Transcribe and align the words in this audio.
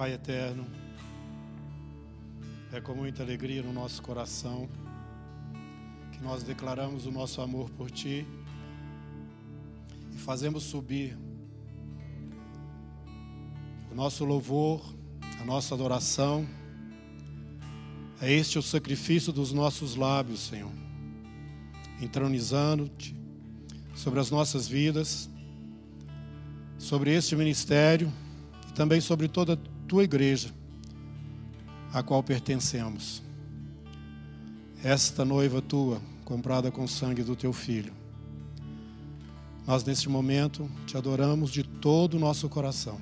Pai 0.00 0.14
eterno, 0.14 0.66
é 2.72 2.80
com 2.80 2.94
muita 2.94 3.22
alegria 3.22 3.62
no 3.62 3.70
nosso 3.70 4.00
coração 4.00 4.66
que 6.10 6.22
nós 6.22 6.42
declaramos 6.42 7.04
o 7.04 7.10
nosso 7.10 7.42
amor 7.42 7.68
por 7.68 7.90
Ti 7.90 8.26
e 10.10 10.16
fazemos 10.16 10.62
subir 10.62 11.18
o 13.92 13.94
nosso 13.94 14.24
louvor, 14.24 14.82
a 15.38 15.44
nossa 15.44 15.74
adoração. 15.74 16.48
É 18.22 18.32
este 18.32 18.58
o 18.58 18.62
sacrifício 18.62 19.34
dos 19.34 19.52
nossos 19.52 19.96
lábios, 19.96 20.40
Senhor, 20.40 20.72
entronizando-te 22.00 23.14
sobre 23.94 24.18
as 24.18 24.30
nossas 24.30 24.66
vidas, 24.66 25.28
sobre 26.78 27.14
este 27.14 27.36
ministério 27.36 28.10
e 28.66 28.72
também 28.72 29.02
sobre 29.02 29.28
toda 29.28 29.60
tua 29.90 30.04
igreja, 30.04 30.50
a 31.92 32.00
qual 32.00 32.22
pertencemos. 32.22 33.20
Esta 34.84 35.24
noiva 35.24 35.60
tua, 35.60 36.00
comprada 36.24 36.70
com 36.70 36.84
o 36.84 36.88
sangue 36.88 37.24
do 37.24 37.34
teu 37.34 37.52
filho. 37.52 37.92
Nós, 39.66 39.82
neste 39.82 40.08
momento, 40.08 40.70
te 40.86 40.96
adoramos 40.96 41.50
de 41.50 41.64
todo 41.64 42.14
o 42.14 42.20
nosso 42.20 42.48
coração. 42.48 43.00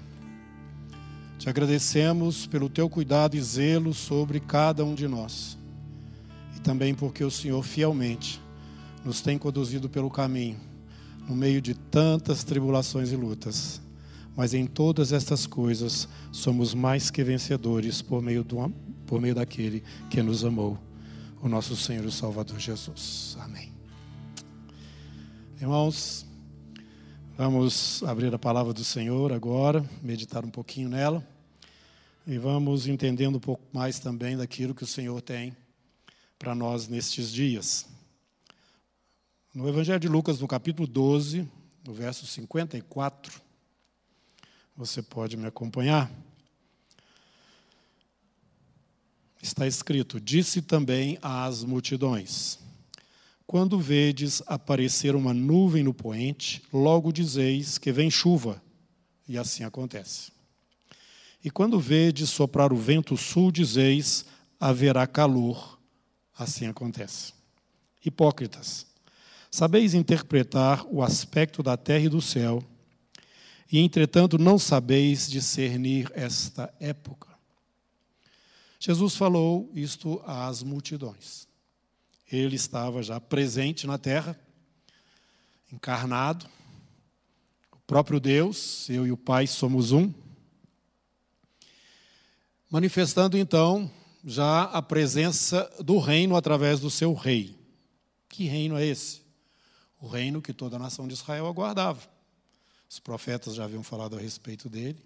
Te 1.39 1.51
agradecemos 1.51 2.47
pelo 2.47 2.71
teu 2.71 2.89
cuidado 2.89 3.37
e 3.37 3.43
zelo 3.43 3.93
sobre 3.93 4.41
cada 4.41 4.83
um 4.83 4.95
de 4.95 5.07
nós. 5.07 5.59
E 6.57 6.61
também 6.61 6.95
porque 6.95 7.23
o 7.23 7.31
Senhor 7.31 7.63
fielmente 7.63 8.41
nos 9.05 9.21
tem 9.21 9.37
conduzido 9.37 9.91
pelo 9.91 10.09
caminho, 10.09 10.57
no 11.29 11.37
meio 11.37 11.61
de 11.61 11.75
tantas 11.75 12.45
tribulações 12.45 13.13
e 13.13 13.17
lutas 13.17 13.87
mas 14.39 14.55
em 14.55 14.69
todas 14.69 15.13
estas 15.13 15.49
coisas 15.49 16.09
somos 16.31 16.73
mais 16.73 17.11
que 17.11 17.25
vencedores 17.25 18.01
por 18.01 18.23
meio, 18.23 18.45
do, 18.45 18.73
por 19.05 19.21
meio 19.21 19.35
daquele 19.35 19.83
que 20.09 20.23
nos 20.23 20.45
amou, 20.45 20.79
o 21.43 21.49
nosso 21.49 21.75
Senhor 21.75 22.05
e 22.05 22.13
Salvador 22.13 22.57
Jesus. 22.57 23.37
Amém. 23.41 23.73
Irmãos, 25.61 26.25
vamos 27.37 28.01
abrir 28.05 28.33
a 28.33 28.39
palavra 28.39 28.73
do 28.73 28.85
Senhor 28.85 29.33
agora, 29.33 29.85
meditar 30.01 30.45
um 30.45 30.51
pouquinho 30.51 30.89
nela 30.89 31.27
e 32.25 32.39
vamos 32.39 32.87
entendendo 32.87 33.39
um 33.39 33.41
pouco 33.41 33.65
mais 33.73 33.99
também 33.99 34.37
daquilo 34.37 34.73
que 34.73 34.85
o 34.85 34.87
Senhor 34.87 35.21
tem 35.21 35.53
para 36.39 36.55
nós 36.55 36.87
nestes 36.87 37.33
dias. 37.33 37.89
No 39.53 39.69
Evangelho 39.69 39.99
de 39.99 40.09
Lucas, 40.09 40.39
no 40.39 40.47
capítulo 40.47 40.87
12, 40.87 41.45
no 41.85 41.93
verso 41.93 42.25
54, 42.25 43.48
você 44.79 45.03
pode 45.03 45.37
me 45.37 45.45
acompanhar? 45.45 46.09
Está 49.43 49.67
escrito: 49.67 50.21
Disse 50.21 50.63
também 50.63 51.19
às 51.21 51.65
multidões: 51.65 52.61
Quando 53.45 53.81
vedes 53.81 54.41
aparecer 54.47 55.17
uma 55.17 55.35
nuvem 55.35 55.83
no 55.83 55.93
poente, 55.93 56.63
logo 56.73 57.11
dizeis 57.11 57.77
que 57.77 57.91
vem 57.91 58.09
chuva, 58.09 58.63
e 59.29 59.37
assim 59.37 59.65
acontece. 59.65 60.31
E 61.45 61.51
quando 61.51 61.81
vedes 61.81 62.31
soprar 62.31 62.73
o 62.73 62.77
vento 62.77 63.17
sul, 63.17 63.51
dizeis: 63.51 64.27
haverá 64.61 65.09
calor, 65.09 65.77
assim 66.39 66.67
acontece. 66.67 67.33
Hipócritas, 68.05 68.87
sabeis 69.51 69.93
interpretar 69.93 70.87
o 70.89 71.03
aspecto 71.03 71.65
da 71.65 71.77
terra 71.77 72.05
e 72.05 72.09
do 72.09 72.23
céu, 72.23 72.63
e 73.71 73.79
entretanto 73.79 74.39
não 74.39 74.59
sabeis 74.59 75.29
discernir 75.29 76.11
esta 76.15 76.73
época. 76.81 77.29
Jesus 78.81 79.17
falou 79.17 79.71
isto 79.75 80.23
às 80.25 80.63
multidões. 80.63 81.47
Ele 82.31 82.57
estava 82.57 83.03
já 83.03 83.21
presente 83.21 83.87
na 83.87 83.99
terra, 83.99 84.39
encarnado, 85.73 86.47
o 87.73 87.79
próprio 87.87 88.21
Deus, 88.21 88.89
eu 88.89 89.07
e 89.07 89.13
o 89.13 89.17
Pai 89.17 89.47
somos 89.47 89.93
um, 89.93 90.13
manifestando 92.71 93.37
então 93.37 93.91
já 94.25 94.65
a 94.65 94.83
presença 94.83 95.71
do 95.83 95.99
reino 95.99 96.37
através 96.37 96.81
do 96.81 96.91
seu 96.91 97.15
rei. 97.15 97.59
Que 98.29 98.45
reino 98.45 98.77
é 98.77 98.85
esse? 98.85 99.23
O 100.01 100.07
reino 100.07 100.43
que 100.43 100.53
toda 100.53 100.77
a 100.77 100.79
nação 100.79 101.09
de 101.09 101.15
Israel 101.15 101.47
aguardava. 101.47 102.18
Os 102.89 102.99
profetas 102.99 103.55
já 103.55 103.65
haviam 103.65 103.83
falado 103.83 104.17
a 104.17 104.21
respeito 104.21 104.69
dele. 104.69 104.99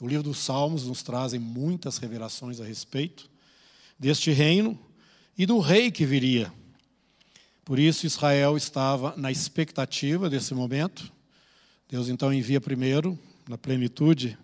O 0.00 0.06
livro 0.06 0.22
dos 0.22 0.38
Salmos 0.38 0.86
nos 0.86 1.02
trazem 1.02 1.38
muitas 1.40 1.98
revelações 1.98 2.60
a 2.60 2.64
respeito 2.64 3.28
deste 3.98 4.30
reino 4.30 4.78
e 5.36 5.44
do 5.44 5.58
rei 5.58 5.90
que 5.90 6.06
viria. 6.06 6.52
Por 7.64 7.78
isso 7.78 8.06
Israel 8.06 8.56
estava 8.56 9.14
na 9.16 9.30
expectativa 9.30 10.30
desse 10.30 10.54
momento. 10.54 11.12
Deus 11.88 12.08
então 12.08 12.32
envia 12.32 12.60
primeiro, 12.60 13.18
na 13.48 13.58
plenitude 13.58 14.38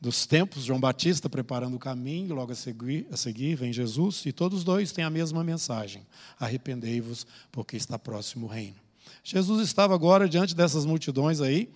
dos 0.00 0.26
tempos, 0.26 0.64
João 0.64 0.78
Batista 0.78 1.28
preparando 1.28 1.74
o 1.74 1.78
caminho, 1.78 2.34
logo 2.34 2.52
a 2.52 2.54
seguir, 2.54 3.06
a 3.10 3.16
seguir 3.16 3.56
vem 3.56 3.72
Jesus, 3.72 4.24
e 4.26 4.32
todos 4.32 4.62
dois 4.62 4.92
têm 4.92 5.04
a 5.04 5.10
mesma 5.10 5.42
mensagem: 5.42 6.06
arrependei-vos, 6.38 7.26
porque 7.50 7.76
está 7.76 7.98
próximo 7.98 8.46
o 8.46 8.48
reino. 8.48 8.87
Jesus 9.30 9.60
estava 9.60 9.94
agora 9.94 10.26
diante 10.26 10.56
dessas 10.56 10.86
multidões 10.86 11.42
aí 11.42 11.68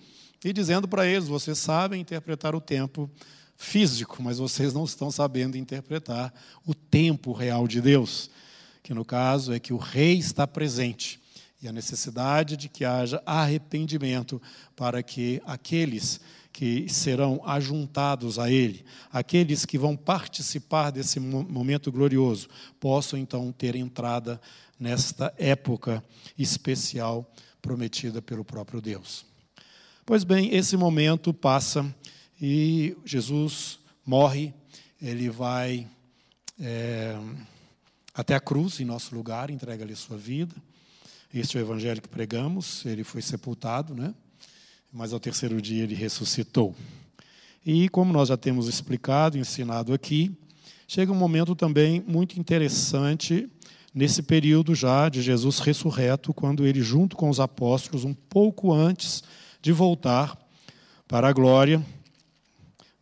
e 0.43 0.51
dizendo 0.51 0.87
para 0.87 1.05
eles: 1.05 1.27
vocês 1.27 1.59
sabem 1.59 2.01
interpretar 2.01 2.55
o 2.55 2.59
tempo 2.59 3.07
físico, 3.55 4.23
mas 4.23 4.39
vocês 4.39 4.73
não 4.73 4.85
estão 4.85 5.11
sabendo 5.11 5.55
interpretar 5.55 6.33
o 6.65 6.73
tempo 6.73 7.31
real 7.31 7.67
de 7.67 7.79
Deus, 7.79 8.27
que 8.81 8.91
no 8.91 9.05
caso 9.05 9.53
é 9.53 9.59
que 9.59 9.71
o 9.71 9.77
rei 9.77 10.17
está 10.17 10.47
presente 10.47 11.19
e 11.61 11.67
a 11.67 11.71
necessidade 11.71 12.57
de 12.57 12.67
que 12.67 12.83
haja 12.83 13.21
arrependimento 13.23 14.41
para 14.75 15.03
que 15.03 15.39
aqueles 15.45 16.19
que 16.51 16.87
serão 16.89 17.39
ajuntados 17.45 18.39
a 18.39 18.49
Ele, 18.49 18.83
aqueles 19.11 19.63
que 19.63 19.77
vão 19.77 19.95
participar 19.95 20.89
desse 20.89 21.19
momento 21.19 21.91
glorioso, 21.91 22.47
possam 22.79 23.19
então 23.19 23.51
ter 23.51 23.75
entrada 23.75 24.41
nesta 24.83 25.33
época 25.37 26.03
especial 26.37 27.25
prometida 27.61 28.21
pelo 28.21 28.43
próprio 28.43 28.81
Deus. 28.81 29.25
Pois 30.05 30.25
bem, 30.25 30.53
esse 30.53 30.75
momento 30.75 31.33
passa 31.33 31.89
e 32.41 32.93
Jesus 33.05 33.79
morre, 34.05 34.53
ele 35.01 35.29
vai 35.29 35.87
é, 36.59 37.17
até 38.13 38.35
a 38.35 38.41
cruz 38.41 38.81
em 38.81 38.83
nosso 38.83 39.15
lugar, 39.15 39.49
entrega-lhe 39.49 39.95
sua 39.95 40.17
vida. 40.17 40.53
Este 41.33 41.57
é 41.57 41.61
o 41.61 41.63
evangelho 41.63 42.01
que 42.01 42.09
pregamos, 42.09 42.85
ele 42.85 43.05
foi 43.05 43.21
sepultado, 43.21 43.95
né? 43.95 44.13
mas 44.91 45.13
ao 45.13 45.19
terceiro 45.19 45.61
dia 45.61 45.83
ele 45.83 45.95
ressuscitou. 45.95 46.75
E 47.65 47.87
como 47.87 48.11
nós 48.11 48.27
já 48.27 48.35
temos 48.35 48.67
explicado, 48.67 49.37
ensinado 49.37 49.93
aqui, 49.93 50.37
chega 50.85 51.13
um 51.13 51.15
momento 51.15 51.55
também 51.55 52.03
muito 52.05 52.37
interessante 52.37 53.49
nesse 53.93 54.23
período 54.23 54.73
já 54.73 55.07
de 55.07 55.21
Jesus 55.21 55.59
ressurreto, 55.59 56.33
quando 56.33 56.65
ele, 56.65 56.81
junto 56.81 57.15
com 57.15 57.29
os 57.29 57.39
apóstolos, 57.39 58.03
um 58.03 58.13
pouco 58.13 58.73
antes 58.73 59.23
de 59.61 59.71
voltar 59.71 60.37
para 61.07 61.27
a 61.27 61.33
glória, 61.33 61.85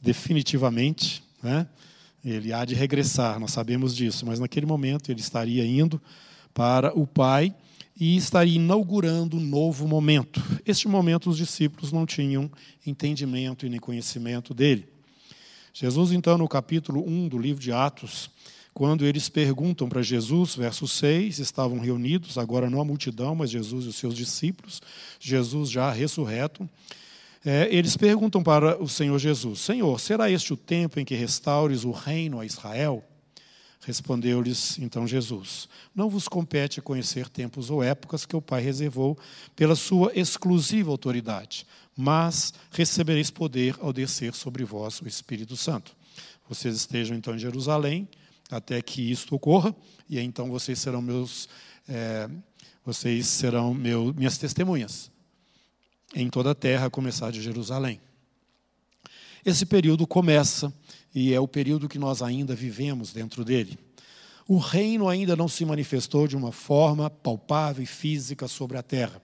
definitivamente, 0.02 1.24
né? 1.42 1.68
ele 2.24 2.52
há 2.52 2.66
de 2.66 2.76
regressar, 2.76 3.40
nós 3.40 3.52
sabemos 3.52 3.96
disso, 3.96 4.26
mas 4.26 4.40
naquele 4.40 4.66
momento 4.66 5.12
ele 5.12 5.22
estaria 5.22 5.66
indo 5.66 6.02
para 6.54 6.98
o 6.98 7.08
Pai 7.08 7.54
e 8.00 8.18
estaria 8.18 8.56
inaugurando 8.56 9.38
um 9.38 9.40
novo 9.40 9.88
momento. 9.88 10.42
Este 10.66 10.88
momento 10.88 11.30
os 11.30 11.38
discípulos 11.38 11.92
não 11.92 12.06
tinham 12.06 12.52
entendimento 12.86 13.66
e 13.66 13.70
nem 13.70 13.80
conhecimento 13.80 14.54
dele. 14.54 14.88
Jesus, 15.74 16.12
então, 16.12 16.38
no 16.38 16.48
capítulo 16.48 17.08
1 17.08 17.30
do 17.30 17.40
livro 17.40 17.62
de 17.62 17.72
Atos, 17.72 18.30
quando 18.74 19.06
eles 19.06 19.28
perguntam 19.28 19.90
para 19.90 20.02
Jesus, 20.02 20.56
verso 20.56 20.88
6, 20.88 21.40
estavam 21.40 21.80
reunidos, 21.80 22.38
agora 22.38 22.70
não 22.70 22.80
a 22.80 22.86
multidão, 22.86 23.36
mas 23.36 23.52
Jesus 23.52 23.86
e 23.86 23.90
os 23.90 23.96
seus 23.98 24.16
discípulos, 24.16 24.82
Jesus 25.20 25.70
já 25.70 25.92
ressurreto, 25.92 26.70
é, 27.44 27.68
eles 27.72 27.98
perguntam 27.98 28.42
para 28.42 28.82
o 28.82 28.88
Senhor 28.88 29.18
Jesus: 29.18 29.60
Senhor, 29.60 30.00
será 30.00 30.30
este 30.30 30.54
o 30.54 30.58
tempo 30.58 31.00
em 31.00 31.06
que 31.06 31.16
restaures 31.16 31.84
o 31.84 31.92
reino 31.92 32.40
a 32.40 32.46
Israel? 32.46 33.04
Respondeu-lhes 33.82 34.78
então 34.78 35.08
Jesus: 35.08 35.68
Não 35.94 36.08
vos 36.08 36.28
compete 36.28 36.82
conhecer 36.82 37.28
tempos 37.28 37.72
ou 37.72 37.84
épocas 37.84 38.28
que 38.28 38.36
o 38.36 38.42
Pai 38.42 38.62
reservou 38.62 39.18
pela 39.56 39.76
sua 39.76 40.12
exclusiva 40.14 40.92
autoridade, 40.92 41.66
mas 41.98 42.54
recebereis 42.72 43.32
poder 43.32 43.76
ao 43.82 43.92
descer 43.92 44.36
sobre 44.36 44.64
vós 44.64 45.02
o 45.02 45.08
Espírito 45.08 45.58
Santo. 45.58 45.96
Vocês 46.48 46.76
estejam 46.76 47.18
então 47.18 47.34
em 47.34 47.40
Jerusalém 47.40 48.08
até 48.52 48.82
que 48.82 49.10
isto 49.10 49.34
ocorra, 49.34 49.74
e 50.10 50.20
então 50.20 50.50
vocês 50.50 50.78
serão 50.78 51.02
meus, 51.02 51.48
é, 51.88 52.30
vocês 52.86 53.26
serão 53.28 53.74
meu, 53.74 54.14
minhas 54.14 54.38
testemunhas 54.38 55.10
em 56.14 56.30
toda 56.30 56.52
a 56.52 56.56
terra, 56.56 56.88
a 56.88 56.90
começar 56.90 57.32
de 57.32 57.42
Jerusalém. 57.42 58.02
esse 59.46 59.66
período 59.66 60.06
começa 60.06 60.72
e 61.16 61.34
é 61.34 61.40
o 61.40 61.48
período 61.48 61.88
que 61.88 61.98
nós 61.98 62.22
ainda 62.22 62.54
vivemos 62.54 63.14
dentro 63.14 63.46
dele. 63.46 63.80
O 64.48 64.58
reino 64.58 65.08
ainda 65.08 65.36
não 65.36 65.48
se 65.48 65.64
manifestou 65.64 66.28
de 66.28 66.36
uma 66.36 66.52
forma 66.52 67.10
palpável 67.10 67.82
e 67.82 67.86
física 67.86 68.48
sobre 68.48 68.78
a 68.78 68.84
terra. 68.84 69.22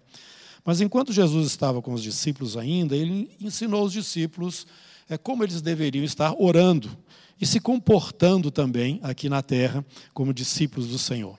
Mas 0.63 0.79
enquanto 0.79 1.11
Jesus 1.11 1.47
estava 1.47 1.81
com 1.81 1.93
os 1.93 2.01
discípulos 2.01 2.55
ainda, 2.55 2.95
ele 2.95 3.29
ensinou 3.39 3.85
os 3.85 3.91
discípulos 3.91 4.65
é, 5.09 5.17
como 5.17 5.43
eles 5.43 5.61
deveriam 5.61 6.03
estar 6.03 6.33
orando 6.37 6.97
e 7.39 7.45
se 7.45 7.59
comportando 7.59 8.49
também 8.49 8.99
aqui 9.03 9.29
na 9.29 9.41
terra 9.41 9.85
como 10.13 10.33
discípulos 10.33 10.87
do 10.89 10.97
Senhor. 10.97 11.37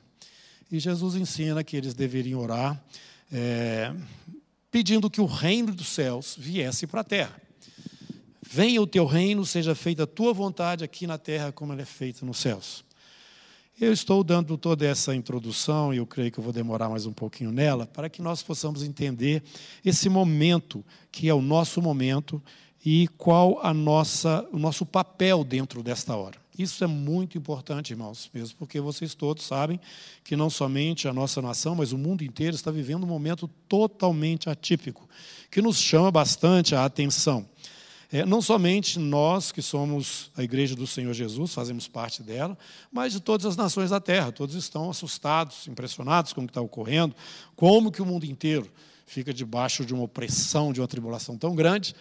E 0.70 0.78
Jesus 0.78 1.14
ensina 1.14 1.64
que 1.64 1.76
eles 1.76 1.94
deveriam 1.94 2.40
orar 2.40 2.82
é, 3.32 3.92
pedindo 4.70 5.10
que 5.10 5.20
o 5.20 5.26
reino 5.26 5.74
dos 5.74 5.88
céus 5.88 6.36
viesse 6.38 6.86
para 6.86 7.00
a 7.00 7.04
terra. 7.04 7.40
Venha 8.50 8.80
o 8.80 8.86
teu 8.86 9.04
reino, 9.04 9.44
seja 9.44 9.74
feita 9.74 10.04
a 10.04 10.06
tua 10.06 10.32
vontade 10.32 10.84
aqui 10.84 11.06
na 11.06 11.18
terra 11.18 11.52
como 11.52 11.72
ela 11.72 11.82
é 11.82 11.86
feita 11.86 12.24
nos 12.24 12.38
céus. 12.38 12.84
Eu 13.80 13.92
estou 13.92 14.24
dando 14.24 14.58
toda 14.58 14.84
essa 14.84 15.14
introdução, 15.14 15.94
e 15.94 15.98
eu 15.98 16.06
creio 16.06 16.32
que 16.32 16.38
eu 16.38 16.42
vou 16.42 16.52
demorar 16.52 16.88
mais 16.88 17.06
um 17.06 17.12
pouquinho 17.12 17.52
nela, 17.52 17.86
para 17.86 18.08
que 18.08 18.20
nós 18.20 18.42
possamos 18.42 18.82
entender 18.82 19.40
esse 19.84 20.08
momento, 20.08 20.84
que 21.12 21.28
é 21.28 21.34
o 21.34 21.40
nosso 21.40 21.80
momento, 21.80 22.42
e 22.84 23.08
qual 23.16 23.60
a 23.64 23.74
nossa, 23.74 24.46
o 24.52 24.58
nosso 24.58 24.86
papel 24.86 25.44
dentro 25.44 25.82
desta 25.82 26.16
hora. 26.16 26.38
Isso 26.58 26.82
é 26.82 26.88
muito 26.88 27.38
importante, 27.38 27.92
irmãos, 27.92 28.28
mesmo 28.34 28.56
porque 28.58 28.80
vocês 28.80 29.14
todos 29.14 29.44
sabem 29.44 29.78
que 30.24 30.34
não 30.34 30.50
somente 30.50 31.06
a 31.06 31.12
nossa 31.12 31.40
nação, 31.40 31.76
mas 31.76 31.92
o 31.92 31.98
mundo 31.98 32.24
inteiro 32.24 32.56
está 32.56 32.70
vivendo 32.70 33.04
um 33.04 33.08
momento 33.08 33.48
totalmente 33.68 34.50
atípico, 34.50 35.08
que 35.50 35.62
nos 35.62 35.78
chama 35.78 36.10
bastante 36.10 36.74
a 36.74 36.84
atenção. 36.84 37.48
É, 38.10 38.24
não 38.24 38.40
somente 38.40 38.98
nós 38.98 39.52
que 39.52 39.60
somos 39.60 40.32
a 40.34 40.42
igreja 40.42 40.74
do 40.74 40.86
Senhor 40.86 41.12
Jesus, 41.12 41.52
fazemos 41.52 41.86
parte 41.86 42.22
dela, 42.22 42.56
mas 42.90 43.12
de 43.12 43.20
todas 43.20 43.44
as 43.44 43.54
nações 43.54 43.90
da 43.90 44.00
terra. 44.00 44.32
Todos 44.32 44.54
estão 44.54 44.90
assustados, 44.90 45.68
impressionados 45.68 46.32
com 46.32 46.40
o 46.40 46.44
que 46.44 46.50
está 46.50 46.62
ocorrendo, 46.62 47.14
como 47.54 47.92
que 47.92 48.00
o 48.00 48.06
mundo 48.06 48.24
inteiro 48.24 48.68
fica 49.06 49.32
debaixo 49.32 49.84
de 49.84 49.92
uma 49.92 50.04
opressão, 50.04 50.72
de 50.72 50.80
uma 50.80 50.88
tribulação 50.88 51.36
tão 51.36 51.54
grande, 51.54 51.94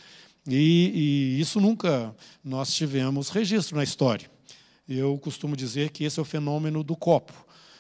e, 0.48 1.36
e 1.36 1.42
isso 1.42 1.60
nunca 1.60 2.16
nós 2.44 2.74
tivemos 2.74 3.30
registro 3.30 3.76
na 3.76 3.84
história. 3.84 4.30
Eu 4.88 5.18
costumo 5.18 5.56
dizer 5.56 5.90
que 5.90 6.06
esse 6.06 6.18
é 6.18 6.22
o 6.22 6.26
fenômeno 6.26 6.84
do 6.84 6.96
copo. 6.96 7.34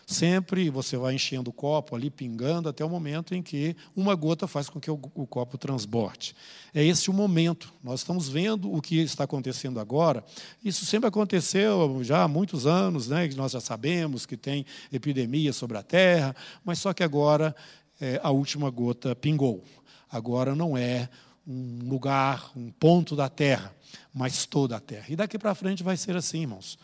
Sempre 0.05 0.69
você 0.69 0.95
vai 0.95 1.15
enchendo 1.15 1.49
o 1.49 1.53
copo 1.53 1.93
ali, 1.93 2.09
pingando, 2.09 2.69
até 2.69 2.83
o 2.83 2.89
momento 2.89 3.35
em 3.35 3.41
que 3.41 3.75
uma 3.93 4.15
gota 4.15 4.47
faz 4.47 4.69
com 4.69 4.79
que 4.79 4.89
o, 4.89 4.97
o 5.13 5.27
copo 5.27 5.57
transborde. 5.57 6.33
É 6.73 6.81
esse 6.81 7.09
o 7.09 7.13
momento. 7.13 7.73
Nós 7.83 7.99
estamos 7.99 8.29
vendo 8.29 8.73
o 8.73 8.81
que 8.81 8.99
está 8.99 9.25
acontecendo 9.25 9.81
agora. 9.81 10.23
Isso 10.63 10.85
sempre 10.85 11.09
aconteceu 11.09 12.01
já 12.03 12.23
há 12.23 12.27
muitos 12.27 12.65
anos, 12.65 13.09
né? 13.09 13.27
nós 13.35 13.51
já 13.51 13.59
sabemos 13.59 14.25
que 14.25 14.37
tem 14.37 14.65
epidemia 14.93 15.51
sobre 15.51 15.77
a 15.77 15.83
terra, 15.83 16.33
mas 16.63 16.79
só 16.79 16.93
que 16.93 17.03
agora 17.03 17.53
é, 17.99 18.19
a 18.23 18.31
última 18.31 18.69
gota 18.69 19.13
pingou. 19.13 19.61
Agora 20.09 20.55
não 20.55 20.77
é 20.77 21.09
um 21.47 21.87
lugar, 21.87 22.51
um 22.55 22.69
ponto 22.71 23.15
da 23.15 23.29
terra, 23.29 23.73
mas 24.13 24.45
toda 24.45 24.75
a 24.75 24.79
terra. 24.79 25.05
E 25.09 25.15
daqui 25.15 25.39
para 25.39 25.55
frente 25.55 25.81
vai 25.81 25.95
ser 25.95 26.15
assim, 26.15 26.41
irmãos. 26.41 26.77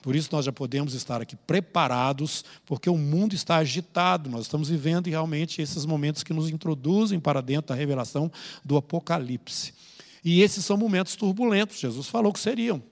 Por 0.00 0.14
isso 0.14 0.28
nós 0.32 0.44
já 0.44 0.52
podemos 0.52 0.94
estar 0.94 1.20
aqui 1.20 1.34
preparados, 1.34 2.44
porque 2.64 2.88
o 2.88 2.96
mundo 2.96 3.34
está 3.34 3.56
agitado. 3.56 4.30
Nós 4.30 4.42
estamos 4.42 4.68
vivendo 4.68 5.08
realmente 5.08 5.60
esses 5.60 5.84
momentos 5.84 6.22
que 6.22 6.32
nos 6.32 6.48
introduzem 6.48 7.18
para 7.18 7.42
dentro 7.42 7.68
da 7.68 7.74
revelação 7.74 8.30
do 8.64 8.76
Apocalipse. 8.76 9.74
E 10.24 10.40
esses 10.40 10.64
são 10.64 10.76
momentos 10.76 11.16
turbulentos, 11.16 11.78
Jesus 11.78 12.06
falou 12.06 12.32
que 12.32 12.40
seriam. 12.40 12.82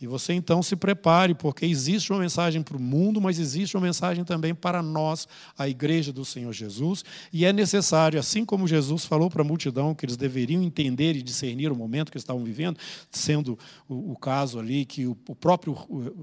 E 0.00 0.06
você 0.06 0.32
então 0.32 0.62
se 0.62 0.74
prepare, 0.74 1.34
porque 1.34 1.66
existe 1.66 2.10
uma 2.10 2.20
mensagem 2.20 2.62
para 2.62 2.76
o 2.76 2.80
mundo, 2.80 3.20
mas 3.20 3.38
existe 3.38 3.76
uma 3.76 3.82
mensagem 3.82 4.24
também 4.24 4.54
para 4.54 4.82
nós, 4.82 5.28
a 5.58 5.68
igreja 5.68 6.10
do 6.10 6.24
Senhor 6.24 6.52
Jesus. 6.54 7.04
E 7.30 7.44
é 7.44 7.52
necessário, 7.52 8.18
assim 8.18 8.42
como 8.42 8.66
Jesus 8.66 9.04
falou 9.04 9.28
para 9.28 9.42
a 9.42 9.44
multidão 9.44 9.94
que 9.94 10.06
eles 10.06 10.16
deveriam 10.16 10.62
entender 10.62 11.16
e 11.16 11.22
discernir 11.22 11.70
o 11.70 11.76
momento 11.76 12.10
que 12.10 12.16
estavam 12.16 12.42
vivendo, 12.42 12.78
sendo 13.10 13.58
o, 13.86 14.12
o 14.12 14.16
caso 14.16 14.58
ali 14.58 14.86
que 14.86 15.06
o, 15.06 15.16
o 15.28 15.34
próprio 15.34 15.76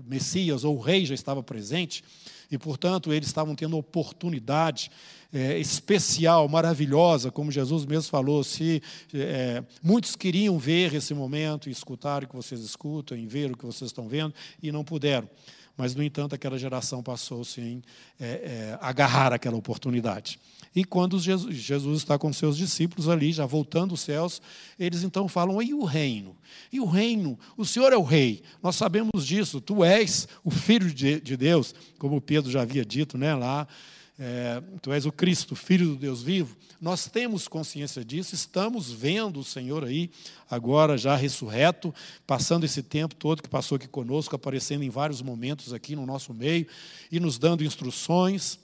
Messias 0.08 0.64
ou 0.64 0.76
o 0.76 0.82
rei 0.82 1.06
já 1.06 1.14
estava 1.14 1.44
presente, 1.44 2.04
e 2.50 2.58
portanto 2.58 3.14
eles 3.14 3.28
estavam 3.28 3.54
tendo 3.54 3.78
oportunidade 3.78 4.90
é, 5.38 5.60
especial, 5.60 6.50
maravilhosa, 6.50 7.30
como 7.30 7.52
Jesus 7.52 7.86
mesmo 7.86 8.10
falou, 8.10 8.44
se 8.44 8.82
é, 9.14 9.64
muitos 9.84 10.16
queriam 10.16 10.58
ver 10.58 10.96
esse 10.96 11.14
momento, 11.14 11.70
escutar 11.70 12.24
o 12.24 12.28
que 12.28 12.36
vocês 12.36 12.60
escutam, 12.62 13.16
ver 13.28 13.52
o 13.52 13.58
que 13.58 13.66
vocês 13.66 13.90
estão 13.90 14.08
vendo, 14.08 14.34
e 14.64 14.72
não 14.72 14.84
puderam. 14.84 15.30
Mas, 15.78 15.94
no 15.94 16.02
entanto, 16.02 16.34
aquela 16.34 16.58
geração 16.58 17.04
passou 17.04 17.44
sem 17.46 17.84
é, 18.20 18.26
é, 18.26 18.78
agarrar 18.82 19.32
aquela 19.32 19.56
oportunidade. 19.56 20.40
E 20.76 20.84
quando 20.84 21.20
Jesus, 21.20 21.56
Jesus, 21.56 22.00
está 22.00 22.18
com 22.18 22.34
seus 22.34 22.58
discípulos 22.58 23.08
ali, 23.08 23.32
já 23.32 23.46
voltando 23.46 23.94
os 23.94 24.02
céus, 24.02 24.42
eles 24.80 25.04
então 25.04 25.28
falam: 25.28 25.62
e 25.62 25.72
o 25.72 25.84
reino? 25.84 26.36
E 26.72 26.80
o 26.80 26.86
reino? 26.86 27.38
O 27.56 27.64
Senhor 27.64 27.94
é 27.94 27.98
o 27.98 28.02
rei. 28.02 28.42
Nós 28.62 28.76
sabemos 28.76 29.24
disso. 29.24 29.62
Tu 29.62 29.84
és 29.84 30.28
o 30.44 30.50
filho 30.50 30.92
de, 30.92 31.22
de 31.22 31.38
Deus, 31.38 31.76
como 32.00 32.20
Pedro 32.20 32.50
já 32.50 32.64
havia 32.64 32.84
dito, 32.84 33.20
né, 33.20 33.36
lá 33.36 33.68
é, 34.20 34.62
tu 34.82 34.92
és 34.92 35.06
o 35.06 35.12
Cristo, 35.12 35.56
Filho 35.56 35.90
do 35.90 35.96
Deus 35.96 36.24
vivo, 36.24 36.58
nós 36.82 37.08
temos 37.08 37.48
consciência 37.48 38.04
disso, 38.04 38.34
estamos 38.34 38.92
vendo 38.92 39.40
o 39.40 39.44
Senhor 39.44 39.84
aí, 39.84 40.10
agora 40.50 40.98
já 40.98 41.16
ressurreto, 41.16 41.94
passando 42.26 42.64
esse 42.64 42.82
tempo 42.82 43.16
todo 43.16 43.44
que 43.44 43.50
passou 43.50 43.76
aqui 43.76 43.88
conosco, 43.88 44.36
aparecendo 44.36 44.84
em 44.84 44.90
vários 44.90 45.22
momentos 45.22 45.72
aqui 45.72 45.96
no 45.96 46.06
nosso 46.06 46.34
meio 46.34 46.68
e 47.12 47.20
nos 47.20 47.38
dando 47.38 47.64
instruções. 47.64 48.60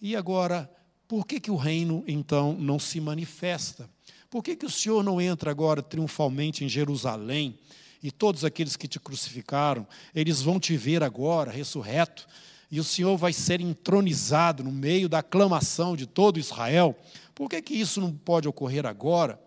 E 0.00 0.14
agora, 0.14 0.70
por 1.08 1.26
que, 1.26 1.40
que 1.40 1.50
o 1.50 1.56
reino 1.56 2.04
então 2.06 2.54
não 2.54 2.78
se 2.78 3.00
manifesta? 3.00 3.88
Por 4.28 4.42
que, 4.42 4.56
que 4.56 4.66
o 4.66 4.70
Senhor 4.70 5.02
não 5.02 5.20
entra 5.20 5.50
agora 5.50 5.82
triunfalmente 5.82 6.64
em 6.64 6.68
Jerusalém? 6.68 7.58
E 8.02 8.10
todos 8.10 8.44
aqueles 8.44 8.76
que 8.76 8.86
te 8.86 9.00
crucificaram, 9.00 9.86
eles 10.14 10.42
vão 10.42 10.60
te 10.60 10.76
ver 10.76 11.02
agora, 11.02 11.50
ressurreto, 11.50 12.26
e 12.74 12.80
o 12.80 12.84
Senhor 12.84 13.16
vai 13.16 13.32
ser 13.32 13.60
entronizado 13.60 14.64
no 14.64 14.72
meio 14.72 15.08
da 15.08 15.20
aclamação 15.20 15.94
de 15.94 16.06
todo 16.06 16.40
Israel. 16.40 16.98
Por 17.32 17.48
que, 17.48 17.62
que 17.62 17.74
isso 17.74 18.00
não 18.00 18.12
pode 18.12 18.48
ocorrer 18.48 18.84
agora? 18.84 19.38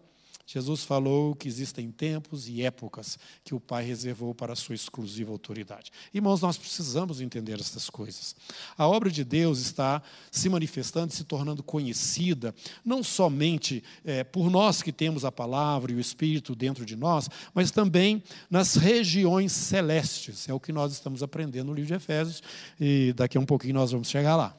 Jesus 0.50 0.86
falou 0.86 1.36
que 1.36 1.46
existem 1.46 1.92
tempos 1.92 2.48
e 2.48 2.64
épocas 2.64 3.20
que 3.44 3.54
o 3.54 3.60
Pai 3.60 3.84
reservou 3.84 4.34
para 4.34 4.54
a 4.54 4.56
sua 4.56 4.76
exclusiva 4.76 5.30
autoridade. 5.30 5.92
Irmãos, 6.14 6.42
nós 6.42 6.58
precisamos 6.58 7.20
entender 7.20 7.60
essas 7.60 7.90
coisas. 7.90 8.34
A 8.78 8.88
obra 8.88 9.12
de 9.12 9.26
Deus 9.26 9.60
está 9.60 10.02
se 10.32 10.48
manifestando, 10.48 11.12
se 11.12 11.26
tornando 11.26 11.62
conhecida, 11.62 12.56
não 12.86 13.04
somente 13.04 13.84
é, 14.06 14.24
por 14.24 14.50
nós 14.50 14.82
que 14.82 14.94
temos 14.94 15.26
a 15.26 15.32
palavra 15.34 15.92
e 15.92 15.96
o 15.96 16.00
Espírito 16.00 16.56
dentro 16.56 16.86
de 16.86 16.96
nós, 16.96 17.30
mas 17.54 17.70
também 17.70 18.24
nas 18.50 18.76
regiões 18.76 19.52
celestes. 19.52 20.48
É 20.48 20.54
o 20.54 20.62
que 20.62 20.72
nós 20.72 20.94
estamos 20.94 21.22
aprendendo 21.22 21.68
no 21.68 21.74
livro 21.74 21.90
de 21.90 21.96
Efésios, 21.96 22.42
e 22.80 23.12
daqui 23.18 23.38
a 23.38 23.42
um 23.42 23.46
pouquinho 23.46 23.74
nós 23.74 23.92
vamos 23.92 24.10
chegar 24.10 24.38
lá. 24.38 24.58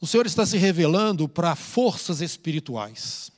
O 0.00 0.06
Senhor 0.06 0.26
está 0.26 0.46
se 0.46 0.56
revelando 0.56 1.28
para 1.28 1.56
forças 1.56 2.20
espirituais, 2.20 3.32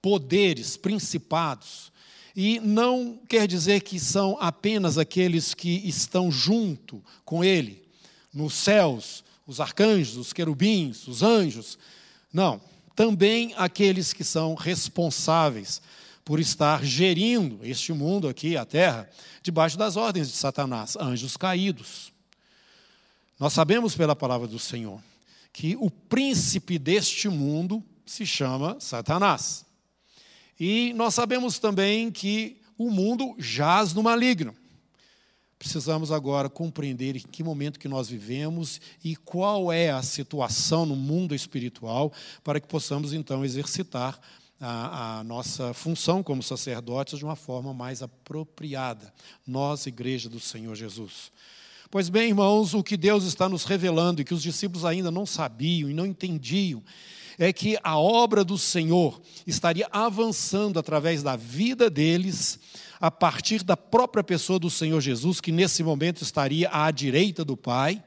poderes, 0.00 0.76
principados. 0.76 1.92
E 2.34 2.58
não 2.60 3.20
quer 3.28 3.46
dizer 3.46 3.82
que 3.82 4.00
são 4.00 4.38
apenas 4.40 4.96
aqueles 4.96 5.52
que 5.52 5.86
estão 5.86 6.30
junto 6.30 7.04
com 7.24 7.44
Ele, 7.44 7.86
nos 8.32 8.54
céus, 8.54 9.22
os 9.46 9.60
arcanjos, 9.60 10.16
os 10.16 10.32
querubins, 10.32 11.06
os 11.08 11.22
anjos. 11.22 11.78
Não, 12.32 12.60
também 12.94 13.52
aqueles 13.56 14.12
que 14.12 14.24
são 14.24 14.54
responsáveis 14.54 15.82
por 16.24 16.40
estar 16.40 16.84
gerindo 16.84 17.58
este 17.62 17.92
mundo 17.92 18.28
aqui, 18.28 18.56
a 18.56 18.64
terra, 18.64 19.10
debaixo 19.42 19.76
das 19.76 19.96
ordens 19.96 20.28
de 20.30 20.36
Satanás, 20.36 20.96
anjos 20.96 21.36
caídos. 21.36 22.12
Nós 23.38 23.52
sabemos 23.52 23.94
pela 23.94 24.16
palavra 24.16 24.46
do 24.46 24.58
Senhor 24.58 25.02
que 25.52 25.76
o 25.76 25.90
príncipe 25.90 26.78
deste 26.78 27.28
mundo 27.28 27.82
se 28.04 28.26
chama 28.26 28.78
Satanás. 28.80 29.66
E 30.58 30.92
nós 30.94 31.14
sabemos 31.14 31.58
também 31.58 32.10
que 32.10 32.60
o 32.76 32.90
mundo 32.90 33.34
jaz 33.38 33.92
no 33.92 34.02
maligno. 34.02 34.54
Precisamos 35.58 36.12
agora 36.12 36.48
compreender 36.48 37.16
em 37.16 37.20
que 37.20 37.42
momento 37.42 37.80
que 37.80 37.88
nós 37.88 38.08
vivemos 38.08 38.80
e 39.02 39.16
qual 39.16 39.72
é 39.72 39.90
a 39.90 40.02
situação 40.02 40.86
no 40.86 40.94
mundo 40.94 41.34
espiritual 41.34 42.12
para 42.44 42.60
que 42.60 42.68
possamos 42.68 43.12
então 43.12 43.44
exercitar 43.44 44.20
a, 44.60 45.18
a, 45.18 45.24
nossa 45.24 45.74
função 45.74 46.22
como 46.22 46.42
sacerdotes 46.42 47.18
de 47.18 47.24
uma 47.24 47.36
forma 47.36 47.74
mais 47.74 48.02
apropriada. 48.02 49.12
Nós, 49.46 49.86
Igreja 49.86 50.28
do 50.28 50.38
Senhor 50.38 50.74
Jesus. 50.76 51.32
Pois 51.90 52.10
bem, 52.10 52.28
irmãos, 52.28 52.74
o 52.74 52.82
que 52.82 52.98
Deus 52.98 53.24
está 53.24 53.48
nos 53.48 53.64
revelando 53.64 54.20
e 54.20 54.24
que 54.24 54.34
os 54.34 54.42
discípulos 54.42 54.84
ainda 54.84 55.10
não 55.10 55.24
sabiam 55.24 55.88
e 55.88 55.94
não 55.94 56.04
entendiam 56.04 56.82
é 57.38 57.50
que 57.50 57.78
a 57.82 57.98
obra 57.98 58.44
do 58.44 58.58
Senhor 58.58 59.18
estaria 59.46 59.88
avançando 59.90 60.78
através 60.78 61.22
da 61.22 61.34
vida 61.34 61.88
deles, 61.88 62.58
a 63.00 63.10
partir 63.10 63.62
da 63.62 63.74
própria 63.74 64.22
pessoa 64.22 64.58
do 64.58 64.68
Senhor 64.68 65.00
Jesus, 65.00 65.40
que 65.40 65.50
nesse 65.50 65.82
momento 65.82 66.20
estaria 66.20 66.68
à 66.70 66.90
direita 66.90 67.42
do 67.42 67.56
Pai 67.56 68.02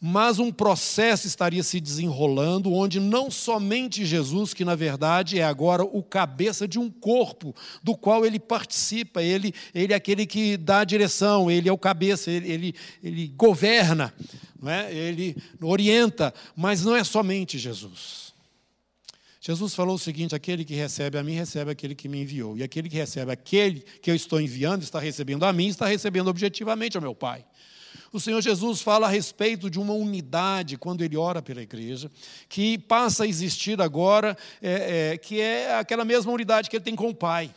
mas 0.00 0.38
um 0.38 0.52
processo 0.52 1.26
estaria 1.26 1.62
se 1.62 1.80
desenrolando 1.80 2.72
onde 2.72 3.00
não 3.00 3.30
somente 3.30 4.04
Jesus, 4.04 4.54
que 4.54 4.64
na 4.64 4.76
verdade 4.76 5.40
é 5.40 5.44
agora 5.44 5.82
o 5.82 6.02
cabeça 6.02 6.68
de 6.68 6.78
um 6.78 6.88
corpo 6.88 7.54
do 7.82 7.96
qual 7.96 8.24
ele 8.24 8.38
participa, 8.38 9.22
ele, 9.22 9.52
ele 9.74 9.92
é 9.92 9.96
aquele 9.96 10.24
que 10.24 10.56
dá 10.56 10.80
a 10.80 10.84
direção, 10.84 11.50
ele 11.50 11.68
é 11.68 11.72
o 11.72 11.78
cabeça, 11.78 12.30
ele, 12.30 12.50
ele, 12.50 12.74
ele 13.02 13.28
governa, 13.28 14.14
não 14.60 14.70
é? 14.70 14.94
ele 14.94 15.36
orienta, 15.60 16.32
mas 16.54 16.84
não 16.84 16.94
é 16.94 17.02
somente 17.02 17.58
Jesus. 17.58 18.28
Jesus 19.40 19.74
falou 19.74 19.94
o 19.94 19.98
seguinte: 19.98 20.34
aquele 20.34 20.62
que 20.62 20.74
recebe 20.74 21.16
a 21.16 21.22
mim, 21.22 21.32
recebe 21.32 21.70
aquele 21.70 21.94
que 21.94 22.06
me 22.06 22.20
enviou. 22.20 22.58
E 22.58 22.62
aquele 22.62 22.86
que 22.86 22.96
recebe 22.96 23.32
aquele 23.32 23.80
que 23.80 24.10
eu 24.10 24.14
estou 24.14 24.38
enviando, 24.38 24.82
está 24.82 25.00
recebendo 25.00 25.44
a 25.44 25.52
mim, 25.54 25.68
está 25.68 25.86
recebendo 25.86 26.28
objetivamente 26.28 26.98
ao 26.98 27.02
meu 27.02 27.14
Pai. 27.14 27.46
O 28.12 28.20
Senhor 28.20 28.40
Jesus 28.40 28.80
fala 28.80 29.06
a 29.06 29.10
respeito 29.10 29.70
de 29.70 29.78
uma 29.78 29.92
unidade 29.92 30.76
quando 30.76 31.02
ele 31.02 31.16
ora 31.16 31.42
pela 31.42 31.62
igreja, 31.62 32.10
que 32.48 32.78
passa 32.78 33.24
a 33.24 33.26
existir 33.26 33.80
agora, 33.80 34.36
é, 34.62 35.12
é, 35.12 35.18
que 35.18 35.40
é 35.40 35.78
aquela 35.78 36.04
mesma 36.04 36.32
unidade 36.32 36.70
que 36.70 36.76
ele 36.76 36.84
tem 36.84 36.96
com 36.96 37.08
o 37.08 37.14
Pai. 37.14 37.54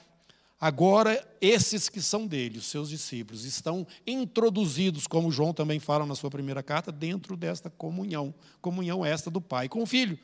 Agora, 0.59 1.27
esses 1.41 1.89
que 1.89 1.99
são 1.99 2.27
dele, 2.27 2.59
os 2.59 2.67
seus 2.67 2.89
discípulos, 2.89 3.45
estão 3.45 3.87
introduzidos, 4.05 5.07
como 5.07 5.31
João 5.31 5.53
também 5.53 5.79
fala 5.79 6.05
na 6.05 6.13
sua 6.13 6.29
primeira 6.29 6.61
carta, 6.61 6.91
dentro 6.91 7.35
desta 7.35 7.67
comunhão, 7.67 8.31
comunhão 8.61 9.03
esta 9.03 9.31
do 9.31 9.41
Pai 9.41 9.67
com 9.67 9.81
o 9.81 9.87
Filho. 9.87 10.19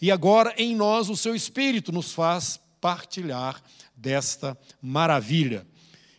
E 0.00 0.10
agora, 0.10 0.54
em 0.58 0.76
nós, 0.76 1.08
o 1.08 1.16
seu 1.16 1.34
Espírito 1.34 1.92
nos 1.92 2.12
faz 2.12 2.60
partilhar 2.78 3.62
desta 3.96 4.56
maravilha, 4.82 5.66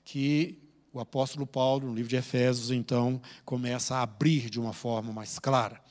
que 0.03 0.60
o 0.93 0.99
apóstolo 0.99 1.47
Paulo, 1.47 1.87
no 1.87 1.95
livro 1.95 2.09
de 2.09 2.17
Efésios, 2.17 2.69
então, 2.69 3.21
começa 3.45 3.95
a 3.95 4.01
abrir 4.01 4.49
de 4.49 4.59
uma 4.59 4.73
forma 4.73 5.13
mais 5.13 5.39
clara. 5.39 5.81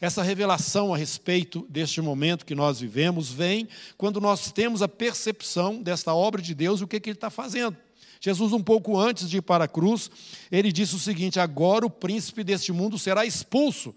Essa 0.00 0.22
revelação 0.22 0.94
a 0.94 0.96
respeito 0.96 1.66
deste 1.68 2.00
momento 2.00 2.44
que 2.44 2.54
nós 2.54 2.80
vivemos 2.80 3.30
vem 3.30 3.68
quando 3.96 4.20
nós 4.20 4.50
temos 4.52 4.82
a 4.82 4.88
percepção 4.88 5.82
desta 5.82 6.14
obra 6.14 6.40
de 6.40 6.54
Deus 6.54 6.80
e 6.80 6.84
o 6.84 6.88
que, 6.88 7.00
que 7.00 7.10
Ele 7.10 7.16
está 7.16 7.30
fazendo. 7.30 7.76
Jesus, 8.20 8.52
um 8.52 8.62
pouco 8.62 8.98
antes 8.98 9.28
de 9.28 9.38
ir 9.38 9.42
para 9.42 9.64
a 9.64 9.68
cruz, 9.68 10.10
ele 10.50 10.72
disse 10.72 10.96
o 10.96 10.98
seguinte: 10.98 11.38
agora 11.38 11.84
o 11.84 11.90
príncipe 11.90 12.42
deste 12.42 12.72
mundo 12.72 12.98
será 12.98 13.26
expulso. 13.26 13.94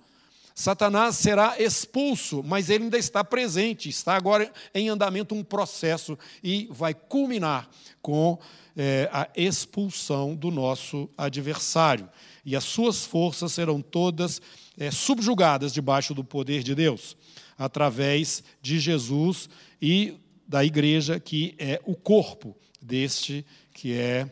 Satanás 0.53 1.15
será 1.15 1.55
expulso, 1.57 2.43
mas 2.43 2.69
ele 2.69 2.83
ainda 2.83 2.97
está 2.97 3.23
presente, 3.23 3.87
está 3.87 4.15
agora 4.15 4.51
em 4.73 4.89
andamento 4.89 5.33
um 5.33 5.41
processo 5.41 6.19
e 6.43 6.67
vai 6.69 6.93
culminar 6.93 7.69
com 8.01 8.37
é, 8.79 9.09
a 9.11 9.27
expulsão 9.35 10.33
do 10.33 10.49
nosso 10.49 11.09
adversário. 11.17 12.07
E 12.45 12.55
as 12.55 12.63
suas 12.63 13.03
forças 13.03 13.51
serão 13.51 13.81
todas 13.81 14.41
é, 14.77 14.89
subjugadas 14.89 15.73
debaixo 15.73 16.13
do 16.13 16.23
poder 16.23 16.63
de 16.63 16.73
Deus, 16.73 17.17
através 17.57 18.41
de 18.61 18.79
Jesus 18.79 19.49
e 19.81 20.13
da 20.47 20.63
igreja, 20.63 21.19
que 21.19 21.55
é 21.59 21.81
o 21.85 21.93
corpo 21.93 22.55
deste 22.81 23.45
que 23.73 23.93
é, 23.93 24.31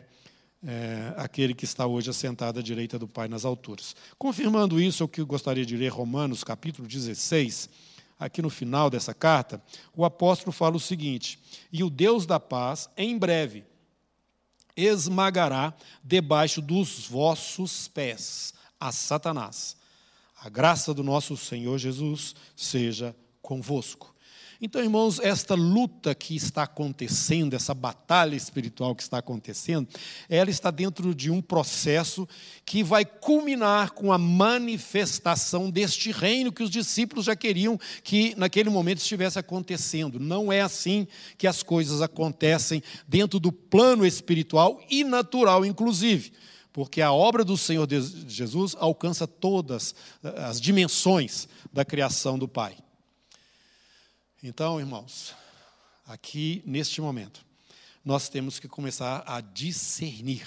é, 0.66 1.12
aquele 1.18 1.52
que 1.52 1.66
está 1.66 1.86
hoje 1.86 2.08
assentado 2.08 2.58
à 2.58 2.62
direita 2.62 2.98
do 2.98 3.06
Pai 3.06 3.28
nas 3.28 3.44
alturas. 3.44 3.94
Confirmando 4.16 4.80
isso, 4.80 5.06
que 5.06 5.20
eu 5.20 5.26
gostaria 5.26 5.66
de 5.66 5.76
ler 5.76 5.88
Romanos, 5.88 6.42
capítulo 6.42 6.88
16, 6.88 7.68
aqui 8.18 8.40
no 8.40 8.48
final 8.48 8.88
dessa 8.88 9.12
carta, 9.12 9.62
o 9.94 10.06
apóstolo 10.06 10.52
fala 10.52 10.76
o 10.76 10.80
seguinte: 10.80 11.38
E 11.70 11.84
o 11.84 11.90
Deus 11.90 12.24
da 12.24 12.40
paz, 12.40 12.88
em 12.96 13.18
breve, 13.18 13.67
esmagará 14.78 15.74
debaixo 16.04 16.62
dos 16.62 17.08
vossos 17.08 17.88
pés 17.88 18.54
a 18.78 18.92
Satanás. 18.92 19.76
A 20.40 20.48
graça 20.48 20.94
do 20.94 21.02
nosso 21.02 21.36
Senhor 21.36 21.78
Jesus 21.78 22.36
seja 22.54 23.14
convosco. 23.42 24.14
Então, 24.60 24.82
irmãos, 24.82 25.20
esta 25.20 25.54
luta 25.54 26.12
que 26.16 26.34
está 26.34 26.64
acontecendo, 26.64 27.54
essa 27.54 27.72
batalha 27.72 28.34
espiritual 28.34 28.92
que 28.92 29.04
está 29.04 29.18
acontecendo, 29.18 29.86
ela 30.28 30.50
está 30.50 30.72
dentro 30.72 31.14
de 31.14 31.30
um 31.30 31.40
processo 31.40 32.28
que 32.64 32.82
vai 32.82 33.04
culminar 33.04 33.92
com 33.92 34.12
a 34.12 34.18
manifestação 34.18 35.70
deste 35.70 36.10
reino 36.10 36.50
que 36.50 36.64
os 36.64 36.70
discípulos 36.70 37.26
já 37.26 37.36
queriam 37.36 37.78
que 38.02 38.34
naquele 38.36 38.68
momento 38.68 38.98
estivesse 38.98 39.38
acontecendo. 39.38 40.18
Não 40.18 40.52
é 40.52 40.60
assim 40.60 41.06
que 41.36 41.46
as 41.46 41.62
coisas 41.62 42.02
acontecem 42.02 42.82
dentro 43.06 43.38
do 43.38 43.52
plano 43.52 44.04
espiritual 44.04 44.82
e 44.90 45.04
natural, 45.04 45.64
inclusive 45.64 46.32
porque 46.72 47.00
a 47.00 47.12
obra 47.12 47.44
do 47.44 47.56
Senhor 47.56 47.88
Jesus 48.28 48.76
alcança 48.78 49.26
todas 49.26 49.94
as 50.22 50.60
dimensões 50.60 51.48
da 51.72 51.84
criação 51.84 52.38
do 52.38 52.46
Pai. 52.46 52.76
Então, 54.40 54.78
irmãos, 54.78 55.34
aqui 56.06 56.62
neste 56.64 57.00
momento, 57.00 57.44
nós 58.04 58.28
temos 58.28 58.60
que 58.60 58.68
começar 58.68 59.24
a 59.26 59.40
discernir 59.40 60.46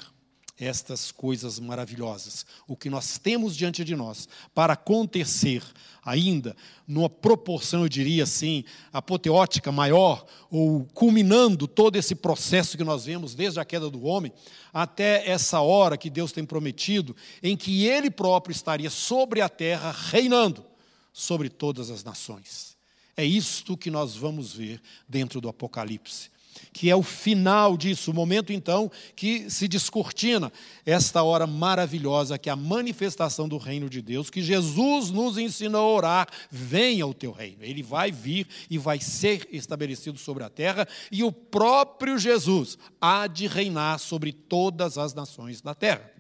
estas 0.58 1.12
coisas 1.12 1.60
maravilhosas, 1.60 2.46
o 2.68 2.78
que 2.78 2.90
nós 2.90 3.18
temos 3.18 3.58
diante 3.58 3.84
de 3.84 3.94
nós 3.96 4.30
para 4.54 4.74
acontecer 4.74 5.62
ainda 6.06 6.56
numa 6.88 7.10
proporção, 7.10 7.82
eu 7.82 7.90
diria 7.90 8.24
assim, 8.24 8.64
apoteótica 8.94 9.74
maior, 9.74 10.26
ou 10.50 10.86
culminando 10.94 11.68
todo 11.68 11.98
esse 11.98 12.16
processo 12.16 12.78
que 12.78 12.84
nós 12.86 13.06
vemos 13.06 13.36
desde 13.36 13.60
a 13.60 13.66
queda 13.66 13.90
do 13.90 14.04
homem 14.04 14.32
até 14.72 15.28
essa 15.30 15.60
hora 15.60 15.98
que 15.98 16.10
Deus 16.10 16.32
tem 16.32 16.46
prometido, 16.46 17.14
em 17.44 17.58
que 17.58 17.86
Ele 17.86 18.10
próprio 18.10 18.54
estaria 18.54 18.90
sobre 18.90 19.42
a 19.42 19.50
terra 19.50 19.92
reinando 19.92 20.64
sobre 21.12 21.50
todas 21.50 21.90
as 21.90 22.06
nações. 22.06 22.80
É 23.16 23.26
isto 23.26 23.78
que 23.78 23.92
nós 23.92 24.16
vamos 24.16 24.54
ver 24.54 24.82
dentro 25.08 25.42
do 25.42 25.50
Apocalipse, 25.50 26.30
que 26.74 26.90
é 26.90 26.96
o 26.96 27.04
final 27.04 27.78
disso, 27.78 28.12
o 28.12 28.14
momento 28.14 28.54
então 28.54 28.92
que 29.16 29.50
se 29.50 29.68
descortina 29.68 30.52
esta 30.86 31.24
hora 31.24 31.46
maravilhosa, 31.46 32.38
que 32.38 32.50
é 32.50 32.52
a 32.52 32.56
manifestação 32.56 33.48
do 33.48 33.58
reino 33.58 33.90
de 33.90 34.02
Deus, 34.02 34.30
que 34.30 34.42
Jesus 34.42 35.10
nos 35.12 35.38
ensinou 35.38 35.82
a 35.82 35.96
orar: 35.96 36.28
venha 36.50 37.06
o 37.06 37.14
teu 37.14 37.32
reino. 37.32 37.64
Ele 37.64 37.84
vai 37.84 38.12
vir 38.12 38.48
e 38.70 38.78
vai 38.78 39.00
ser 39.00 39.48
estabelecido 39.52 40.18
sobre 40.18 40.44
a 40.44 40.50
terra, 40.50 40.88
e 41.12 41.24
o 41.24 41.32
próprio 41.32 42.18
Jesus 42.18 42.78
há 43.00 43.28
de 43.28 43.48
reinar 43.48 44.00
sobre 44.00 44.32
todas 44.32 44.98
as 44.98 45.14
nações 45.14 45.62
da 45.62 45.76
terra. 45.76 46.12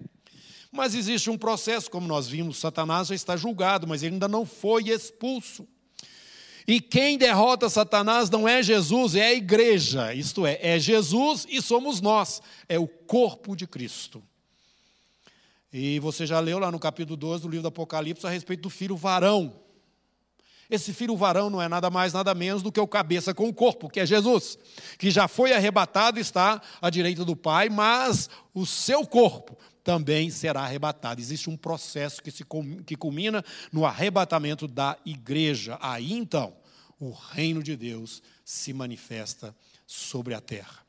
Mas 0.71 0.95
existe 0.95 1.29
um 1.29 1.37
processo, 1.37 1.91
como 1.91 2.07
nós 2.07 2.27
vimos, 2.27 2.57
Satanás 2.57 3.09
já 3.09 3.15
está 3.15 3.35
julgado, 3.35 3.85
mas 3.85 4.03
ele 4.03 4.13
ainda 4.13 4.27
não 4.27 4.45
foi 4.45 4.89
expulso. 4.89 5.67
E 6.67 6.79
quem 6.79 7.17
derrota 7.17 7.69
Satanás 7.69 8.29
não 8.29 8.47
é 8.47 8.61
Jesus, 8.61 9.15
é 9.15 9.27
a 9.27 9.33
igreja. 9.33 10.13
Isto 10.13 10.45
é, 10.45 10.59
é 10.61 10.79
Jesus 10.79 11.45
e 11.49 11.61
somos 11.61 12.01
nós. 12.01 12.41
É 12.69 12.77
o 12.77 12.87
corpo 12.87 13.55
de 13.55 13.65
Cristo. 13.65 14.23
E 15.73 15.99
você 15.99 16.25
já 16.25 16.39
leu 16.39 16.59
lá 16.59 16.69
no 16.69 16.79
capítulo 16.79 17.15
12 17.15 17.43
do 17.43 17.49
livro 17.49 17.63
do 17.63 17.67
Apocalipse 17.69 18.27
a 18.27 18.29
respeito 18.29 18.61
do 18.61 18.69
filho 18.69 18.95
varão. 18.95 19.53
Esse 20.69 20.93
filho 20.93 21.17
varão 21.17 21.49
não 21.49 21.61
é 21.61 21.67
nada 21.67 21.89
mais, 21.89 22.13
nada 22.13 22.33
menos 22.33 22.61
do 22.61 22.71
que 22.71 22.79
o 22.79 22.87
cabeça 22.87 23.33
com 23.33 23.49
o 23.49 23.53
corpo, 23.53 23.89
que 23.89 23.99
é 23.99 24.05
Jesus, 24.05 24.57
que 24.97 25.11
já 25.11 25.27
foi 25.27 25.51
arrebatado 25.51 26.17
e 26.17 26.21
está 26.21 26.61
à 26.81 26.89
direita 26.89 27.25
do 27.25 27.35
Pai, 27.35 27.67
mas 27.67 28.29
o 28.53 28.65
seu 28.65 29.05
corpo 29.05 29.57
também 29.83 30.29
será 30.29 30.61
arrebatado. 30.61 31.21
Existe 31.21 31.49
um 31.49 31.57
processo 31.57 32.21
que, 32.21 32.31
se, 32.31 32.43
que 32.85 32.95
culmina 32.95 33.43
no 33.71 33.85
arrebatamento 33.85 34.67
da 34.67 34.97
igreja. 35.05 35.77
Aí 35.81 36.13
então, 36.13 36.55
o 36.99 37.11
reino 37.11 37.63
de 37.63 37.75
Deus 37.75 38.21
se 38.45 38.73
manifesta 38.73 39.55
sobre 39.87 40.33
a 40.33 40.41
terra. 40.41 40.85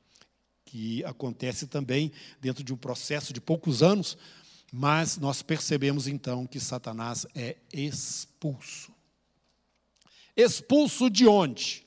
Que 0.64 1.04
acontece 1.04 1.66
também 1.66 2.12
dentro 2.40 2.62
de 2.62 2.72
um 2.72 2.76
processo 2.76 3.32
de 3.32 3.40
poucos 3.40 3.82
anos, 3.82 4.16
mas 4.72 5.18
nós 5.18 5.42
percebemos 5.42 6.06
então 6.06 6.46
que 6.46 6.60
Satanás 6.60 7.26
é 7.34 7.56
expulso. 7.72 8.92
Expulso 10.36 11.10
de 11.10 11.26
onde? 11.26 11.84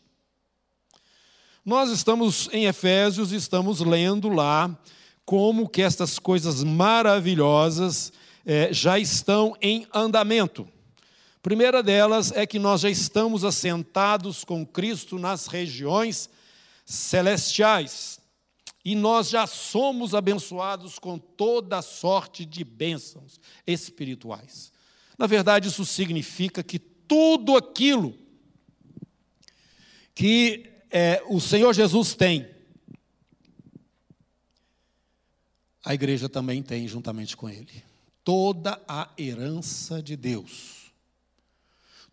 Nós 1.65 1.89
estamos 1.89 2.47
em 2.51 2.65
Efésios, 2.65 3.31
estamos 3.31 3.79
lendo 3.79 4.29
lá 4.29 4.79
como 5.25 5.67
que 5.67 5.82
estas 5.82 6.20
coisas 6.20 6.63
maravilhosas 6.63 8.13
é, 8.46 8.72
já 8.72 9.00
estão 9.00 9.58
em 9.60 9.88
andamento. 9.94 10.67
Primeira 11.41 11.82
delas 11.82 12.32
é 12.32 12.46
que 12.46 12.60
nós 12.60 12.82
já 12.82 12.89
estamos 12.89 13.44
assentados 13.44 14.44
com 14.44 14.65
Cristo 14.65 15.17
nas 15.17 15.48
regiões 15.48 16.29
celestiais. 16.86 18.20
e 18.84 18.94
nós 18.94 19.29
já 19.29 19.48
somos 19.48 20.13
abençoados 20.13 21.00
com 21.00 21.17
toda 21.17 21.82
sorte 21.82 22.46
de 22.46 22.63
bênçãos 22.63 23.39
espirituais. 23.65 24.72
Na 25.17 25.25
verdade, 25.25 25.67
isso 25.70 25.84
significa 25.84 26.62
que 26.62 26.77
tudo 26.77 27.58
aquilo 27.58 28.15
que 30.13 30.70
é, 30.91 31.24
o 31.27 31.41
Senhor 31.41 31.74
Jesus 31.74 32.13
tem, 32.13 32.48
a 35.86 35.94
igreja 35.94 36.27
também 36.27 36.63
tem 36.63 36.88
juntamente 36.88 37.38
com 37.38 37.48
ele. 37.48 37.84
Toda 38.24 38.82
a 38.88 39.08
herança 39.15 40.01
de 40.01 40.18
Deus. 40.18 40.92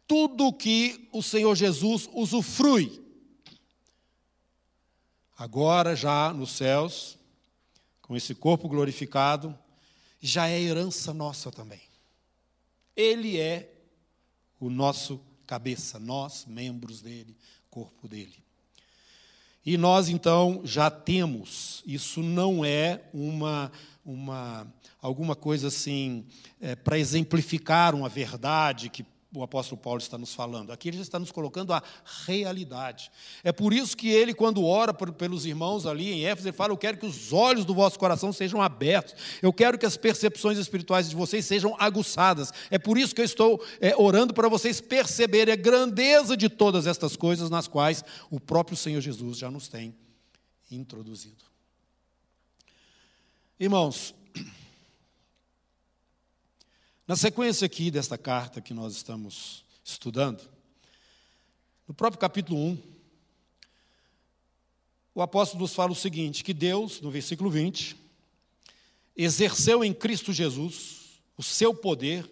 Tudo 0.06 0.52
que 0.52 1.08
o 1.10 1.22
Senhor 1.22 1.54
Jesus 1.54 2.06
usufrui 2.12 3.00
agora 5.38 5.96
já 5.96 6.32
nos 6.32 6.52
céus, 6.52 7.18
com 8.02 8.14
esse 8.14 8.34
corpo 8.34 8.68
glorificado, 8.68 9.58
já 10.20 10.46
é 10.48 10.60
herança 10.60 11.14
nossa 11.14 11.50
também. 11.50 11.80
Ele 12.94 13.40
é 13.40 13.72
o 14.60 14.68
nosso 14.68 15.18
cabeça, 15.46 15.98
nós, 15.98 16.44
membros 16.44 17.00
dele, 17.00 17.36
corpo 17.70 18.06
dele. 18.06 18.44
E 19.64 19.76
nós 19.76 20.08
então 20.08 20.60
já 20.64 20.90
temos, 20.90 21.82
isso 21.86 22.20
não 22.22 22.64
é 22.64 23.00
uma, 23.14 23.70
uma 24.04 24.66
alguma 25.00 25.36
coisa 25.36 25.68
assim, 25.68 26.24
é, 26.60 26.74
para 26.74 26.98
exemplificar 26.98 27.94
uma 27.94 28.08
verdade 28.08 28.88
que 28.88 29.04
o 29.34 29.42
apóstolo 29.42 29.80
Paulo 29.80 29.98
está 29.98 30.18
nos 30.18 30.34
falando. 30.34 30.72
Aqui 30.72 30.88
ele 30.88 31.00
está 31.00 31.18
nos 31.18 31.32
colocando 31.32 31.72
a 31.72 31.82
realidade. 32.26 33.10
É 33.42 33.50
por 33.50 33.72
isso 33.72 33.96
que 33.96 34.10
ele, 34.10 34.34
quando 34.34 34.64
ora 34.64 34.92
pelos 34.92 35.46
irmãos 35.46 35.86
ali 35.86 36.10
em 36.12 36.26
Éfeso, 36.26 36.48
ele 36.48 36.56
fala: 36.56 36.72
Eu 36.72 36.76
quero 36.76 36.98
que 36.98 37.06
os 37.06 37.32
olhos 37.32 37.64
do 37.64 37.74
vosso 37.74 37.98
coração 37.98 38.32
sejam 38.32 38.60
abertos. 38.60 39.14
Eu 39.40 39.52
quero 39.52 39.78
que 39.78 39.86
as 39.86 39.96
percepções 39.96 40.58
espirituais 40.58 41.08
de 41.08 41.16
vocês 41.16 41.46
sejam 41.46 41.74
aguçadas. 41.78 42.52
É 42.70 42.78
por 42.78 42.98
isso 42.98 43.14
que 43.14 43.22
eu 43.22 43.24
estou 43.24 43.64
é, 43.80 43.96
orando 43.96 44.34
para 44.34 44.48
vocês 44.48 44.80
perceberem 44.80 45.52
a 45.52 45.56
grandeza 45.56 46.36
de 46.36 46.48
todas 46.50 46.86
estas 46.86 47.16
coisas 47.16 47.48
nas 47.48 47.66
quais 47.66 48.04
o 48.30 48.38
próprio 48.38 48.76
Senhor 48.76 49.00
Jesus 49.00 49.38
já 49.38 49.50
nos 49.50 49.66
tem 49.66 49.94
introduzido. 50.70 51.44
Irmãos, 53.58 54.14
na 57.06 57.16
sequência 57.16 57.66
aqui 57.66 57.90
desta 57.90 58.16
carta 58.16 58.60
que 58.60 58.72
nós 58.72 58.94
estamos 58.94 59.64
estudando, 59.84 60.48
no 61.86 61.92
próprio 61.92 62.20
capítulo 62.20 62.58
1, 62.58 62.78
o 65.14 65.20
apóstolo 65.20 65.62
nos 65.62 65.74
fala 65.74 65.90
o 65.92 65.96
seguinte: 65.96 66.44
que 66.44 66.54
Deus, 66.54 67.00
no 67.00 67.10
versículo 67.10 67.50
20, 67.50 67.96
exerceu 69.16 69.82
em 69.82 69.92
Cristo 69.92 70.32
Jesus 70.32 71.20
o 71.36 71.42
seu 71.42 71.74
poder, 71.74 72.30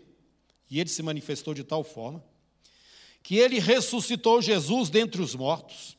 e 0.70 0.78
ele 0.78 0.88
se 0.88 1.02
manifestou 1.02 1.52
de 1.52 1.64
tal 1.64 1.82
forma, 1.82 2.22
que 3.24 3.36
ele 3.36 3.58
ressuscitou 3.58 4.40
Jesus 4.40 4.88
dentre 4.88 5.20
os 5.20 5.34
mortos 5.34 5.96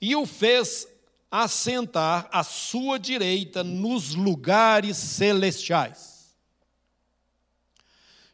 e 0.00 0.14
o 0.14 0.24
fez 0.24 0.86
assentar 1.30 2.28
à 2.32 2.44
sua 2.44 2.96
direita 2.96 3.64
nos 3.64 4.14
lugares 4.14 4.96
celestiais 4.96 6.17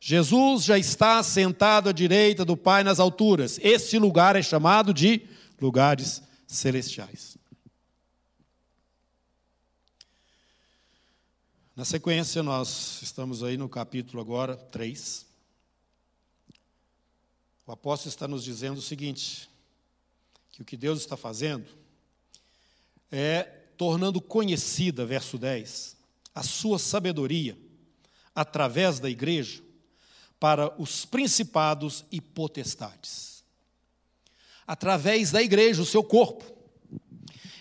Jesus 0.06 0.64
já 0.64 0.78
está 0.78 1.22
sentado 1.22 1.88
à 1.88 1.92
direita 1.92 2.44
do 2.44 2.58
Pai 2.58 2.84
nas 2.84 3.00
alturas. 3.00 3.58
Esse 3.62 3.98
lugar 3.98 4.36
é 4.36 4.42
chamado 4.42 4.92
de 4.92 5.26
lugares 5.58 6.22
celestiais. 6.46 7.38
Na 11.74 11.86
sequência, 11.86 12.42
nós 12.42 13.00
estamos 13.00 13.42
aí 13.42 13.56
no 13.56 13.66
capítulo 13.66 14.20
agora 14.20 14.58
3. 14.58 15.24
O 17.66 17.72
apóstolo 17.72 18.10
está 18.10 18.28
nos 18.28 18.44
dizendo 18.44 18.80
o 18.80 18.82
seguinte: 18.82 19.48
que 20.52 20.60
o 20.60 20.66
que 20.66 20.76
Deus 20.76 20.98
está 20.98 21.16
fazendo 21.16 21.66
é 23.10 23.42
tornando 23.78 24.20
conhecida, 24.20 25.06
verso 25.06 25.38
10, 25.38 25.96
a 26.34 26.42
sua 26.42 26.78
sabedoria 26.78 27.56
através 28.34 29.00
da 29.00 29.08
igreja 29.08 29.63
para 30.38 30.72
os 30.80 31.04
principados 31.04 32.04
e 32.10 32.20
potestades. 32.20 33.42
Através 34.66 35.30
da 35.30 35.42
igreja, 35.42 35.82
o 35.82 35.86
seu 35.86 36.02
corpo. 36.02 36.44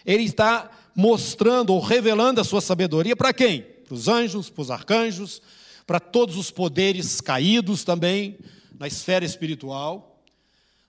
Ele 0.06 0.24
está 0.24 0.70
mostrando 0.96 1.74
ou 1.74 1.80
revelando 1.80 2.40
a 2.40 2.44
sua 2.44 2.62
sabedoria 2.62 3.16
para 3.16 3.34
quem? 3.34 3.62
Para 3.62 3.94
os 3.94 4.08
anjos, 4.08 4.50
para 4.50 4.62
os 4.62 4.72
arcanjos, 4.72 5.42
para 5.86 6.00
todos 6.00 6.38
os 6.38 6.52
poderes 6.52 7.20
caídos 7.20 7.84
também 7.84 8.38
na 8.80 8.88
esfera 8.88 9.26
espiritual. 9.26 10.22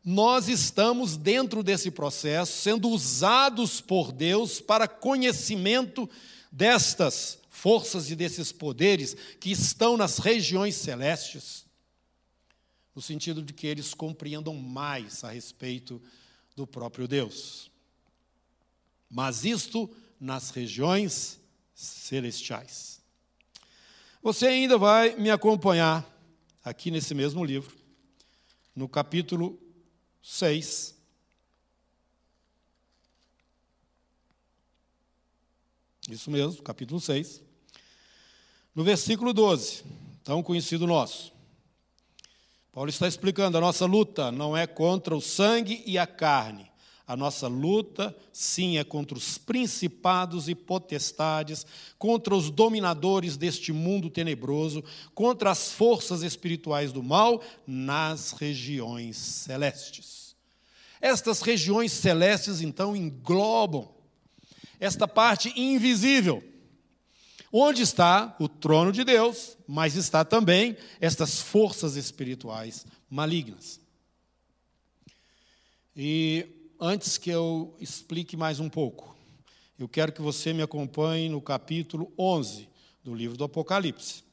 Nós 0.05 0.49
estamos 0.49 1.17
dentro 1.17 1.63
desse 1.63 1.91
processo, 1.91 2.61
sendo 2.61 2.89
usados 2.91 3.81
por 3.81 4.13
Deus 4.13 4.61
para 4.61 4.87
conhecimento 4.87 6.09
destas 6.53 7.39
forças 7.49 8.11
e 8.11 8.17
desses 8.17 8.53
poderes 8.53 9.17
que 9.41 9.51
estão 9.51 9.97
nas 9.97 10.19
regiões 10.19 10.75
celestes 10.75 11.64
no 12.95 13.03
sentido 13.03 13.43
de 13.43 13.53
que 13.53 13.67
eles 13.67 13.93
compreendam 13.93 14.55
mais 14.55 15.25
a 15.25 15.31
respeito 15.31 16.01
do 16.55 16.67
próprio 16.67 17.09
Deus. 17.09 17.71
Mas 19.11 19.45
isto 19.45 19.91
nas 20.21 20.51
regiões 20.51 21.41
celestiais. 21.75 23.03
Você 24.23 24.47
ainda 24.47 24.79
vai 24.79 25.17
me 25.17 25.31
acompanhar 25.31 26.09
aqui 26.65 26.91
nesse 26.91 27.15
mesmo 27.15 27.45
livro, 27.45 27.77
no 28.75 28.89
capítulo 28.89 29.61
6. 30.23 30.95
Isso 36.09 36.31
mesmo, 36.31 36.63
capítulo 36.63 37.01
6. 37.01 37.43
No 38.75 38.83
versículo 38.83 39.33
12, 39.33 39.85
tão 40.23 40.43
conhecido 40.43 40.87
nosso. 40.87 41.34
Paulo 42.75 42.91
está 42.91 43.07
explicando: 43.07 43.57
a 43.57 43.61
nossa 43.61 43.87
luta 43.87 44.33
não 44.33 44.57
é 44.57 44.67
contra 44.67 45.17
o 45.17 45.21
sangue 45.21 45.83
e 45.87 45.97
a 45.97 46.07
carne. 46.07 46.69
A 47.07 47.15
nossa 47.17 47.47
luta, 47.47 48.17
sim, 48.33 48.79
é 48.79 48.85
contra 48.85 49.17
os 49.17 49.37
principados 49.37 50.49
e 50.49 50.55
potestades, 50.55 51.67
contra 51.99 52.35
os 52.35 52.51
dominadores 52.51 53.37
deste 53.37 53.73
mundo 53.73 54.09
tenebroso, 54.09 54.83
contra 55.15 55.51
as 55.51 55.71
forças 55.71 56.23
espirituais 56.23 56.93
do 56.93 57.03
mal 57.03 57.43
nas 57.67 58.33
regiões 58.33 59.19
celestes. 59.19 60.35
Estas 60.99 61.43
regiões 61.43 61.93
celestes, 61.93 62.63
então, 62.63 62.97
englobam 62.97 63.91
esta 64.81 65.07
parte 65.07 65.53
invisível 65.61 66.43
onde 67.57 67.83
está 67.83 68.35
o 68.41 68.49
trono 68.49 68.91
de 68.91 69.05
Deus, 69.05 69.57
mas 69.65 69.95
está 69.95 70.25
também 70.25 70.77
estas 71.01 71.39
forças 71.39 71.95
espirituais 71.95 72.85
malignas. 73.09 73.81
E 75.95 76.49
antes 76.81 77.17
que 77.17 77.31
eu 77.31 77.77
explique 77.79 78.37
mais 78.37 78.59
um 78.59 78.69
pouco, 78.69 79.17
eu 79.79 79.89
quero 79.89 80.11
que 80.11 80.21
você 80.21 80.53
me 80.53 80.63
acompanhe 80.63 81.29
no 81.29 81.41
capítulo 81.41 82.13
11 82.19 82.69
do 83.05 83.15
livro 83.15 83.37
do 83.37 83.45
Apocalipse. 83.45 84.25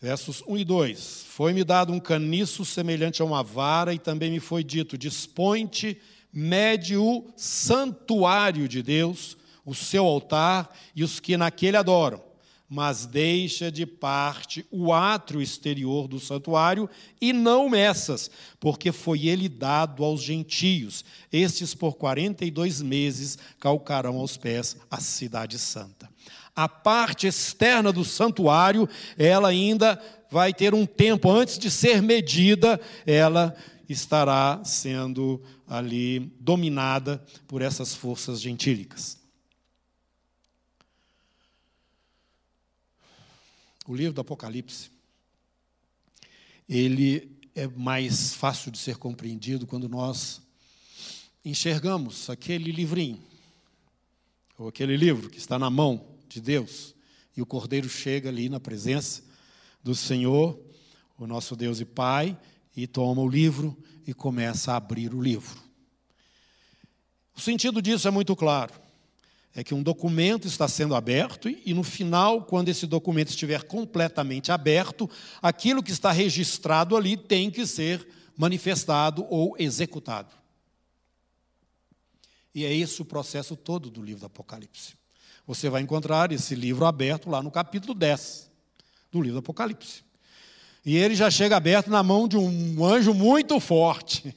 Versos 0.00 0.42
1 0.48 0.56
e 0.56 0.64
2: 0.64 1.24
Foi-me 1.28 1.62
dado 1.62 1.92
um 1.92 2.00
caniço 2.00 2.64
semelhante 2.64 3.20
a 3.20 3.24
uma 3.26 3.42
vara, 3.42 3.92
e 3.92 3.98
também 3.98 4.30
me 4.30 4.40
foi 4.40 4.64
dito: 4.64 4.96
Dispõe-te 4.96 6.00
mede 6.32 6.96
o 6.96 7.26
santuário 7.36 8.66
de 8.66 8.82
Deus, 8.82 9.36
o 9.64 9.74
seu 9.74 10.04
altar 10.04 10.74
e 10.94 11.04
os 11.04 11.20
que 11.20 11.36
naquele 11.36 11.76
adoram, 11.76 12.22
mas 12.68 13.04
deixa 13.04 13.70
de 13.70 13.84
parte 13.84 14.64
o 14.70 14.92
átrio 14.92 15.42
exterior 15.42 16.08
do 16.08 16.18
santuário 16.18 16.88
e 17.20 17.32
não 17.32 17.68
meças, 17.68 18.30
porque 18.58 18.90
foi 18.90 19.26
ele 19.26 19.48
dado 19.48 20.02
aos 20.02 20.22
gentios. 20.22 21.04
Estes 21.30 21.74
por 21.74 21.96
quarenta 21.96 22.44
e 22.46 22.50
dois 22.50 22.80
meses 22.80 23.38
calcarão 23.60 24.16
aos 24.16 24.38
pés 24.38 24.76
a 24.90 25.00
cidade 25.00 25.58
santa. 25.58 26.10
A 26.56 26.68
parte 26.68 27.26
externa 27.26 27.92
do 27.92 28.04
santuário, 28.04 28.88
ela 29.18 29.48
ainda 29.48 30.00
vai 30.30 30.52
ter 30.52 30.74
um 30.74 30.86
tempo 30.86 31.30
antes 31.30 31.58
de 31.58 31.70
ser 31.70 32.00
medida, 32.00 32.80
ela 33.06 33.54
estará 33.88 34.60
sendo 34.64 35.42
ali 35.72 36.20
dominada 36.38 37.24
por 37.48 37.62
essas 37.62 37.94
forças 37.94 38.42
gentílicas. 38.42 39.18
O 43.86 43.94
livro 43.94 44.12
do 44.12 44.20
Apocalipse, 44.20 44.90
ele 46.68 47.40
é 47.54 47.66
mais 47.66 48.34
fácil 48.34 48.70
de 48.70 48.76
ser 48.76 48.98
compreendido 48.98 49.66
quando 49.66 49.88
nós 49.88 50.42
enxergamos 51.42 52.28
aquele 52.28 52.70
livrinho, 52.70 53.22
ou 54.58 54.68
aquele 54.68 54.94
livro 54.94 55.30
que 55.30 55.38
está 55.38 55.58
na 55.58 55.70
mão 55.70 56.06
de 56.28 56.38
Deus, 56.38 56.94
e 57.34 57.40
o 57.40 57.46
cordeiro 57.46 57.88
chega 57.88 58.28
ali 58.28 58.50
na 58.50 58.60
presença 58.60 59.22
do 59.82 59.94
Senhor, 59.94 60.60
o 61.18 61.26
nosso 61.26 61.56
Deus 61.56 61.80
e 61.80 61.86
Pai, 61.86 62.38
e 62.76 62.86
toma 62.86 63.22
o 63.22 63.28
livro 63.28 63.74
e 64.06 64.12
começa 64.12 64.72
a 64.72 64.76
abrir 64.76 65.14
o 65.14 65.22
livro. 65.22 65.61
O 67.36 67.40
sentido 67.40 67.80
disso 67.80 68.06
é 68.06 68.10
muito 68.10 68.36
claro. 68.36 68.72
É 69.54 69.62
que 69.62 69.74
um 69.74 69.82
documento 69.82 70.48
está 70.48 70.66
sendo 70.66 70.94
aberto 70.94 71.48
e, 71.48 71.74
no 71.74 71.82
final, 71.82 72.42
quando 72.44 72.68
esse 72.68 72.86
documento 72.86 73.28
estiver 73.28 73.62
completamente 73.64 74.50
aberto, 74.50 75.08
aquilo 75.42 75.82
que 75.82 75.90
está 75.90 76.10
registrado 76.10 76.96
ali 76.96 77.16
tem 77.16 77.50
que 77.50 77.66
ser 77.66 78.06
manifestado 78.36 79.26
ou 79.28 79.54
executado. 79.58 80.34
E 82.54 82.64
é 82.64 82.74
esse 82.74 83.00
o 83.02 83.04
processo 83.04 83.56
todo 83.56 83.90
do 83.90 84.02
livro 84.02 84.20
do 84.20 84.26
Apocalipse. 84.26 84.94
Você 85.46 85.68
vai 85.68 85.82
encontrar 85.82 86.32
esse 86.32 86.54
livro 86.54 86.86
aberto 86.86 87.28
lá 87.28 87.42
no 87.42 87.50
capítulo 87.50 87.94
10 87.94 88.50
do 89.10 89.20
livro 89.20 89.34
do 89.34 89.44
Apocalipse. 89.44 90.02
E 90.84 90.96
ele 90.96 91.14
já 91.14 91.30
chega 91.30 91.56
aberto 91.56 91.90
na 91.90 92.02
mão 92.02 92.26
de 92.26 92.36
um 92.36 92.84
anjo 92.84 93.14
muito 93.14 93.58
forte. 93.60 94.34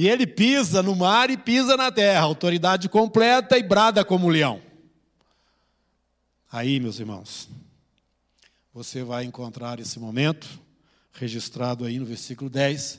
E 0.00 0.08
ele 0.08 0.26
pisa 0.26 0.82
no 0.82 0.96
mar 0.96 1.28
e 1.28 1.36
pisa 1.36 1.76
na 1.76 1.92
terra, 1.92 2.22
autoridade 2.22 2.88
completa 2.88 3.58
e 3.58 3.62
brada 3.62 4.02
como 4.02 4.30
leão. 4.30 4.58
Aí, 6.50 6.80
meus 6.80 6.98
irmãos, 6.98 7.50
você 8.72 9.02
vai 9.04 9.24
encontrar 9.24 9.78
esse 9.78 10.00
momento, 10.00 10.48
registrado 11.12 11.84
aí 11.84 11.98
no 11.98 12.06
versículo 12.06 12.48
10, 12.48 12.98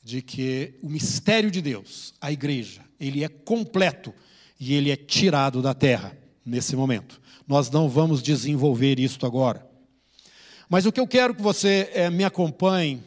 de 0.00 0.22
que 0.22 0.78
o 0.80 0.88
mistério 0.88 1.50
de 1.50 1.60
Deus, 1.60 2.14
a 2.20 2.30
igreja, 2.30 2.82
ele 3.00 3.24
é 3.24 3.28
completo 3.28 4.14
e 4.60 4.74
ele 4.74 4.92
é 4.92 4.96
tirado 4.96 5.60
da 5.60 5.74
terra 5.74 6.16
nesse 6.46 6.76
momento. 6.76 7.20
Nós 7.48 7.68
não 7.68 7.88
vamos 7.88 8.22
desenvolver 8.22 9.00
isto 9.00 9.26
agora. 9.26 9.68
Mas 10.68 10.86
o 10.86 10.92
que 10.92 11.00
eu 11.00 11.08
quero 11.08 11.34
que 11.34 11.42
você 11.42 11.90
é, 11.92 12.08
me 12.08 12.22
acompanhe 12.22 13.02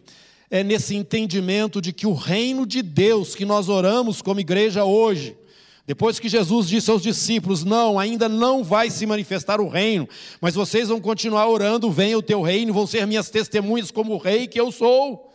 é 0.55 0.63
nesse 0.63 0.95
entendimento 0.95 1.81
de 1.81 1.91
que 1.91 2.07
o 2.07 2.13
reino 2.13 2.65
de 2.65 2.81
Deus 2.81 3.35
que 3.35 3.45
nós 3.45 3.67
oramos 3.67 4.21
como 4.21 4.39
igreja 4.39 4.85
hoje, 4.85 5.37
depois 5.85 6.17
que 6.17 6.29
Jesus 6.29 6.67
disse 6.67 6.89
aos 6.89 7.01
discípulos: 7.03 7.63
Não, 7.63 7.99
ainda 7.99 8.29
não 8.29 8.63
vai 8.63 8.89
se 8.89 9.05
manifestar 9.05 9.59
o 9.59 9.67
reino, 9.67 10.07
mas 10.39 10.55
vocês 10.55 10.87
vão 10.87 11.01
continuar 11.01 11.47
orando, 11.47 11.91
venha 11.91 12.17
o 12.17 12.23
teu 12.23 12.41
reino, 12.41 12.73
vão 12.73 12.87
ser 12.87 13.05
minhas 13.05 13.29
testemunhas 13.29 13.91
como 13.91 14.13
o 14.13 14.17
rei 14.17 14.47
que 14.47 14.59
eu 14.59 14.71
sou. 14.71 15.31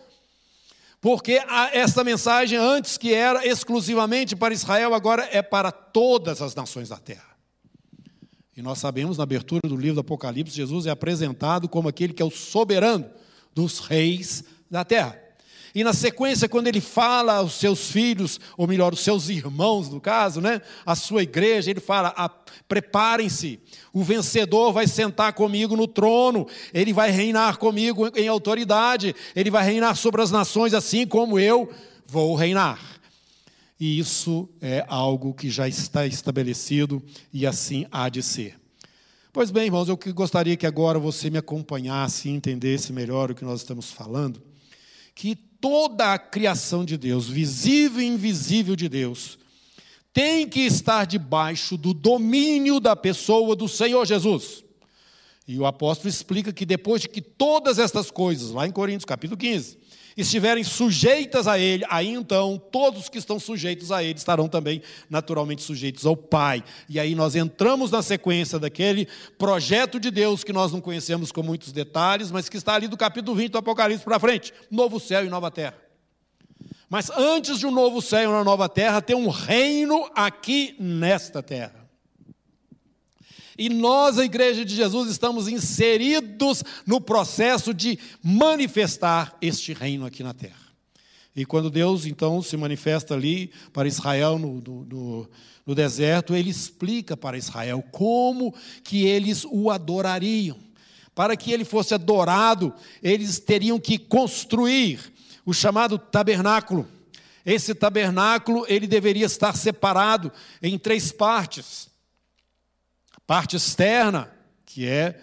Porque 1.00 1.40
essa 1.72 2.04
mensagem, 2.04 2.58
antes 2.58 2.98
que 2.98 3.14
era 3.14 3.46
exclusivamente 3.46 4.36
para 4.36 4.52
Israel, 4.52 4.92
agora 4.94 5.28
é 5.32 5.40
para 5.40 5.70
todas 5.70 6.42
as 6.42 6.54
nações 6.54 6.90
da 6.90 6.96
terra. 6.96 7.30
E 8.54 8.60
nós 8.60 8.78
sabemos, 8.78 9.16
na 9.16 9.22
abertura 9.22 9.62
do 9.66 9.76
livro 9.76 9.94
do 9.94 10.00
Apocalipse, 10.00 10.54
Jesus 10.54 10.84
é 10.84 10.90
apresentado 10.90 11.68
como 11.68 11.88
aquele 11.88 12.12
que 12.12 12.20
é 12.20 12.24
o 12.24 12.30
soberano 12.30 13.08
dos 13.54 13.78
reis 13.78 14.44
da 14.70 14.84
terra. 14.84 15.30
E 15.74 15.84
na 15.84 15.92
sequência, 15.92 16.48
quando 16.48 16.66
ele 16.66 16.80
fala 16.80 17.34
aos 17.34 17.54
seus 17.54 17.90
filhos, 17.90 18.40
ou 18.56 18.66
melhor, 18.66 18.92
os 18.92 19.00
seus 19.00 19.28
irmãos, 19.28 19.88
no 19.88 20.00
caso, 20.00 20.40
né, 20.40 20.60
a 20.84 20.96
sua 20.96 21.22
igreja, 21.22 21.70
ele 21.70 21.80
fala: 21.80 22.12
preparem-se, 22.66 23.60
o 23.92 24.02
vencedor 24.02 24.72
vai 24.72 24.86
sentar 24.86 25.32
comigo 25.32 25.76
no 25.76 25.86
trono, 25.86 26.46
ele 26.74 26.92
vai 26.92 27.10
reinar 27.10 27.56
comigo 27.58 28.10
em 28.16 28.26
autoridade, 28.26 29.14
ele 29.34 29.50
vai 29.50 29.64
reinar 29.64 29.96
sobre 29.96 30.22
as 30.22 30.30
nações, 30.30 30.74
assim 30.74 31.06
como 31.06 31.38
eu 31.38 31.70
vou 32.04 32.34
reinar. 32.34 32.80
E 33.78 33.98
isso 33.98 34.48
é 34.60 34.84
algo 34.88 35.32
que 35.32 35.48
já 35.48 35.66
está 35.68 36.06
estabelecido 36.06 37.02
e 37.32 37.46
assim 37.46 37.86
há 37.90 38.08
de 38.08 38.22
ser. 38.22 38.58
Pois 39.32 39.52
bem, 39.52 39.66
irmãos, 39.66 39.88
eu 39.88 39.98
gostaria 40.12 40.56
que 40.56 40.66
agora 40.66 40.98
você 40.98 41.30
me 41.30 41.38
acompanhasse 41.38 42.28
e 42.28 42.32
entendesse 42.32 42.92
melhor 42.92 43.30
o 43.30 43.34
que 43.34 43.44
nós 43.44 43.60
estamos 43.60 43.90
falando 43.90 44.49
que 45.20 45.36
toda 45.36 46.14
a 46.14 46.18
criação 46.18 46.82
de 46.82 46.96
Deus, 46.96 47.28
visível 47.28 48.00
e 48.00 48.06
invisível 48.06 48.74
de 48.74 48.88
Deus, 48.88 49.38
tem 50.14 50.48
que 50.48 50.60
estar 50.60 51.04
debaixo 51.04 51.76
do 51.76 51.92
domínio 51.92 52.80
da 52.80 52.96
pessoa 52.96 53.54
do 53.54 53.68
Senhor 53.68 54.06
Jesus. 54.06 54.64
E 55.46 55.58
o 55.58 55.66
apóstolo 55.66 56.08
explica 56.08 56.54
que 56.54 56.64
depois 56.64 57.02
de 57.02 57.08
que 57.10 57.20
todas 57.20 57.78
estas 57.78 58.10
coisas, 58.10 58.52
lá 58.52 58.66
em 58.66 58.72
Coríntios 58.72 59.04
capítulo 59.04 59.36
15, 59.36 59.76
estiverem 60.20 60.64
sujeitas 60.64 61.46
a 61.46 61.58
ele, 61.58 61.84
aí 61.88 62.08
então 62.08 62.60
todos 62.70 63.08
que 63.08 63.18
estão 63.18 63.38
sujeitos 63.38 63.90
a 63.90 64.02
ele 64.02 64.18
estarão 64.18 64.48
também 64.48 64.82
naturalmente 65.08 65.62
sujeitos 65.62 66.06
ao 66.06 66.16
Pai. 66.16 66.62
E 66.88 66.98
aí 66.98 67.14
nós 67.14 67.34
entramos 67.34 67.90
na 67.90 68.02
sequência 68.02 68.58
daquele 68.58 69.08
projeto 69.38 69.98
de 69.98 70.10
Deus 70.10 70.44
que 70.44 70.52
nós 70.52 70.72
não 70.72 70.80
conhecemos 70.80 71.32
com 71.32 71.42
muitos 71.42 71.72
detalhes, 71.72 72.30
mas 72.30 72.48
que 72.48 72.56
está 72.56 72.74
ali 72.74 72.88
do 72.88 72.96
capítulo 72.96 73.36
20 73.36 73.52
do 73.52 73.58
Apocalipse 73.58 74.04
para 74.04 74.18
frente: 74.18 74.52
novo 74.70 75.00
céu 75.00 75.24
e 75.24 75.28
nova 75.28 75.50
terra. 75.50 75.76
Mas 76.88 77.08
antes 77.10 77.58
de 77.58 77.66
um 77.66 77.70
novo 77.70 78.02
céu 78.02 78.22
e 78.22 78.26
uma 78.26 78.42
nova 78.44 78.68
terra, 78.68 79.00
tem 79.00 79.14
um 79.14 79.28
reino 79.28 80.10
aqui 80.14 80.74
nesta 80.78 81.42
terra. 81.42 81.88
E 83.60 83.68
nós, 83.68 84.18
a 84.18 84.24
Igreja 84.24 84.64
de 84.64 84.74
Jesus, 84.74 85.10
estamos 85.10 85.46
inseridos 85.46 86.64
no 86.86 86.98
processo 86.98 87.74
de 87.74 87.98
manifestar 88.22 89.36
este 89.38 89.74
reino 89.74 90.06
aqui 90.06 90.22
na 90.22 90.32
terra. 90.32 90.56
E 91.36 91.44
quando 91.44 91.68
Deus 91.68 92.06
então 92.06 92.40
se 92.40 92.56
manifesta 92.56 93.12
ali 93.12 93.52
para 93.70 93.86
Israel 93.86 94.38
no, 94.38 94.62
no, 94.62 95.28
no, 95.66 95.74
deserto, 95.74 96.34
ele 96.34 96.48
explica 96.48 97.18
para 97.18 97.36
Israel 97.36 97.84
como 97.92 98.54
que 98.82 99.04
eles 99.04 99.44
o 99.44 99.70
adorariam. 99.70 100.56
Para 101.14 101.36
que 101.36 101.52
ele 101.52 101.66
fosse 101.66 101.92
adorado, 101.92 102.72
eles 103.02 103.38
teriam 103.40 103.78
que 103.78 103.98
construir 103.98 105.12
o 105.44 105.52
chamado 105.52 105.98
tabernáculo. 105.98 106.88
Esse 107.44 107.74
tabernáculo 107.74 108.64
ele 108.70 108.86
deveria 108.86 109.26
estar 109.26 109.54
separado 109.54 110.32
em 110.62 110.78
três 110.78 111.12
partes 111.12 111.89
parte 113.30 113.54
externa, 113.54 114.28
que 114.66 114.88
é 114.88 115.20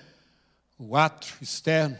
o 0.79 0.95
átrio 0.95 1.35
externo, 1.41 1.97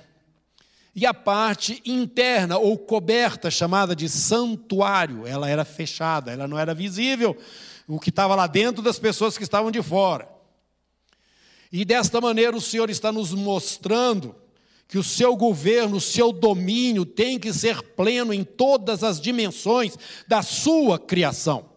e 0.96 1.06
a 1.06 1.14
parte 1.14 1.82
interna 1.86 2.58
ou 2.58 2.78
coberta, 2.78 3.52
chamada 3.52 3.94
de 3.94 4.08
santuário, 4.08 5.28
ela 5.28 5.50
era 5.50 5.66
fechada, 5.66 6.32
ela 6.32 6.48
não 6.48 6.58
era 6.58 6.74
visível, 6.74 7.36
o 7.86 8.00
que 8.00 8.10
estava 8.10 8.36
lá 8.36 8.48
dentro 8.48 8.82
das 8.82 8.98
pessoas 8.98 9.38
que 9.38 9.44
estavam 9.44 9.70
de 9.70 9.84
fora. 9.84 10.30
E 11.74 11.84
desta 11.84 12.22
maneira 12.22 12.56
o 12.56 12.62
Senhor 12.62 12.90
está 12.90 13.12
nos 13.12 13.34
mostrando 13.34 14.34
que 14.88 14.98
o 14.98 15.04
seu 15.04 15.36
governo, 15.36 15.98
o 15.98 16.02
seu 16.02 16.32
domínio 16.32 17.06
tem 17.06 17.38
que 17.38 17.52
ser 17.52 17.82
pleno 17.82 18.34
em 18.34 18.46
todas 18.46 19.04
as 19.04 19.20
dimensões 19.20 19.98
da 20.26 20.42
sua 20.42 20.98
criação. 20.98 21.70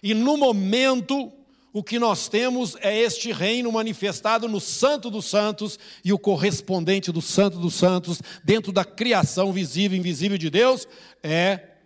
E 0.00 0.14
no 0.14 0.36
momento 0.36 1.32
o 1.78 1.82
que 1.84 1.96
nós 1.96 2.28
temos 2.28 2.74
é 2.80 2.98
este 2.98 3.30
reino 3.30 3.70
manifestado 3.70 4.48
no 4.48 4.60
Santo 4.60 5.08
dos 5.08 5.26
Santos 5.26 5.78
e 6.04 6.12
o 6.12 6.18
correspondente 6.18 7.12
do 7.12 7.22
Santo 7.22 7.56
dos 7.56 7.74
Santos, 7.74 8.20
dentro 8.42 8.72
da 8.72 8.84
criação 8.84 9.52
visível 9.52 9.96
e 9.96 10.00
invisível 10.00 10.36
de 10.36 10.50
Deus, 10.50 10.88
é 11.22 11.76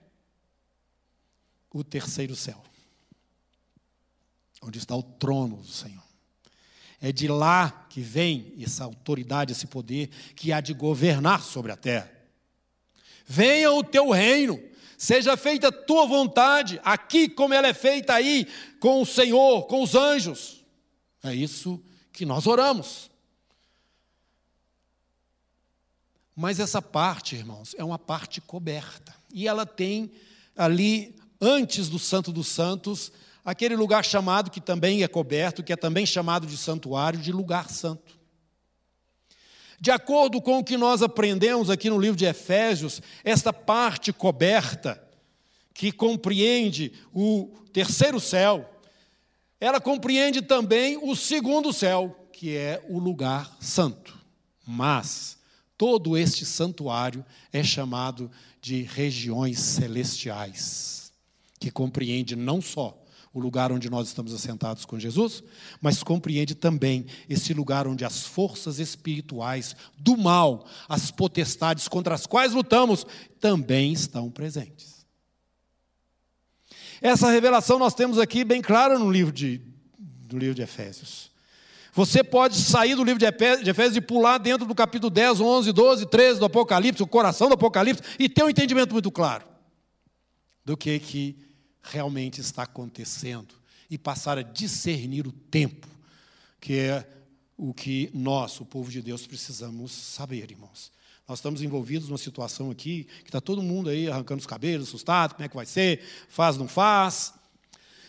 o 1.71 1.85
terceiro 1.85 2.35
céu, 2.35 2.63
onde 4.63 4.79
está 4.79 4.97
o 4.97 5.03
trono 5.03 5.57
do 5.57 5.69
Senhor. 5.69 6.03
É 6.99 7.13
de 7.13 7.29
lá 7.29 7.87
que 7.91 8.01
vem 8.01 8.55
essa 8.63 8.85
autoridade, 8.85 9.53
esse 9.53 9.67
poder 9.67 10.09
que 10.35 10.55
há 10.55 10.63
de 10.63 10.73
governar 10.73 11.43
sobre 11.43 11.71
a 11.71 11.77
terra. 11.77 12.11
Venha 13.27 13.71
o 13.71 13.85
teu 13.85 14.09
reino 14.09 14.59
Seja 15.03 15.37
feita 15.37 15.67
a 15.67 15.73
tua 15.73 16.07
vontade, 16.07 16.81
aqui 16.85 17.29
como 17.29 17.53
ela 17.53 17.67
é 17.67 17.75
feita 17.75 18.15
aí, 18.15 18.47
com 18.79 19.03
o 19.03 19.05
Senhor, 19.05 19.67
com 19.67 19.83
os 19.83 19.97
anjos. 19.97 20.65
É 21.25 21.35
isso 21.35 21.83
que 22.13 22.25
nós 22.25 22.47
oramos. 22.47 23.11
Mas 26.37 26.61
essa 26.61 26.81
parte, 26.81 27.35
irmãos, 27.35 27.75
é 27.77 27.83
uma 27.83 27.99
parte 27.99 28.41
coberta. 28.41 29.13
E 29.35 29.49
ela 29.49 29.67
tem 29.67 30.09
ali, 30.57 31.17
antes 31.41 31.89
do 31.89 31.99
Santo 31.99 32.31
dos 32.31 32.47
Santos, 32.47 33.11
aquele 33.45 33.75
lugar 33.75 34.05
chamado, 34.05 34.53
que 34.53 34.61
também 34.61 35.03
é 35.03 35.09
coberto, 35.09 35.65
que 35.65 35.73
é 35.73 35.77
também 35.77 36.07
chamado 36.07 36.47
de 36.47 36.57
santuário, 36.57 37.19
de 37.19 37.33
lugar 37.33 37.69
santo. 37.69 38.17
De 39.83 39.91
acordo 39.91 40.41
com 40.41 40.61
o 40.61 40.65
que 40.65 40.77
nós 40.77 41.03
aprendemos 41.03 41.69
aqui 41.69 41.91
no 41.91 41.99
livro 41.99 42.17
de 42.17 42.25
Efésios, 42.25 43.03
esta 43.25 43.53
parte 43.53 44.13
coberta, 44.13 45.03
que 45.75 45.91
compreende 45.91 46.93
o 47.13 47.51
terceiro 47.73 48.21
céu, 48.21 48.65
ela 49.59 49.81
compreende 49.81 50.41
também 50.41 50.97
o 51.03 51.17
segundo 51.17 51.73
céu, 51.73 52.29
que 52.33 52.57
é 52.57 52.81
o 52.89 53.01
lugar 53.01 53.57
santo. 53.59 54.17
Mas 54.65 55.37
todo 55.77 56.17
este 56.17 56.47
santuário 56.47 57.27
é 57.53 57.65
chamado 57.65 58.31
de 58.61 58.83
regiões 58.83 59.59
celestiais, 59.59 61.13
que 61.59 61.73
compreende 61.73 62.37
não 62.37 62.63
só 62.63 63.02
o 63.33 63.41
lugar 63.41 63.73
onde 63.73 63.89
nós 63.89 64.09
estamos 64.09 64.35
assentados 64.35 64.85
com 64.85 64.99
Jesus, 64.99 65.43
mas 65.81 66.03
compreende 66.03 66.55
também 66.55 67.07
esse 67.29 67.55
lugar 67.55 67.87
onde 67.87 68.05
as 68.05 68.27
forças 68.27 68.79
espirituais 68.79 69.75
do 69.99 70.17
mal, 70.17 70.67
as 70.89 71.11
potestades 71.11 71.89
contra 71.89 72.15
as 72.15 72.27
quais 72.27 72.53
lutamos, 72.53 73.07
também 73.41 73.93
estão 73.93 74.31
presentes. 74.31 75.07
Essa 77.01 77.31
revelação 77.31 77.79
nós 77.79 77.95
temos 77.95 78.19
aqui 78.19 78.45
bem 78.45 78.61
clara 78.61 78.99
no 78.99 79.11
livro 79.11 79.33
de, 79.33 79.61
do 79.99 80.39
livro 80.39 80.55
de 80.55 80.63
Efésios. 80.63 81.33
Você 81.95 82.23
pode 82.23 82.57
sair 82.57 82.95
do 82.95 83.05
livro 83.05 83.19
de 83.19 83.27
Efésios 83.27 83.97
e 83.97 84.01
pular 84.01 84.39
dentro 84.39 84.67
do 84.67 84.75
capítulo 84.75 85.11
10, 85.11 85.41
11, 85.41 85.73
12, 85.73 86.07
13 86.07 86.39
do 86.39 86.47
Apocalipse, 86.47 87.03
o 87.03 87.07
coração 87.07 87.49
do 87.49 87.55
Apocalipse, 87.55 88.03
e 88.19 88.29
ter 88.29 88.43
um 88.45 88.49
entendimento 88.49 88.93
muito 88.93 89.11
claro 89.11 89.45
do 90.65 90.77
que, 90.77 90.99
que 90.99 91.37
realmente 91.83 92.41
está 92.41 92.63
acontecendo 92.63 93.55
e 93.91 93.99
passar 93.99 94.39
a 94.39 94.43
discernir 94.43 95.27
o 95.27 95.33
tempo, 95.33 95.87
que 96.61 96.79
é 96.79 97.07
o 97.57 97.75
que 97.75 98.11
nós, 98.15 98.61
o 98.61 98.65
povo 98.65 98.91
de 98.91 99.03
Deus, 99.03 99.27
precisamos 99.27 99.93
saber, 99.93 100.51
irmãos. 100.51 100.91
Nós 101.29 101.39
estamos 101.39 101.63
envolvidos 101.63 102.09
numa 102.09 102.19
situação 102.19 102.71
aqui 102.71 103.05
que 103.23 103.29
está 103.29 103.41
todo 103.41 103.63
mundo 103.63 103.89
aí 103.89 104.09
arrancando 104.09 104.41
os 104.41 104.47
cabelos, 104.47 104.89
assustado, 104.89 105.35
como 105.35 105.45
é 105.45 105.49
que 105.49 105.55
vai 105.55 105.67
ser, 105.67 106.01
faz, 106.29 106.57
não 106.57 106.67
faz. 106.67 107.35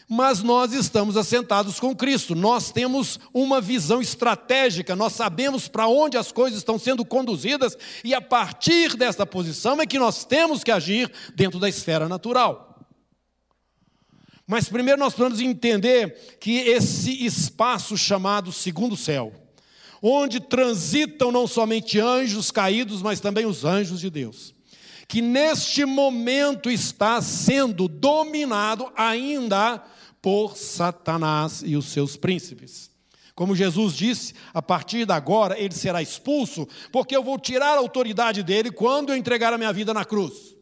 Mas 0.07 0.43
nós 0.43 0.73
estamos 0.73 1.15
assentados 1.15 1.79
com 1.79 1.95
Cristo, 1.95 2.35
nós 2.35 2.71
temos 2.71 3.19
uma 3.33 3.61
visão 3.61 4.01
estratégica, 4.01 4.95
nós 4.95 5.13
sabemos 5.13 5.67
para 5.67 5.87
onde 5.87 6.17
as 6.17 6.31
coisas 6.31 6.59
estão 6.59 6.77
sendo 6.77 7.05
conduzidas, 7.05 7.77
e 8.03 8.13
a 8.13 8.21
partir 8.21 8.95
dessa 8.97 9.25
posição 9.25 9.81
é 9.81 9.85
que 9.85 9.99
nós 9.99 10.25
temos 10.25 10.63
que 10.63 10.71
agir 10.71 11.11
dentro 11.35 11.59
da 11.59 11.69
esfera 11.69 12.09
natural. 12.09 12.72
Mas 14.45 14.67
primeiro 14.67 14.99
nós 14.99 15.13
precisamos 15.13 15.39
entender 15.39 16.37
que 16.39 16.57
esse 16.57 17.25
espaço 17.25 17.97
chamado 17.97 18.51
segundo 18.51 18.97
céu, 18.97 19.33
onde 20.01 20.39
transitam 20.39 21.31
não 21.31 21.47
somente 21.47 21.99
anjos 21.99 22.51
caídos, 22.51 23.01
mas 23.01 23.21
também 23.21 23.45
os 23.45 23.63
anjos 23.63 24.01
de 24.01 24.09
Deus, 24.09 24.53
que 25.07 25.21
neste 25.21 25.85
momento 25.85 26.69
está 26.69 27.21
sendo 27.21 27.87
dominado 27.87 28.91
ainda 28.97 29.81
por 30.21 30.57
Satanás 30.57 31.63
e 31.65 31.77
os 31.77 31.85
seus 31.85 32.17
príncipes. 32.17 32.91
Como 33.35 33.55
Jesus 33.55 33.93
disse, 33.93 34.33
a 34.53 34.61
partir 34.61 35.05
de 35.05 35.13
agora 35.13 35.57
ele 35.57 35.73
será 35.73 36.01
expulso, 36.01 36.67
porque 36.91 37.15
eu 37.15 37.23
vou 37.23 37.39
tirar 37.39 37.75
a 37.75 37.79
autoridade 37.79 38.43
dele 38.43 38.71
quando 38.71 39.11
eu 39.11 39.17
entregar 39.17 39.53
a 39.53 39.57
minha 39.57 39.73
vida 39.73 39.93
na 39.93 40.05
cruz. 40.05 40.52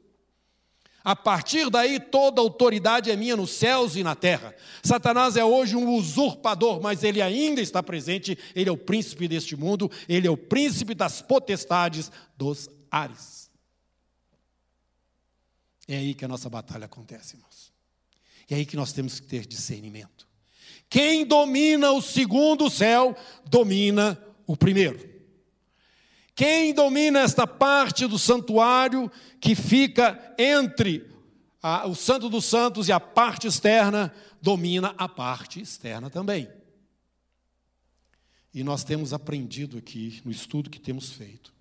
A 1.04 1.16
partir 1.16 1.70
daí, 1.70 2.00
toda 2.00 2.42
autoridade 2.42 3.10
é 3.10 3.16
minha 3.16 3.36
nos 3.36 3.52
céus 3.52 3.96
e 3.96 4.04
na 4.04 4.16
terra. 4.16 4.56
Satanás 4.84 5.36
é 5.36 5.44
hoje 5.44 5.76
um 5.76 5.96
usurpador, 5.96 6.80
mas 6.80 7.04
ele 7.04 7.22
ainda 7.22 7.60
está 7.60 7.82
presente. 7.82 8.38
Ele 8.56 8.70
é 8.70 8.72
o 8.72 8.78
príncipe 8.78 9.28
deste 9.28 9.56
mundo, 9.56 9.90
ele 10.08 10.28
é 10.28 10.32
o 10.32 10.38
príncipe 10.38 10.94
das 10.94 11.22
potestades 11.22 12.12
dos 12.38 12.70
ares. 12.90 13.50
É 15.88 15.98
aí 15.98 16.14
que 16.14 16.24
a 16.24 16.28
nossa 16.28 16.50
batalha 16.50 16.86
acontece, 16.86 17.36
irmãos. 17.36 17.74
É 18.50 18.56
aí 18.56 18.66
que 18.66 18.76
nós 18.76 18.94
temos 18.94 19.20
que 19.20 19.28
ter 19.28 19.46
discernimento. 19.46 20.28
Quem 20.90 21.26
domina 21.26 21.92
o 21.92 22.02
segundo 22.02 22.70
céu, 22.70 23.16
domina 23.50 24.22
o 24.46 24.56
primeiro. 24.56 25.11
Quem 26.36 26.74
domina 26.74 27.20
esta 27.20 27.46
parte 27.46 28.08
do 28.08 28.18
santuário 28.18 29.12
que 29.40 29.56
fica 29.56 30.34
entre 30.38 31.10
a, 31.62 31.88
o 31.88 31.96
Santo 31.96 32.30
dos 32.30 32.46
Santos 32.46 32.88
e 32.88 32.92
a 32.92 33.00
parte 33.00 33.48
externa, 33.48 34.14
domina 34.42 34.96
a 34.98 35.08
parte 35.08 35.62
externa 35.62 36.10
também. 36.10 36.50
E 38.54 38.64
nós 38.64 38.84
temos 38.84 39.14
aprendido 39.14 39.78
aqui, 39.78 40.22
no 40.26 40.32
estudo 40.32 40.70
que 40.70 40.80
temos 40.80 41.12
feito, 41.12 41.54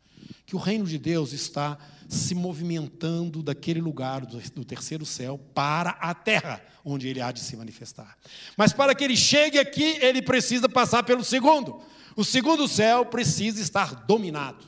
que 0.45 0.57
o 0.57 0.59
reino 0.59 0.85
de 0.85 0.99
Deus 0.99 1.33
está 1.33 1.79
se 2.09 2.35
movimentando 2.35 3.43
daquele 3.43 3.81
lugar 3.81 4.27
do, 4.27 4.65
terceiro 4.65 5.07
céu 5.07 5.39
para 5.55 5.91
a 5.91 6.13
terra, 6.13 6.61
onde 6.85 7.07
ele 7.07 7.21
há 7.21 7.31
de 7.31 7.39
se 7.39 7.57
manifestar. 7.57 8.19
Mas 8.57 8.73
para 8.73 8.95
que 8.95 9.05
ele 9.05 9.17
chegue 9.17 9.59
aqui, 9.59 9.99
ele 10.01 10.21
precisa 10.21 10.69
passar 10.69 11.05
pelo 11.05 11.23
segundo. 11.23 11.81
O 12.17 12.25
segundo 12.25 12.67
céu 12.69 13.07
precisa 13.07 13.61
estar 13.61 14.07
dominado. 14.07 14.65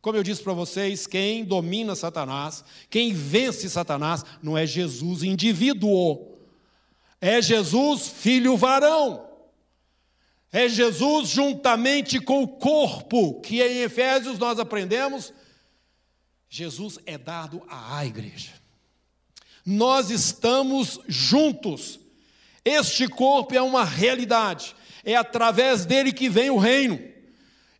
Como 0.00 0.16
eu 0.16 0.22
disse 0.22 0.42
para 0.42 0.52
vocês, 0.52 1.06
quem 1.06 1.44
domina 1.44 1.94
Satanás, 1.94 2.64
quem 2.88 3.12
vence 3.12 3.68
Satanás, 3.68 4.24
não 4.42 4.56
é 4.56 4.64
Jesus 4.64 5.22
indivíduo, 5.22 6.38
é 7.20 7.42
Jesus 7.42 8.08
filho 8.08 8.56
varão. 8.56 9.26
É 10.50 10.66
Jesus 10.68 11.28
juntamente 11.28 12.18
com 12.20 12.42
o 12.42 12.48
corpo, 12.48 13.40
que 13.40 13.60
em 13.60 13.82
Efésios 13.82 14.38
nós 14.38 14.58
aprendemos, 14.58 15.32
Jesus 16.48 16.98
é 17.04 17.18
dado 17.18 17.62
à 17.68 18.06
igreja. 18.06 18.52
Nós 19.64 20.10
estamos 20.10 20.98
juntos. 21.06 22.00
Este 22.64 23.06
corpo 23.06 23.54
é 23.54 23.60
uma 23.60 23.84
realidade. 23.84 24.74
É 25.08 25.16
através 25.16 25.86
dele 25.86 26.12
que 26.12 26.28
vem 26.28 26.50
o 26.50 26.58
reino. 26.58 27.00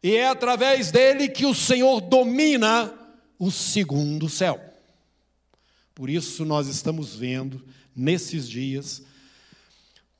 E 0.03 0.17
é 0.17 0.29
através 0.29 0.91
dele 0.91 1.29
que 1.29 1.45
o 1.45 1.55
Senhor 1.55 2.01
domina 2.01 2.91
o 3.38 3.51
segundo 3.51 4.31
céu. 4.31 4.59
Por 5.95 6.09
isso 6.09 6.47
nós 6.47 6.69
estamos 6.69 7.14
vendo 7.14 7.62
nesses 7.95 8.49
dias 8.49 9.03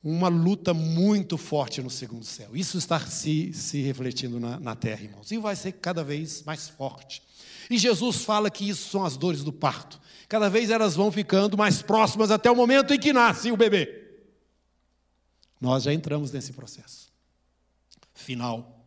uma 0.03 0.27
luta 0.27 0.71
muito 0.71 1.35
forte 1.35 1.81
no 1.81 1.89
segundo 1.89 2.23
céu. 2.23 2.51
Isso 2.53 2.77
está 2.77 2.99
se, 2.99 3.51
se 3.53 3.81
refletindo 3.81 4.39
na, 4.39 4.59
na 4.59 4.75
terra, 4.75 5.01
irmãos. 5.01 5.31
E 5.31 5.39
vai 5.39 5.55
ser 5.55 5.71
cada 5.71 6.03
vez 6.03 6.43
mais 6.43 6.69
forte. 6.69 7.23
E 7.71 7.77
Jesus 7.79 8.17
fala 8.17 8.51
que 8.51 8.69
isso 8.69 8.87
são 8.91 9.03
as 9.03 9.17
dores 9.17 9.43
do 9.43 9.51
parto. 9.51 9.99
Cada 10.27 10.47
vez 10.47 10.69
elas 10.69 10.95
vão 10.95 11.11
ficando 11.11 11.57
mais 11.57 11.81
próximas 11.81 12.29
até 12.29 12.51
o 12.51 12.55
momento 12.55 12.93
em 12.93 12.99
que 12.99 13.11
nasce 13.11 13.51
o 13.51 13.57
bebê. 13.57 13.98
Nós 15.59 15.83
já 15.83 15.93
entramos 15.93 16.31
nesse 16.31 16.53
processo. 16.53 17.09
Final. 18.13 18.85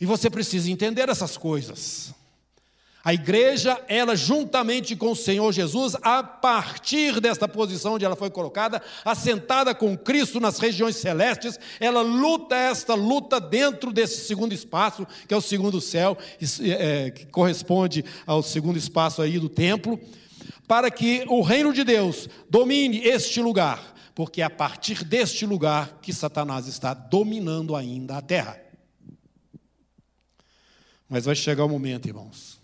E 0.00 0.06
você 0.06 0.30
precisa 0.30 0.70
entender 0.70 1.08
essas 1.08 1.36
coisas. 1.36 2.14
A 3.04 3.14
igreja, 3.14 3.80
ela 3.88 4.14
juntamente 4.14 4.94
com 4.94 5.12
o 5.12 5.16
Senhor 5.16 5.50
Jesus, 5.52 5.96
a 6.02 6.22
partir 6.22 7.20
desta 7.20 7.48
posição 7.48 7.94
onde 7.94 8.04
ela 8.04 8.16
foi 8.16 8.28
colocada, 8.28 8.82
assentada 9.04 9.74
com 9.74 9.96
Cristo 9.96 10.38
nas 10.38 10.58
regiões 10.58 10.96
celestes, 10.96 11.58
ela 11.80 12.02
luta 12.02 12.54
esta 12.54 12.94
luta 12.94 13.40
dentro 13.40 13.92
desse 13.92 14.26
segundo 14.26 14.52
espaço, 14.52 15.06
que 15.26 15.32
é 15.32 15.36
o 15.36 15.40
segundo 15.40 15.80
céu, 15.80 16.18
é, 16.60 17.10
que 17.10 17.26
corresponde 17.26 18.04
ao 18.26 18.42
segundo 18.42 18.76
espaço 18.76 19.22
aí 19.22 19.38
do 19.38 19.48
templo, 19.48 19.98
para 20.66 20.90
que 20.90 21.24
o 21.28 21.40
reino 21.40 21.72
de 21.72 21.84
Deus 21.84 22.28
domine 22.50 22.98
este 22.98 23.40
lugar, 23.40 23.94
porque 24.18 24.42
é 24.42 24.44
a 24.44 24.50
partir 24.50 25.04
deste 25.04 25.46
lugar 25.46 26.00
que 26.02 26.12
Satanás 26.12 26.66
está 26.66 26.92
dominando 26.92 27.76
ainda 27.76 28.16
a 28.16 28.20
terra. 28.20 28.60
Mas 31.08 31.26
vai 31.26 31.36
chegar 31.36 31.64
o 31.64 31.68
momento, 31.68 32.08
irmãos, 32.08 32.58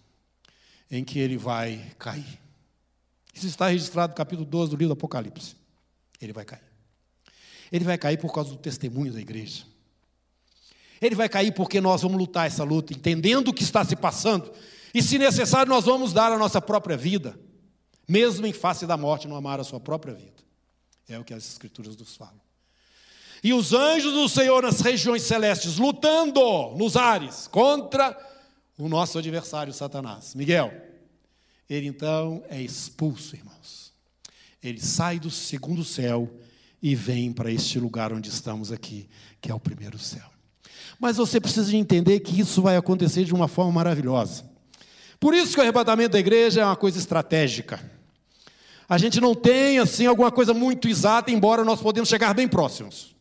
em 0.90 1.05
que 1.05 1.21
ele 1.21 1.37
vai 1.37 1.93
cair. 1.97 2.40
Isso 3.33 3.47
está 3.47 3.69
registrado 3.69 4.11
no 4.11 4.17
capítulo 4.17 4.45
12 4.45 4.71
do 4.73 4.77
livro 4.77 4.97
do 4.97 4.99
Apocalipse. 4.99 5.55
Ele 6.21 6.33
vai 6.33 6.45
cair. 6.45 6.64
Ele 7.71 7.85
vai 7.85 7.99
cair 7.99 8.19
por 8.19 8.33
causa 8.33 8.51
do 8.51 8.57
testemunho 8.57 9.12
da 9.12 9.21
igreja. 9.21 9.62
Ele 11.01 11.14
vai 11.14 11.29
cair 11.29 11.55
porque 11.55 11.81
nós 11.81 12.03
vamos 12.03 12.19
lutar 12.19 12.49
essa 12.49 12.64
luta, 12.64 12.93
entendendo 12.93 13.47
o 13.47 13.55
que 13.55 13.62
está 13.62 13.85
se 13.85 13.95
passando. 13.95 14.53
E, 14.93 15.01
se 15.01 15.19
necessário, 15.19 15.71
nós 15.71 15.85
vamos 15.85 16.12
dar 16.12 16.33
a 16.33 16.37
nossa 16.37 16.61
própria 16.61 16.97
vida, 16.97 17.38
mesmo 18.09 18.45
em 18.45 18.53
face 18.53 18.88
da 18.88 18.97
morte, 18.97 19.29
não 19.29 19.37
amar 19.37 19.61
a 19.61 19.64
sua 19.64 19.79
própria 19.79 20.14
vida. 20.14 20.44
É 21.09 21.19
o 21.19 21.25
que 21.25 21.35
as 21.35 21.47
Escrituras 21.49 21.97
nos 21.97 22.17
falam. 22.17 22.40
E 23.43 23.53
os 23.53 23.73
anjos 23.75 24.14
do 24.14 24.29
Senhor 24.29 24.62
nas 24.62 24.81
regiões 24.81 25.23
celestes, 25.23 25.77
lutando 25.77 26.75
nos 26.77 26.97
ares 26.97 27.47
contra 27.47 28.17
o 28.79 28.88
nosso 28.88 29.19
adversário 29.19 29.73
Satanás, 29.73 30.35
Miguel. 30.35 30.73
Ele 31.69 31.87
então 31.87 32.43
é 32.49 32.61
expulso, 32.61 33.37
irmãos. 33.37 33.93
Ele 34.62 34.81
sai 34.81 35.19
do 35.19 35.31
segundo 35.31 35.85
céu 35.85 36.31
e 36.83 36.95
vem 36.95 37.33
para 37.33 37.51
este 37.51 37.79
lugar 37.79 38.12
onde 38.12 38.31
estamos 38.31 38.73
aqui, 38.73 39.09
que 39.40 39.51
é 39.51 39.55
o 39.55 39.61
primeiro 39.61 39.99
céu. 39.99 40.25
Mas 40.99 41.17
você 41.19 41.40
precisa 41.40 41.77
entender 41.77 42.21
que 42.21 42.40
isso 42.40 42.62
vai 42.62 42.77
acontecer 42.77 43.25
de 43.25 43.35
uma 43.35 43.49
forma 43.49 43.73
maravilhosa. 43.73 44.45
Por 45.21 45.35
isso 45.35 45.53
que 45.55 45.59
o 45.59 45.62
arrebatamento 45.62 46.12
da 46.12 46.19
igreja 46.19 46.62
é 46.62 46.64
uma 46.64 46.77
coisa 46.77 46.99
estratégica. 46.99 47.79
A 48.88 48.99
gente 48.99 49.20
não 49.20 49.35
tem 49.35 49.79
assim 49.79 50.07
alguma 50.07 50.31
coisa 50.31 50.53
muito 50.53 50.88
exata, 50.88 51.31
embora 51.31 51.64
nós 51.64 51.81
podemos 51.81 52.09
chegar 52.09 52.35
bem 52.35 52.47
próximos 52.47 53.14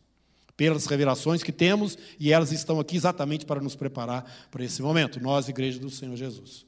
pelas 0.56 0.86
revelações 0.86 1.42
que 1.42 1.52
temos, 1.52 1.98
e 2.20 2.32
elas 2.32 2.52
estão 2.52 2.80
aqui 2.80 2.96
exatamente 2.96 3.46
para 3.46 3.60
nos 3.60 3.76
preparar 3.76 4.24
para 4.52 4.64
esse 4.64 4.82
momento, 4.82 5.20
nós, 5.20 5.50
Igreja 5.50 5.80
do 5.80 5.90
Senhor 5.90 6.16
Jesus. 6.16 6.66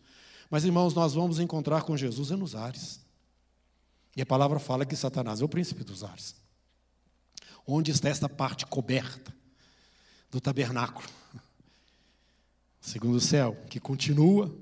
Mas, 0.49 0.63
irmãos, 0.63 0.93
nós 0.93 1.13
vamos 1.13 1.39
encontrar 1.39 1.83
com 1.83 1.95
Jesus 1.95 2.31
nos 2.31 2.55
ares. 2.55 2.99
E 4.15 4.21
a 4.21 4.25
palavra 4.25 4.59
fala 4.59 4.85
que 4.85 4.95
Satanás 4.95 5.41
é 5.41 5.45
o 5.45 5.49
príncipe 5.49 5.83
dos 5.83 6.03
ares. 6.03 6.35
Onde 7.67 7.91
está 7.91 8.09
esta 8.09 8.29
parte 8.29 8.65
coberta 8.65 9.33
do 10.31 10.39
tabernáculo? 10.39 11.07
Segundo 12.79 13.19
céu, 13.19 13.57
que 13.69 13.79
continua 13.79 14.55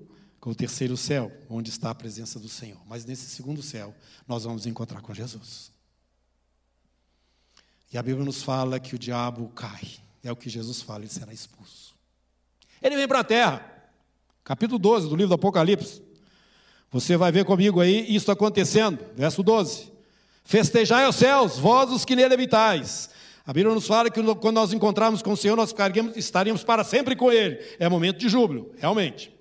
com 0.43 0.49
o 0.49 0.55
terceiro 0.55 0.97
céu, 0.97 1.31
onde 1.49 1.69
está 1.69 1.89
a 1.89 1.95
presença 1.95 2.37
do 2.37 2.49
Senhor. 2.49 2.77
Mas 2.85 3.05
nesse 3.05 3.29
segundo 3.29 3.63
céu, 3.63 3.95
nós 4.27 4.43
vamos 4.43 4.65
encontrar 4.65 4.99
com 4.99 5.13
Jesus. 5.13 5.71
E 7.93 7.97
a 7.97 8.03
Bíblia 8.03 8.25
nos 8.25 8.43
fala 8.43 8.77
que 8.77 8.93
o 8.93 8.99
diabo 8.99 9.47
cai. 9.55 9.87
É 10.21 10.29
o 10.29 10.35
que 10.35 10.49
Jesus 10.49 10.81
fala, 10.81 11.05
ele 11.05 11.09
será 11.09 11.31
expulso. 11.31 11.95
Ele 12.81 12.97
vem 12.97 13.07
para 13.07 13.19
a 13.19 13.23
terra. 13.23 13.89
Capítulo 14.43 14.77
12 14.77 15.07
do 15.07 15.15
livro 15.15 15.29
do 15.29 15.35
Apocalipse. 15.35 16.01
Você 16.91 17.15
vai 17.15 17.31
ver 17.31 17.45
comigo 17.45 17.79
aí 17.79 18.13
isso 18.13 18.29
acontecendo. 18.29 18.99
Verso 19.15 19.43
12. 19.43 19.93
Festejai 20.43 21.05
aos 21.05 21.15
céus, 21.15 21.57
vós 21.57 21.89
os 21.89 22.03
que 22.03 22.17
nele 22.17 22.33
habitais. 22.33 23.09
A 23.45 23.53
Bíblia 23.53 23.73
nos 23.73 23.87
fala 23.87 24.11
que 24.11 24.21
quando 24.21 24.55
nós 24.55 24.73
encontrarmos 24.73 25.21
com 25.21 25.31
o 25.31 25.37
Senhor, 25.37 25.55
nós 25.55 25.73
estaríamos 26.17 26.65
para 26.65 26.83
sempre 26.83 27.15
com 27.15 27.31
Ele. 27.31 27.59
É 27.79 27.87
momento 27.87 28.17
de 28.17 28.27
júbilo, 28.27 28.73
realmente. 28.77 29.32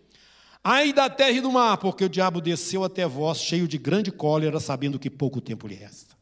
Ai 0.65 0.93
da 0.93 1.11
terra 1.11 1.33
e 1.33 1.41
do 1.41 1.51
mar, 1.51 1.77
porque 1.79 2.05
o 2.05 2.09
diabo 2.09 2.41
desceu 2.41 2.85
até 2.85 3.07
vós, 3.07 3.41
cheio 3.41 3.67
de 3.67 3.79
grande 3.79 4.13
cólera, 4.13 4.61
sabendo 4.61 4.99
que 4.99 5.11
pouco 5.11 5.41
tempo 5.41 5.67
lhe 5.67 5.75
resta. 5.75 6.17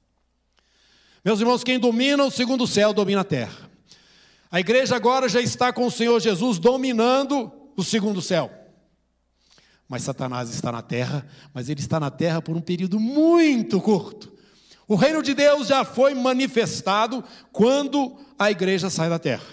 Meus 1.22 1.40
irmãos, 1.40 1.62
quem 1.62 1.79
domina 1.79 2.24
o 2.24 2.31
segundo 2.31 2.66
céu 2.66 2.94
domina 2.94 3.20
a 3.20 3.24
terra. 3.24 3.70
A 4.50 4.59
igreja 4.59 4.96
agora 4.96 5.29
já 5.29 5.40
está 5.40 5.72
com 5.72 5.87
o 5.87 5.90
Senhor 5.90 6.18
Jesus 6.20 6.59
dominando 6.59 7.53
o 7.76 7.85
segundo 7.85 8.22
céu. 8.22 8.50
Mas 9.87 10.03
Satanás 10.03 10.48
está 10.50 10.72
na 10.72 10.81
terra, 10.81 11.26
mas 11.53 11.68
ele 11.68 11.81
está 11.81 12.00
na 12.00 12.11
terra 12.11 12.40
por 12.40 12.57
um 12.57 12.61
período 12.61 12.98
muito 12.98 13.81
curto. 13.81 14.33
O 14.88 14.96
reino 14.96 15.22
de 15.22 15.35
Deus 15.35 15.68
já 15.68 15.85
foi 15.85 16.14
manifestado 16.14 17.22
quando 17.53 18.16
a 18.38 18.50
igreja 18.50 18.88
sai 18.88 19.09
da 19.11 19.18
terra. 19.18 19.46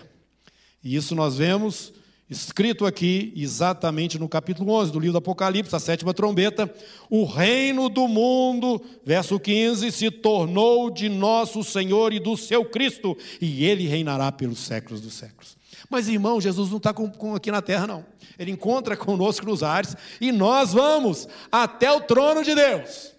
E 0.84 0.96
isso 0.96 1.14
nós 1.14 1.38
vemos 1.38 1.94
escrito 2.30 2.86
aqui 2.86 3.32
exatamente 3.36 4.20
no 4.20 4.28
capítulo 4.28 4.74
11 4.74 4.92
do 4.92 5.00
livro 5.00 5.14
do 5.14 5.18
Apocalipse, 5.20 5.76
a 5.76 5.80
sétima 5.80 6.14
trombeta, 6.14 6.74
o 7.10 7.24
reino 7.24 7.88
do 7.88 8.08
mundo, 8.08 8.84
verso 9.06 9.40
15, 9.40 9.92
se 9.92 10.12
tornou 10.12 10.90
de 10.90 11.08
nosso 11.08 11.64
Senhor 11.64 12.12
e 12.12 12.20
do 12.20 12.36
seu 12.36 12.66
Cristo, 12.66 13.18
e 13.40 13.64
ele 13.64 13.88
reinará 13.88 14.32
pelos 14.32 14.60
séculos 14.60 15.00
dos 15.00 15.14
séculos. 15.14 15.56
Mas, 15.90 16.10
irmão, 16.10 16.42
Jesus 16.42 16.70
não 16.70 16.78
está 16.78 16.94
aqui 17.36 17.50
na 17.50 17.62
terra, 17.62 17.88
não. 17.88 18.06
Ele 18.38 18.52
encontra 18.52 18.98
conosco 18.98 19.46
nos 19.46 19.64
ares 19.64 19.96
e 20.20 20.32
nós 20.32 20.74
vamos 20.74 21.28
até 21.52 21.92
o 21.92 22.02
trono 22.02 22.44
de 22.44 22.54
Deus. 22.54 23.14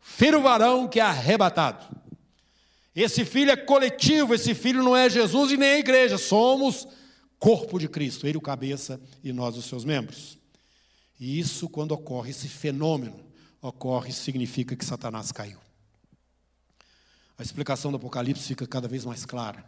Filho 0.00 0.40
varão 0.40 0.88
que 0.88 1.00
é 1.00 1.02
arrebatado. 1.02 1.84
Esse 2.96 3.24
filho 3.24 3.50
é 3.50 3.56
coletivo, 3.56 4.34
esse 4.34 4.54
filho 4.54 4.82
não 4.82 4.96
é 4.96 5.08
Jesus 5.08 5.52
e 5.52 5.56
nem 5.56 5.74
a 5.74 5.78
igreja, 5.78 6.18
somos 6.18 6.88
corpo 7.38 7.78
de 7.78 7.88
Cristo, 7.88 8.26
ele 8.26 8.38
o 8.38 8.40
cabeça 8.40 9.00
e 9.22 9.32
nós 9.32 9.56
os 9.56 9.64
seus 9.64 9.84
membros. 9.84 10.38
E 11.18 11.38
isso, 11.38 11.68
quando 11.68 11.92
ocorre, 11.92 12.30
esse 12.30 12.48
fenômeno 12.48 13.18
ocorre, 13.60 14.12
significa 14.12 14.76
que 14.76 14.84
Satanás 14.84 15.32
caiu. 15.32 15.58
A 17.36 17.42
explicação 17.42 17.90
do 17.90 17.96
Apocalipse 17.96 18.46
fica 18.46 18.66
cada 18.66 18.88
vez 18.88 19.04
mais 19.04 19.24
clara. 19.24 19.64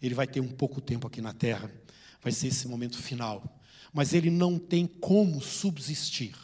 Ele 0.00 0.14
vai 0.14 0.26
ter 0.26 0.40
um 0.40 0.48
pouco 0.48 0.80
tempo 0.80 1.06
aqui 1.06 1.20
na 1.20 1.32
terra, 1.32 1.70
vai 2.22 2.32
ser 2.32 2.48
esse 2.48 2.68
momento 2.68 2.98
final, 2.98 3.42
mas 3.92 4.12
ele 4.12 4.30
não 4.30 4.58
tem 4.58 4.86
como 4.86 5.40
subsistir 5.40 6.34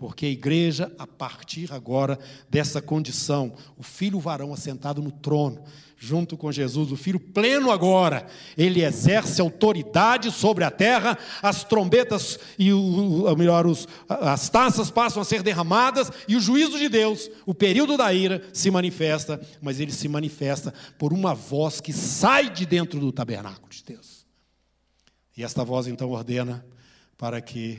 porque 0.00 0.24
a 0.24 0.30
igreja, 0.30 0.90
a 0.98 1.06
partir 1.06 1.70
agora 1.70 2.18
dessa 2.48 2.80
condição, 2.80 3.54
o 3.76 3.82
filho 3.82 4.18
varão 4.18 4.50
assentado 4.50 5.02
no 5.02 5.12
trono, 5.12 5.62
junto 6.02 6.34
com 6.34 6.50
Jesus, 6.50 6.90
o 6.90 6.96
filho 6.96 7.20
pleno 7.20 7.70
agora, 7.70 8.26
ele 8.56 8.82
exerce 8.82 9.38
autoridade 9.38 10.30
sobre 10.32 10.64
a 10.64 10.70
terra, 10.70 11.18
as 11.42 11.62
trombetas 11.62 12.38
e 12.58 12.72
o, 12.72 13.36
melhor, 13.36 13.66
os, 13.66 13.86
as 14.08 14.48
taças 14.48 14.90
passam 14.90 15.20
a 15.20 15.26
ser 15.26 15.42
derramadas 15.42 16.10
e 16.26 16.36
o 16.36 16.40
juízo 16.40 16.78
de 16.78 16.88
Deus, 16.88 17.30
o 17.44 17.52
período 17.52 17.98
da 17.98 18.14
ira, 18.14 18.42
se 18.50 18.70
manifesta, 18.70 19.38
mas 19.60 19.78
ele 19.78 19.92
se 19.92 20.08
manifesta 20.08 20.72
por 20.98 21.12
uma 21.12 21.34
voz 21.34 21.82
que 21.82 21.92
sai 21.92 22.48
de 22.48 22.64
dentro 22.64 22.98
do 22.98 23.12
tabernáculo 23.12 23.68
de 23.68 23.84
Deus. 23.84 24.26
E 25.36 25.44
esta 25.44 25.62
voz 25.62 25.86
então 25.86 26.08
ordena 26.08 26.64
para 27.18 27.42
que 27.42 27.78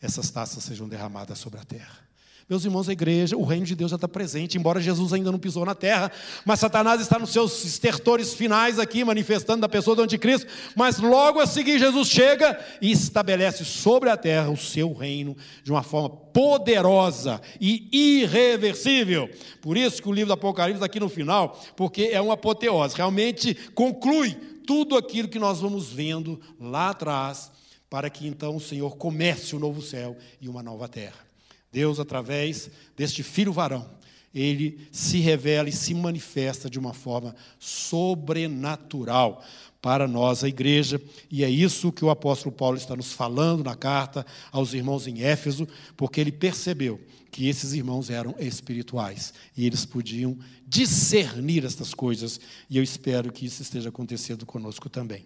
essas 0.00 0.30
taças 0.30 0.62
sejam 0.62 0.88
derramadas 0.88 1.36
sobre 1.40 1.58
a 1.58 1.64
terra. 1.64 2.05
Meus 2.48 2.64
irmãos, 2.64 2.88
a 2.88 2.92
igreja, 2.92 3.36
o 3.36 3.42
reino 3.42 3.66
de 3.66 3.74
Deus 3.74 3.90
já 3.90 3.96
está 3.96 4.06
presente, 4.06 4.56
embora 4.56 4.80
Jesus 4.80 5.12
ainda 5.12 5.32
não 5.32 5.38
pisou 5.38 5.66
na 5.66 5.74
terra, 5.74 6.12
mas 6.44 6.60
Satanás 6.60 7.00
está 7.00 7.18
nos 7.18 7.30
seus 7.30 7.64
estertores 7.64 8.34
finais 8.34 8.78
aqui, 8.78 9.04
manifestando 9.04 9.62
da 9.62 9.68
pessoa 9.68 9.96
do 9.96 10.02
anticristo, 10.02 10.46
mas 10.76 11.00
logo 11.00 11.40
a 11.40 11.46
seguir 11.46 11.76
Jesus 11.80 12.06
chega 12.06 12.56
e 12.80 12.92
estabelece 12.92 13.64
sobre 13.64 14.10
a 14.10 14.16
terra 14.16 14.48
o 14.48 14.56
seu 14.56 14.92
reino 14.92 15.36
de 15.64 15.72
uma 15.72 15.82
forma 15.82 16.08
poderosa 16.08 17.40
e 17.60 17.88
irreversível. 18.22 19.28
Por 19.60 19.76
isso 19.76 20.00
que 20.00 20.08
o 20.08 20.12
livro 20.12 20.28
do 20.28 20.34
Apocalipse 20.34 20.76
está 20.76 20.86
aqui 20.86 21.00
no 21.00 21.08
final, 21.08 21.60
porque 21.74 22.10
é 22.12 22.20
uma 22.20 22.34
apoteose, 22.34 22.94
realmente 22.94 23.56
conclui 23.74 24.36
tudo 24.64 24.96
aquilo 24.96 25.26
que 25.26 25.40
nós 25.40 25.60
vamos 25.60 25.92
vendo 25.92 26.40
lá 26.60 26.90
atrás 26.90 27.50
para 27.90 28.08
que 28.08 28.28
então 28.28 28.54
o 28.54 28.60
Senhor 28.60 28.96
comece 28.96 29.56
o 29.56 29.58
novo 29.58 29.82
céu 29.82 30.16
e 30.40 30.48
uma 30.48 30.62
nova 30.62 30.86
terra. 30.86 31.25
Deus, 31.72 32.00
através 32.00 32.70
deste 32.96 33.22
filho 33.22 33.52
varão, 33.52 33.88
ele 34.34 34.86
se 34.92 35.18
revela 35.18 35.68
e 35.68 35.72
se 35.72 35.94
manifesta 35.94 36.68
de 36.68 36.78
uma 36.78 36.92
forma 36.92 37.34
sobrenatural 37.58 39.42
para 39.80 40.08
nós, 40.08 40.42
a 40.42 40.48
igreja, 40.48 41.00
e 41.30 41.44
é 41.44 41.48
isso 41.48 41.92
que 41.92 42.04
o 42.04 42.10
apóstolo 42.10 42.54
Paulo 42.54 42.76
está 42.76 42.96
nos 42.96 43.12
falando 43.12 43.62
na 43.62 43.74
carta 43.74 44.26
aos 44.50 44.74
irmãos 44.74 45.06
em 45.06 45.22
Éfeso, 45.22 45.66
porque 45.96 46.20
ele 46.20 46.32
percebeu 46.32 47.00
que 47.30 47.48
esses 47.48 47.72
irmãos 47.72 48.10
eram 48.10 48.34
espirituais 48.38 49.32
e 49.56 49.64
eles 49.64 49.84
podiam 49.84 50.36
discernir 50.66 51.64
estas 51.64 51.94
coisas, 51.94 52.40
e 52.68 52.76
eu 52.76 52.82
espero 52.82 53.32
que 53.32 53.46
isso 53.46 53.62
esteja 53.62 53.90
acontecendo 53.90 54.44
conosco 54.44 54.88
também. 54.88 55.24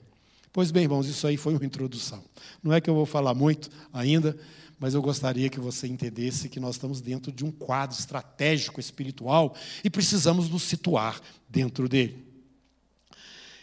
Pois 0.52 0.70
bem, 0.70 0.82
irmãos, 0.82 1.06
isso 1.06 1.26
aí 1.26 1.36
foi 1.36 1.54
uma 1.54 1.64
introdução. 1.64 2.22
Não 2.62 2.72
é 2.72 2.80
que 2.80 2.90
eu 2.90 2.94
vou 2.94 3.06
falar 3.06 3.34
muito 3.34 3.70
ainda, 3.92 4.36
mas 4.80 4.94
eu 4.94 5.02
gostaria 5.02 5.50
que 5.50 5.60
você 5.60 5.86
entendesse 5.86 6.48
que 6.48 6.58
nós 6.58 6.76
estamos 6.76 7.02
dentro 7.02 7.30
de 7.30 7.44
um 7.44 7.52
quadro 7.52 7.96
estratégico 7.96 8.80
espiritual 8.80 9.54
e 9.84 9.90
precisamos 9.90 10.48
nos 10.48 10.62
situar 10.62 11.20
dentro 11.46 11.86
dele. 11.86 12.24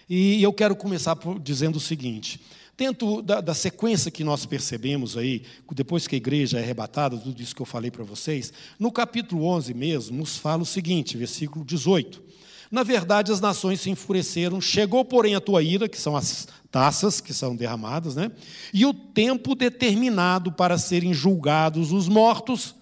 E 0.07 0.41
eu 0.41 0.53
quero 0.53 0.75
começar 0.75 1.17
dizendo 1.41 1.77
o 1.77 1.81
seguinte: 1.81 2.39
dentro 2.77 3.23
da, 3.23 3.41
da, 3.41 3.55
sequência 3.55 4.11
que 4.11 4.23
nós 4.23 4.45
percebemos 4.45 5.17
aí, 5.17 5.41
depois 5.73 6.07
que 6.07 6.15
a 6.15 6.17
igreja 6.17 6.59
é 6.59 6.63
arrebatada, 6.63 7.17
tudo 7.17 7.41
isso 7.41 7.55
que 7.55 7.61
eu 7.61 7.65
falei 7.65 7.89
para 7.89 8.03
vocês, 8.03 8.53
no 8.77 8.91
capítulo 8.91 9.43
11 9.43 9.73
mesmo, 9.73 10.17
nos 10.17 10.37
fala 10.37 10.61
o 10.61 10.65
seguinte, 10.67 11.17
versículo 11.17 11.65
18. 11.65 12.26
Na 12.69 12.83
verdade, 12.83 13.31
as 13.31 13.39
nações 13.39 13.81
se 13.81 13.89
enfureceram, 13.89 14.59
chegou, 14.59 15.05
porém, 15.05 15.35
a 15.35 15.39
tua 15.39 15.63
ira, 15.63 15.87
que 15.87 15.99
são 15.99 16.15
as 16.15 16.47
taças 16.69 17.21
que 17.21 17.33
são 17.33 17.55
derramadas, 17.55 18.15
né? 18.15 18.31
E 18.73 18.85
o 18.85 18.93
tempo 18.93 19.55
determinado 19.55 20.51
para 20.51 20.77
serem 20.77 21.13
julgados 21.13 21.91
os 21.91 22.07
mortos, 22.07 22.75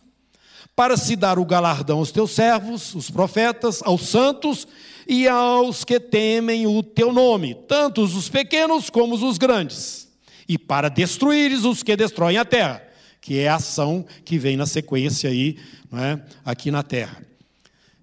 para 0.75 0.97
se 0.97 1.15
dar 1.15 1.39
o 1.39 1.45
galardão 1.45 1.99
aos 1.99 2.11
teus 2.11 2.31
servos, 2.31 2.93
os 2.95 3.09
profetas, 3.09 3.81
aos 3.83 4.07
santos 4.07 4.67
e 5.07 5.27
aos 5.27 5.83
que 5.83 5.99
temem 5.99 6.67
o 6.67 6.81
teu 6.81 7.13
nome, 7.13 7.55
tanto 7.67 8.01
os 8.01 8.27
pequenos 8.27 8.89
como 8.89 9.15
os 9.15 9.37
grandes, 9.37 10.07
e 10.49 10.57
para 10.57 10.89
destruires 10.89 11.63
os 11.63 11.83
que 11.83 11.95
destroem 11.95 12.37
a 12.37 12.43
terra, 12.43 12.83
que 13.21 13.39
é 13.39 13.47
a 13.47 13.55
ação 13.55 14.05
que 14.25 14.37
vem 14.37 14.57
na 14.57 14.65
sequência 14.65 15.29
aí, 15.29 15.57
não 15.91 16.03
é? 16.03 16.21
aqui 16.43 16.71
na 16.71 16.83
terra. 16.83 17.21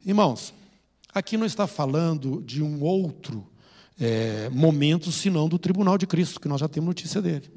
Irmãos, 0.06 0.54
Aqui 1.14 1.36
não 1.36 1.46
está 1.46 1.66
falando 1.66 2.42
de 2.42 2.62
um 2.62 2.82
outro 2.82 3.46
é, 4.00 4.48
momento, 4.50 5.12
senão 5.12 5.48
do 5.48 5.58
tribunal 5.58 5.98
de 5.98 6.06
Cristo, 6.06 6.40
que 6.40 6.48
nós 6.48 6.60
já 6.60 6.68
temos 6.68 6.88
notícia 6.88 7.20
dele. 7.20 7.50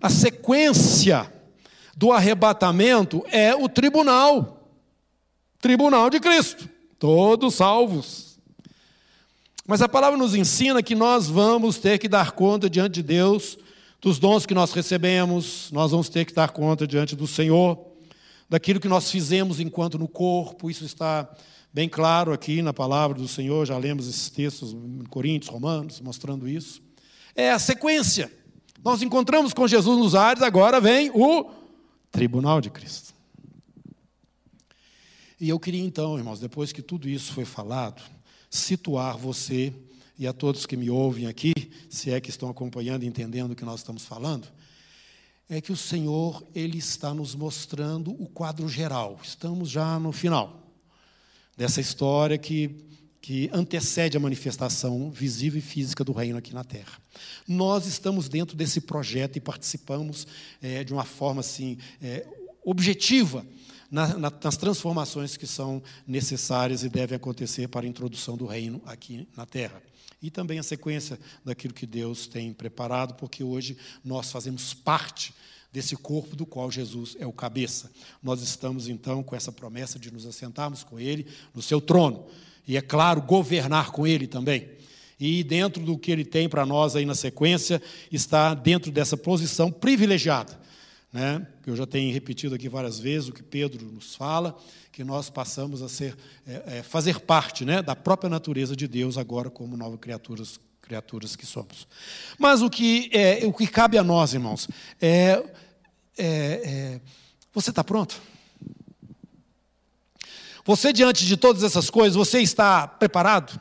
A 0.00 0.10
sequência 0.10 1.32
do 1.96 2.12
arrebatamento 2.12 3.24
é 3.30 3.54
o 3.54 3.68
tribunal 3.68 4.56
tribunal 5.60 6.10
de 6.10 6.20
Cristo, 6.20 6.68
todos 6.98 7.54
salvos. 7.54 8.38
Mas 9.66 9.82
a 9.82 9.88
palavra 9.88 10.16
nos 10.16 10.34
ensina 10.34 10.82
que 10.82 10.94
nós 10.94 11.26
vamos 11.26 11.78
ter 11.78 11.98
que 11.98 12.08
dar 12.08 12.32
conta 12.32 12.70
diante 12.70 12.94
de 12.94 13.02
Deus 13.02 13.58
dos 14.00 14.18
dons 14.18 14.46
que 14.46 14.54
nós 14.54 14.72
recebemos, 14.72 15.70
nós 15.72 15.90
vamos 15.90 16.08
ter 16.08 16.24
que 16.24 16.32
dar 16.32 16.50
conta 16.50 16.86
diante 16.86 17.16
do 17.16 17.26
Senhor 17.26 17.84
daquilo 18.48 18.78
que 18.78 18.86
nós 18.86 19.10
fizemos 19.10 19.58
enquanto 19.58 19.98
no 19.98 20.06
corpo, 20.06 20.70
isso 20.70 20.84
está 20.84 21.28
bem 21.76 21.90
claro 21.90 22.32
aqui 22.32 22.62
na 22.62 22.72
palavra 22.72 23.18
do 23.18 23.28
Senhor, 23.28 23.66
já 23.66 23.76
lemos 23.76 24.08
esses 24.08 24.30
textos 24.30 24.72
em 24.72 25.04
Coríntios, 25.10 25.52
Romanos, 25.52 26.00
mostrando 26.00 26.48
isso. 26.48 26.80
É 27.34 27.50
a 27.50 27.58
sequência. 27.58 28.32
Nós 28.82 29.02
encontramos 29.02 29.52
com 29.52 29.68
Jesus 29.68 29.98
nos 29.98 30.14
ares, 30.14 30.42
agora 30.42 30.80
vem 30.80 31.10
o 31.10 31.50
tribunal 32.10 32.62
de 32.62 32.70
Cristo. 32.70 33.12
E 35.38 35.50
eu 35.50 35.60
queria 35.60 35.84
então, 35.84 36.16
irmãos, 36.16 36.40
depois 36.40 36.72
que 36.72 36.80
tudo 36.80 37.10
isso 37.10 37.34
foi 37.34 37.44
falado, 37.44 38.02
situar 38.48 39.18
você 39.18 39.70
e 40.18 40.26
a 40.26 40.32
todos 40.32 40.64
que 40.64 40.78
me 40.78 40.88
ouvem 40.88 41.26
aqui, 41.26 41.52
se 41.90 42.10
é 42.10 42.18
que 42.22 42.30
estão 42.30 42.48
acompanhando 42.48 43.02
e 43.02 43.06
entendendo 43.06 43.50
o 43.50 43.54
que 43.54 43.66
nós 43.66 43.80
estamos 43.80 44.06
falando, 44.06 44.48
é 45.46 45.60
que 45.60 45.72
o 45.72 45.76
Senhor 45.76 46.42
ele 46.54 46.78
está 46.78 47.12
nos 47.12 47.34
mostrando 47.34 48.12
o 48.12 48.26
quadro 48.26 48.66
geral. 48.66 49.20
Estamos 49.22 49.68
já 49.68 49.98
no 50.00 50.10
final 50.10 50.65
dessa 51.56 51.80
história 51.80 52.36
que 52.36 52.84
que 53.26 53.50
antecede 53.52 54.16
a 54.16 54.20
manifestação 54.20 55.10
visível 55.10 55.58
e 55.58 55.60
física 55.60 56.04
do 56.04 56.12
reino 56.12 56.38
aqui 56.38 56.54
na 56.54 56.62
Terra. 56.62 56.96
Nós 57.44 57.84
estamos 57.84 58.28
dentro 58.28 58.56
desse 58.56 58.80
projeto 58.80 59.34
e 59.34 59.40
participamos 59.40 60.28
é, 60.62 60.84
de 60.84 60.92
uma 60.92 61.02
forma 61.02 61.40
assim 61.40 61.76
é, 62.00 62.24
objetiva 62.64 63.44
na, 63.90 64.16
na, 64.16 64.32
nas 64.42 64.56
transformações 64.56 65.36
que 65.36 65.44
são 65.44 65.82
necessárias 66.06 66.84
e 66.84 66.88
devem 66.88 67.16
acontecer 67.16 67.66
para 67.66 67.84
a 67.84 67.88
introdução 67.88 68.36
do 68.36 68.46
reino 68.46 68.80
aqui 68.86 69.26
na 69.36 69.44
Terra. 69.44 69.82
E 70.22 70.30
também 70.30 70.60
a 70.60 70.62
sequência 70.62 71.18
daquilo 71.44 71.74
que 71.74 71.84
Deus 71.84 72.28
tem 72.28 72.52
preparado, 72.52 73.14
porque 73.14 73.42
hoje 73.42 73.76
nós 74.04 74.30
fazemos 74.30 74.72
parte 74.72 75.34
desse 75.76 75.94
corpo 75.94 76.34
do 76.34 76.46
qual 76.46 76.70
Jesus 76.70 77.18
é 77.20 77.26
o 77.26 77.32
cabeça. 77.32 77.90
Nós 78.22 78.40
estamos 78.40 78.88
então 78.88 79.22
com 79.22 79.36
essa 79.36 79.52
promessa 79.52 79.98
de 79.98 80.10
nos 80.10 80.24
assentarmos 80.24 80.82
com 80.82 80.98
Ele 80.98 81.26
no 81.54 81.60
seu 81.60 81.82
trono 81.82 82.24
e, 82.66 82.78
é 82.78 82.80
claro, 82.80 83.20
governar 83.20 83.90
com 83.90 84.06
Ele 84.06 84.26
também. 84.26 84.70
E 85.20 85.44
dentro 85.44 85.84
do 85.84 85.98
que 85.98 86.10
Ele 86.10 86.24
tem 86.24 86.48
para 86.48 86.64
nós 86.64 86.96
aí 86.96 87.04
na 87.04 87.14
sequência, 87.14 87.82
está 88.10 88.54
dentro 88.54 88.90
dessa 88.90 89.18
posição 89.18 89.70
privilegiada. 89.70 90.58
Né? 91.12 91.46
Eu 91.66 91.76
já 91.76 91.86
tenho 91.86 92.10
repetido 92.10 92.54
aqui 92.54 92.70
várias 92.70 92.98
vezes 92.98 93.28
o 93.28 93.32
que 93.32 93.42
Pedro 93.42 93.84
nos 93.84 94.14
fala, 94.14 94.56
que 94.90 95.04
nós 95.04 95.28
passamos 95.28 95.82
a 95.82 95.90
ser, 95.90 96.16
é, 96.48 96.78
é, 96.78 96.82
fazer 96.82 97.20
parte 97.20 97.66
né, 97.66 97.82
da 97.82 97.94
própria 97.94 98.30
natureza 98.30 98.74
de 98.74 98.88
Deus 98.88 99.18
agora 99.18 99.50
como 99.50 99.76
novas 99.76 100.00
criaturas, 100.00 100.58
criaturas 100.80 101.36
que 101.36 101.44
somos. 101.44 101.86
Mas 102.38 102.62
o 102.62 102.70
que, 102.70 103.10
é, 103.12 103.44
o 103.44 103.52
que 103.52 103.66
cabe 103.66 103.98
a 103.98 104.04
nós, 104.04 104.32
irmãos, 104.32 104.68
é, 105.00 105.42
é, 106.16 106.26
é 106.26 107.00
você 107.52 107.70
está 107.70 107.82
pronto? 107.82 108.20
Você, 110.66 110.92
diante 110.92 111.24
de 111.24 111.36
todas 111.36 111.62
essas 111.62 111.88
coisas, 111.88 112.16
você 112.16 112.40
está 112.40 112.86
preparado? 112.86 113.58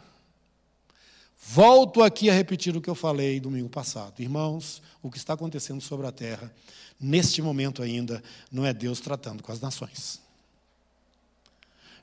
Volto 1.40 2.02
aqui 2.02 2.30
a 2.30 2.34
repetir 2.34 2.76
o 2.76 2.82
que 2.82 2.90
eu 2.90 2.96
falei 2.96 3.40
domingo 3.40 3.70
passado. 3.70 4.20
Irmãos, 4.20 4.82
o 5.02 5.12
que 5.12 5.18
está 5.18 5.34
acontecendo 5.34 5.80
sobre 5.80 6.08
a 6.08 6.12
terra, 6.12 6.54
neste 7.00 7.42
momento 7.42 7.84
ainda, 7.84 8.24
não 8.52 8.66
é 8.66 8.74
Deus 8.74 9.00
tratando 9.00 9.44
com 9.44 9.52
as 9.52 9.62
nações. 9.62 10.20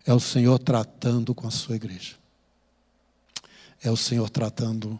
É 0.07 0.15
o 0.15 0.21
Senhor 0.21 0.59
tratando 0.61 1.35
com 1.35 1.47
a 1.47 1.51
sua 1.51 1.77
igreja. 1.77 2.15
É 3.83 3.91
o 3.91 3.97
Senhor 3.97 4.31
tratando 4.31 4.99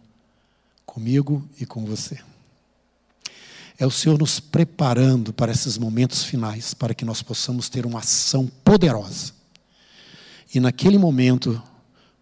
comigo 0.85 1.49
e 1.61 1.65
com 1.65 1.85
você. 1.85 2.21
É 3.79 3.87
o 3.87 3.91
Senhor 3.91 4.19
nos 4.19 4.39
preparando 4.39 5.33
para 5.33 5.53
esses 5.53 5.79
momentos 5.79 6.25
finais, 6.25 6.75
para 6.75 6.95
que 6.95 7.05
nós 7.05 7.23
possamos 7.23 7.69
ter 7.69 7.87
uma 7.87 8.01
ação 8.01 8.47
poderosa 8.65 9.43
e 10.55 10.61
naquele 10.61 10.99
momento 10.99 11.61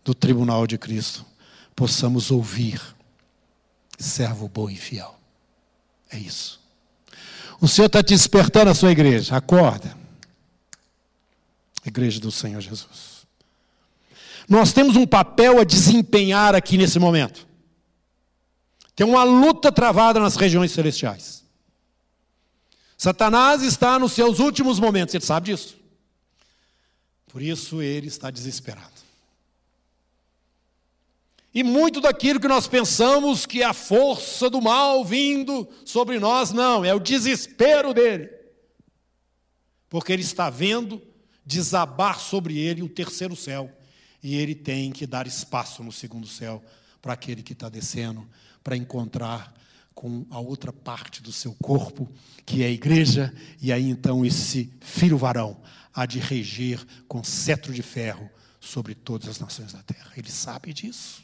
do 0.04 0.14
tribunal 0.14 0.66
de 0.66 0.78
Cristo, 0.78 1.26
possamos 1.74 2.30
ouvir, 2.30 2.80
servo 3.98 4.48
bom 4.48 4.70
e 4.70 4.76
fiel. 4.76 5.18
É 6.10 6.18
isso. 6.18 6.60
O 7.60 7.66
Senhor 7.66 7.86
está 7.86 8.02
te 8.02 8.14
despertando 8.14 8.70
a 8.70 8.74
sua 8.74 8.92
igreja, 8.92 9.36
acorda. 9.36 9.96
Igreja 11.84 12.20
do 12.20 12.30
Senhor 12.30 12.60
Jesus. 12.60 13.26
Nós 14.48 14.72
temos 14.72 14.96
um 14.96 15.06
papel 15.06 15.58
a 15.58 15.64
desempenhar 15.64 16.54
aqui 16.54 16.76
nesse 16.76 16.98
momento. 16.98 17.46
Tem 18.94 19.06
uma 19.06 19.24
luta 19.24 19.72
travada 19.72 20.20
nas 20.20 20.36
regiões 20.36 20.70
celestiais. 20.72 21.39
Satanás 23.00 23.62
está 23.62 23.98
nos 23.98 24.12
seus 24.12 24.40
últimos 24.40 24.78
momentos, 24.78 25.14
ele 25.14 25.24
sabe 25.24 25.50
disso. 25.50 25.74
Por 27.28 27.40
isso 27.40 27.80
ele 27.80 28.08
está 28.08 28.30
desesperado. 28.30 29.00
E 31.54 31.64
muito 31.64 31.98
daquilo 31.98 32.38
que 32.38 32.46
nós 32.46 32.66
pensamos 32.66 33.46
que 33.46 33.62
é 33.62 33.64
a 33.64 33.72
força 33.72 34.50
do 34.50 34.60
mal 34.60 35.02
vindo 35.02 35.66
sobre 35.82 36.18
nós, 36.18 36.52
não, 36.52 36.84
é 36.84 36.92
o 36.92 37.00
desespero 37.00 37.94
dele. 37.94 38.28
Porque 39.88 40.12
ele 40.12 40.20
está 40.20 40.50
vendo 40.50 41.00
desabar 41.42 42.20
sobre 42.20 42.58
ele 42.58 42.82
o 42.82 42.88
terceiro 42.88 43.34
céu. 43.34 43.74
E 44.22 44.36
ele 44.36 44.54
tem 44.54 44.92
que 44.92 45.06
dar 45.06 45.26
espaço 45.26 45.82
no 45.82 45.90
segundo 45.90 46.26
céu 46.26 46.62
para 47.00 47.14
aquele 47.14 47.42
que 47.42 47.54
está 47.54 47.70
descendo, 47.70 48.28
para 48.62 48.76
encontrar 48.76 49.58
com 49.94 50.26
a 50.30 50.38
outra 50.38 50.72
parte 50.72 51.22
do 51.22 51.32
seu 51.32 51.54
corpo, 51.54 52.10
que 52.46 52.62
é 52.62 52.66
a 52.66 52.70
igreja, 52.70 53.34
e 53.60 53.72
aí 53.72 53.88
então 53.88 54.24
esse 54.24 54.72
filho 54.80 55.18
varão 55.18 55.60
há 55.92 56.06
de 56.06 56.18
reger 56.18 56.84
com 57.06 57.22
cetro 57.22 57.72
de 57.72 57.82
ferro 57.82 58.30
sobre 58.60 58.94
todas 58.94 59.28
as 59.28 59.40
nações 59.40 59.72
da 59.72 59.82
terra. 59.82 60.12
Ele 60.16 60.30
sabe 60.30 60.72
disso. 60.72 61.22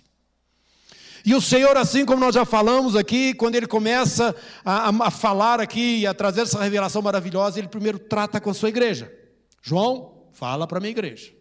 E 1.25 1.35
o 1.35 1.41
Senhor, 1.41 1.77
assim 1.77 2.07
como 2.07 2.21
nós 2.21 2.35
já 2.35 2.45
falamos 2.45 2.95
aqui, 2.95 3.35
quando 3.35 3.57
ele 3.57 3.67
começa 3.67 4.35
a, 4.65 4.91
a, 5.07 5.11
falar 5.11 5.61
aqui 5.61 5.99
e 5.99 6.07
a 6.07 6.15
trazer 6.15 6.43
essa 6.43 6.63
revelação 6.63 7.03
maravilhosa, 7.03 7.59
ele 7.59 7.67
primeiro 7.67 7.99
trata 7.99 8.41
com 8.41 8.49
a 8.49 8.55
sua 8.55 8.69
igreja. 8.69 9.13
João, 9.61 10.29
fala 10.33 10.67
para 10.67 10.79
a 10.79 10.81
minha 10.81 10.93
igreja. 10.93 11.35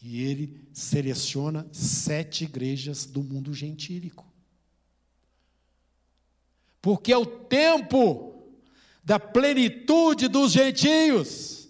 E 0.00 0.22
ele 0.22 0.66
seleciona 0.72 1.66
sete 1.72 2.44
igrejas 2.44 3.04
do 3.04 3.22
mundo 3.22 3.52
gentílico. 3.52 4.27
Porque 6.88 7.12
é 7.12 7.18
o 7.18 7.26
tempo 7.26 8.50
da 9.04 9.20
plenitude 9.20 10.26
dos 10.26 10.52
gentios. 10.52 11.68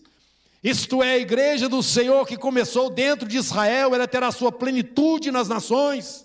Isto 0.63 1.03
é, 1.03 1.15
a 1.15 1.19
igreja 1.19 1.69
do 1.69 1.83
Senhor 1.83 2.25
que 2.25 2.37
começou 2.37 2.89
dentro 2.89 3.27
de 3.27 3.37
Israel, 3.37 3.97
ela 3.97 4.07
terá 4.07 4.31
sua 4.31 4.53
plenitude 4.53 5.33
nas 5.33 5.49
nações. 5.49 6.25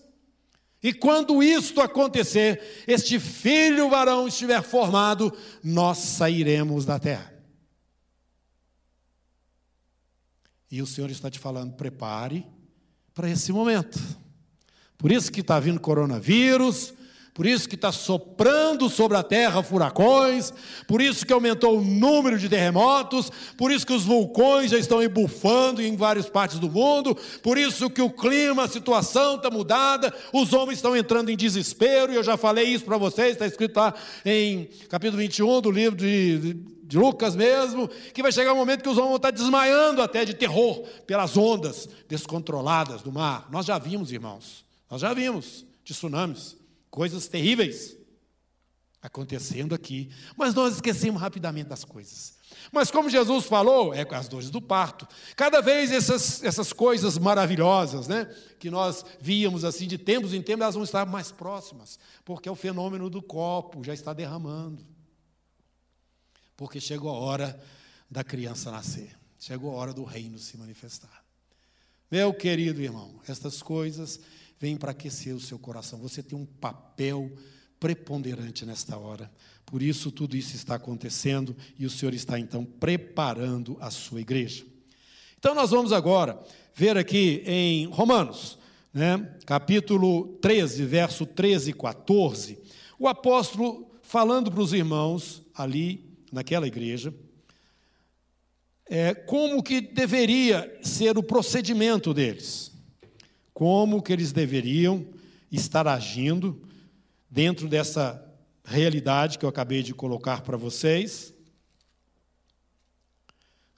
E 0.83 0.93
quando 0.93 1.41
isto 1.41 1.81
acontecer, 1.81 2.83
este 2.85 3.19
filho 3.19 3.89
varão 3.89 4.27
estiver 4.27 4.61
formado, 4.61 5.35
nós 5.63 5.97
sairemos 5.97 6.85
da 6.85 6.99
terra. 6.99 7.33
E 10.69 10.83
o 10.83 10.85
Senhor 10.85 11.09
está 11.09 11.31
te 11.31 11.39
falando, 11.39 11.73
prepare 11.73 12.45
para 13.11 13.27
esse 13.27 13.51
momento. 13.51 13.99
Por 14.99 15.11
isso 15.11 15.31
que 15.31 15.41
está 15.41 15.59
vindo 15.59 15.79
coronavírus, 15.79 16.93
por 17.33 17.47
isso 17.47 17.67
que 17.67 17.73
está 17.73 17.91
soprando 17.91 18.89
sobre 18.89 19.17
a 19.17 19.23
terra 19.23 19.63
furacões, 19.63 20.53
por 20.87 21.01
isso 21.01 21.25
que 21.25 21.33
aumentou 21.33 21.79
o 21.79 21.83
número 21.83 22.37
de 22.37 22.47
terremotos, 22.47 23.31
por 23.57 23.71
isso 23.71 23.87
que 23.87 23.93
os 23.93 24.03
vulcões 24.03 24.69
já 24.69 24.77
estão 24.77 25.01
embufando 25.01 25.81
em 25.81 25.95
várias 25.95 26.29
partes 26.29 26.59
do 26.59 26.69
mundo, 26.69 27.17
por 27.41 27.57
isso 27.57 27.89
que 27.89 28.01
o 28.01 28.09
clima, 28.09 28.65
a 28.65 28.67
situação 28.67 29.35
está 29.35 29.49
mudada, 29.49 30.13
os 30.31 30.53
homens 30.53 30.77
estão 30.77 30.95
entrando 30.95 31.29
em 31.29 31.37
desespero, 31.37 32.13
e 32.13 32.15
eu 32.15 32.23
já 32.23 32.37
falei 32.37 32.65
isso 32.65 32.85
para 32.85 32.97
vocês, 32.97 33.31
está 33.31 33.47
escrito 33.47 33.77
lá 33.77 33.95
em 34.23 34.69
capítulo 34.87 35.17
21 35.17 35.61
do 35.61 35.71
livro 35.71 35.97
de, 35.97 36.37
de, 36.37 36.53
de 36.83 36.97
Lucas 36.99 37.35
mesmo, 37.35 37.89
que 38.13 38.21
vai 38.21 38.31
chegar 38.31 38.53
um 38.53 38.57
momento 38.57 38.83
que 38.83 38.89
os 38.89 38.97
homens 38.97 39.09
vão 39.09 39.15
estar 39.15 39.31
desmaiando 39.31 40.03
até 40.03 40.23
de 40.23 40.35
terror 40.35 40.83
pelas 41.07 41.35
ondas 41.35 41.89
descontroladas 42.07 43.01
do 43.01 43.11
mar. 43.11 43.47
Nós 43.49 43.65
já 43.65 43.79
vimos, 43.79 44.11
irmãos, 44.11 44.63
nós 44.87 45.01
já 45.01 45.11
vimos 45.15 45.65
de 45.83 45.93
tsunamis 45.93 46.61
coisas 46.93 47.27
terríveis 47.27 47.97
acontecendo 49.01 49.73
aqui, 49.73 50.11
mas 50.37 50.53
nós 50.53 50.75
esquecemos 50.75 51.19
rapidamente 51.19 51.67
das 51.67 51.83
coisas. 51.83 52.37
Mas 52.71 52.91
como 52.91 53.09
Jesus 53.09 53.45
falou, 53.45 53.95
é 53.95 54.05
com 54.05 54.13
as 54.13 54.27
dores 54.27 54.51
do 54.51 54.61
parto. 54.61 55.07
Cada 55.35 55.59
vez 55.59 55.91
essas, 55.91 56.43
essas 56.43 56.71
coisas 56.71 57.17
maravilhosas, 57.17 58.07
né, 58.07 58.25
que 58.59 58.69
nós 58.69 59.03
víamos 59.19 59.65
assim 59.65 59.87
de 59.87 59.97
tempos 59.97 60.35
em 60.35 60.41
tempos, 60.43 60.61
elas 60.61 60.75
vão 60.75 60.83
estar 60.83 61.03
mais 61.07 61.31
próximas, 61.31 61.97
porque 62.23 62.47
é 62.47 62.51
o 62.51 62.55
fenômeno 62.55 63.09
do 63.09 63.23
copo 63.23 63.83
já 63.83 63.95
está 63.95 64.13
derramando. 64.13 64.85
Porque 66.55 66.79
chegou 66.79 67.09
a 67.09 67.17
hora 67.17 67.59
da 68.07 68.23
criança 68.23 68.69
nascer, 68.69 69.17
chegou 69.39 69.71
a 69.71 69.77
hora 69.77 69.93
do 69.95 70.03
reino 70.03 70.37
se 70.37 70.55
manifestar. 70.59 71.25
Meu 72.11 72.31
querido 72.35 72.79
irmão, 72.83 73.19
estas 73.27 73.63
coisas 73.63 74.19
vem 74.59 74.77
para 74.77 74.91
aquecer 74.91 75.35
o 75.35 75.39
seu 75.39 75.59
coração. 75.59 75.99
Você 75.99 76.23
tem 76.23 76.37
um 76.37 76.45
papel 76.45 77.31
preponderante 77.79 78.65
nesta 78.65 78.97
hora. 78.97 79.31
Por 79.65 79.81
isso, 79.81 80.11
tudo 80.11 80.37
isso 80.37 80.55
está 80.55 80.75
acontecendo 80.75 81.55
e 81.77 81.85
o 81.85 81.89
Senhor 81.89 82.13
está 82.13 82.39
então 82.39 82.63
preparando 82.63 83.77
a 83.79 83.89
sua 83.89 84.21
igreja. 84.21 84.65
Então, 85.37 85.53
nós 85.53 85.71
vamos 85.71 85.91
agora 85.91 86.41
ver 86.73 86.97
aqui 86.97 87.43
em 87.45 87.85
Romanos, 87.87 88.57
né, 88.93 89.37
capítulo 89.45 90.37
13, 90.41 90.85
verso 90.85 91.25
13 91.25 91.71
e 91.71 91.73
14, 91.73 92.59
o 92.97 93.07
apóstolo 93.07 93.91
falando 94.01 94.51
para 94.51 94.61
os 94.61 94.73
irmãos 94.73 95.41
ali 95.55 96.17
naquela 96.31 96.67
igreja, 96.67 97.13
é, 98.85 99.13
como 99.13 99.63
que 99.63 99.81
deveria 99.81 100.79
ser 100.83 101.17
o 101.17 101.23
procedimento 101.23 102.13
deles, 102.13 102.71
como 103.53 104.01
que 104.01 104.11
eles 104.11 104.31
deveriam 104.31 105.05
estar 105.51 105.87
agindo 105.87 106.61
dentro 107.29 107.67
dessa 107.67 108.23
realidade 108.65 109.37
que 109.37 109.45
eu 109.45 109.49
acabei 109.49 109.83
de 109.83 109.93
colocar 109.93 110.41
para 110.41 110.57
vocês. 110.57 111.33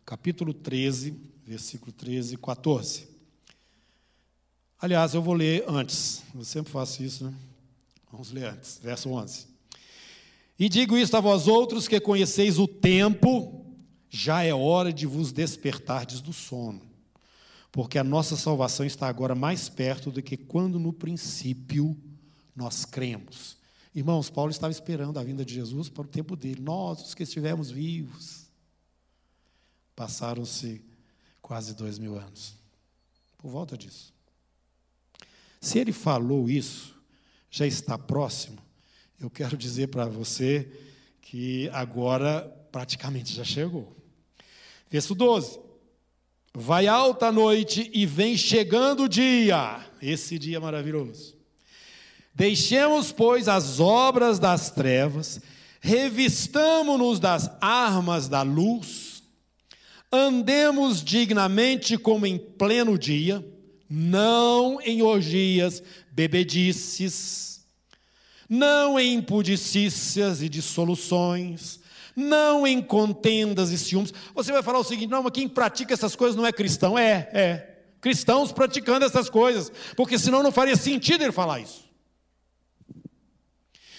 Capítulo 0.05 0.53
13, 0.53 1.19
versículo 1.45 1.91
13 1.91 2.35
e 2.35 2.37
14. 2.37 3.07
Aliás, 4.79 5.13
eu 5.13 5.21
vou 5.21 5.33
ler 5.33 5.63
antes, 5.67 6.21
eu 6.35 6.43
sempre 6.43 6.71
faço 6.71 7.01
isso, 7.01 7.25
né? 7.25 7.33
Vamos 8.11 8.31
ler 8.31 8.45
antes, 8.45 8.79
verso 8.81 9.09
11. 9.09 9.47
E 10.59 10.69
digo 10.69 10.97
isto 10.97 11.17
a 11.17 11.19
vós 11.19 11.47
outros 11.47 11.87
que 11.87 11.99
conheceis 11.99 12.59
o 12.59 12.67
tempo, 12.67 13.65
já 14.09 14.43
é 14.43 14.53
hora 14.53 14.93
de 14.93 15.05
vos 15.05 15.31
despertardes 15.31 16.21
do 16.21 16.31
sono, 16.31 16.81
porque 17.75 17.99
a 17.99 18.05
nossa 18.05 18.37
salvação 18.37 18.85
está 18.85 19.09
agora 19.09 19.35
mais 19.35 19.67
perto 19.67 20.09
do 20.09 20.23
que 20.23 20.37
quando 20.37 20.79
no 20.79 20.93
princípio 20.93 21.93
nós 22.55 22.85
cremos. 22.85 23.57
Irmãos, 23.93 24.29
Paulo 24.29 24.49
estava 24.49 24.71
esperando 24.71 25.19
a 25.19 25.23
vinda 25.25 25.43
de 25.43 25.55
Jesus 25.55 25.89
para 25.89 26.05
o 26.05 26.07
tempo 26.07 26.37
dele. 26.37 26.61
Nós, 26.61 27.01
os 27.01 27.13
que 27.13 27.23
estivemos 27.23 27.69
vivos, 27.69 28.45
passaram-se 29.93 30.81
quase 31.41 31.73
dois 31.75 31.99
mil 31.99 32.17
anos. 32.17 32.53
Por 33.37 33.51
volta 33.51 33.77
disso. 33.77 34.13
Se 35.59 35.77
ele 35.77 35.91
falou 35.91 36.49
isso, 36.49 36.95
já 37.51 37.67
está 37.67 37.97
próximo, 37.97 38.59
eu 39.19 39.29
quero 39.29 39.57
dizer 39.57 39.87
para 39.87 40.05
você 40.05 40.71
que 41.21 41.67
agora 41.73 42.41
praticamente 42.71 43.33
já 43.33 43.43
chegou. 43.43 43.93
Verso 44.89 45.13
12: 45.13 45.64
Vai 46.57 46.87
alta 46.87 47.27
a 47.27 47.31
noite 47.33 47.91
e 47.93 48.05
vem 48.05 48.37
chegando 48.37 49.03
o 49.03 49.09
dia, 49.09 49.85
esse 50.01 50.39
dia 50.39 50.57
maravilhoso. 50.57 51.35
Deixemos, 52.33 53.11
pois, 53.11 53.49
as 53.49 53.81
obras 53.81 54.39
das 54.39 54.71
trevas, 54.71 55.41
revistamo-nos 55.81 57.19
das 57.19 57.51
armas 57.59 58.29
da 58.29 58.41
luz, 58.41 59.21
andemos 60.09 61.03
dignamente 61.03 61.97
como 61.97 62.25
em 62.25 62.37
pleno 62.37 62.97
dia, 62.97 63.45
não 63.89 64.79
em 64.81 65.01
orgias, 65.01 65.83
bebedices, 66.09 67.65
não 68.47 68.97
em 68.97 69.15
impudicícias 69.15 70.41
e 70.41 70.47
dissoluções, 70.47 71.81
não 72.15 72.65
em 72.65 72.81
contendas 72.81 73.71
e 73.71 73.77
ciúmes. 73.77 74.13
Você 74.33 74.51
vai 74.51 74.63
falar 74.63 74.79
o 74.79 74.83
seguinte: 74.83 75.09
não, 75.09 75.23
mas 75.23 75.33
quem 75.33 75.47
pratica 75.47 75.93
essas 75.93 76.15
coisas 76.15 76.35
não 76.35 76.45
é 76.45 76.51
cristão. 76.51 76.97
É, 76.97 77.29
é. 77.33 77.71
Cristãos 77.99 78.51
praticando 78.51 79.05
essas 79.05 79.29
coisas, 79.29 79.71
porque 79.95 80.19
senão 80.19 80.43
não 80.43 80.51
faria 80.51 80.75
sentido 80.75 81.23
ele 81.23 81.31
falar 81.31 81.59
isso. 81.59 81.85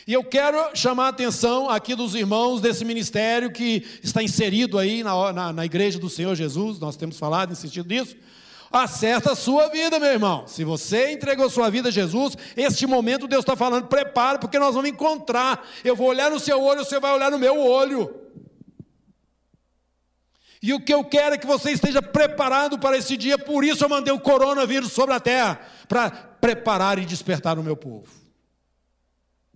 E 0.06 0.12
eu 0.12 0.22
quero 0.22 0.70
chamar 0.72 1.06
a 1.06 1.08
atenção 1.08 1.68
aqui 1.68 1.96
dos 1.96 2.14
irmãos 2.14 2.60
desse 2.60 2.84
ministério 2.84 3.50
que 3.50 3.84
está 4.04 4.22
inserido 4.22 4.78
aí 4.78 5.02
na, 5.02 5.32
na, 5.32 5.52
na 5.52 5.66
igreja 5.66 5.98
do 5.98 6.08
Senhor 6.08 6.36
Jesus, 6.36 6.78
nós 6.78 6.96
temos 6.96 7.18
falado, 7.18 7.50
insistido 7.50 7.88
nisso. 7.88 8.16
Acerta 8.77 9.33
a 9.33 9.37
sua 9.37 9.68
vida, 9.68 9.99
meu 9.99 10.11
irmão. 10.11 10.47
Se 10.47 10.62
você 10.62 11.11
entregou 11.11 11.49
sua 11.49 11.70
vida 11.70 11.89
a 11.89 11.93
Jesus, 11.93 12.37
este 12.55 12.87
momento 12.87 13.27
Deus 13.27 13.43
está 13.43 13.57
falando, 13.57 13.87
prepara, 13.87 14.39
porque 14.39 14.59
nós 14.59 14.74
vamos 14.74 14.91
encontrar. 14.91 15.66
Eu 15.83 15.97
vou 15.97 16.09
olhar 16.09 16.31
no 16.31 16.39
seu 16.39 16.62
olho, 16.62 16.85
você 16.85 17.01
vai 17.01 17.14
olhar 17.14 17.31
no 17.31 17.39
meu 17.39 17.59
olho. 17.59 18.14
E 20.62 20.74
o 20.74 20.81
que 20.81 20.93
eu 20.93 21.03
quero 21.05 21.37
é 21.37 21.39
que 21.39 21.47
você 21.47 21.70
esteja 21.70 22.03
preparado 22.03 22.79
para 22.79 22.99
esse 22.99 23.16
dia, 23.16 23.39
por 23.39 23.64
isso 23.64 23.83
eu 23.83 23.89
mandei 23.89 24.12
o 24.12 24.20
coronavírus 24.20 24.93
sobre 24.93 25.14
a 25.14 25.20
terra, 25.20 25.59
para 25.89 26.11
preparar 26.11 26.99
e 26.99 27.07
despertar 27.07 27.59
o 27.59 27.62
meu 27.62 27.77
povo. 27.77 28.12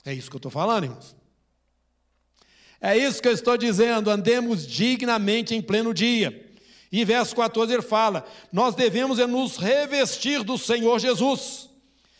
É 0.03 0.15
isso 0.15 0.31
que 0.31 0.37
eu 0.37 0.39
estou 0.39 0.51
falando, 0.51 0.85
irmãos. 0.85 1.15
É 2.81 2.97
isso 2.97 3.21
que 3.21 3.29
eu 3.29 3.33
estou 3.33 3.59
dizendo, 3.59 4.09
andemos 4.09 4.67
dignamente 4.67 5.55
em 5.55 5.61
pleno 5.61 5.93
dia. 5.93 6.50
E 6.93 7.05
verso 7.05 7.37
14 7.37 7.73
ele 7.73 7.83
fala: 7.83 8.25
Nós 8.53 8.75
devemos 8.75 9.19
é 9.19 9.27
nos 9.27 9.57
revestir 9.57 10.43
do 10.43 10.59
Senhor 10.59 10.99
Jesus 10.99 11.71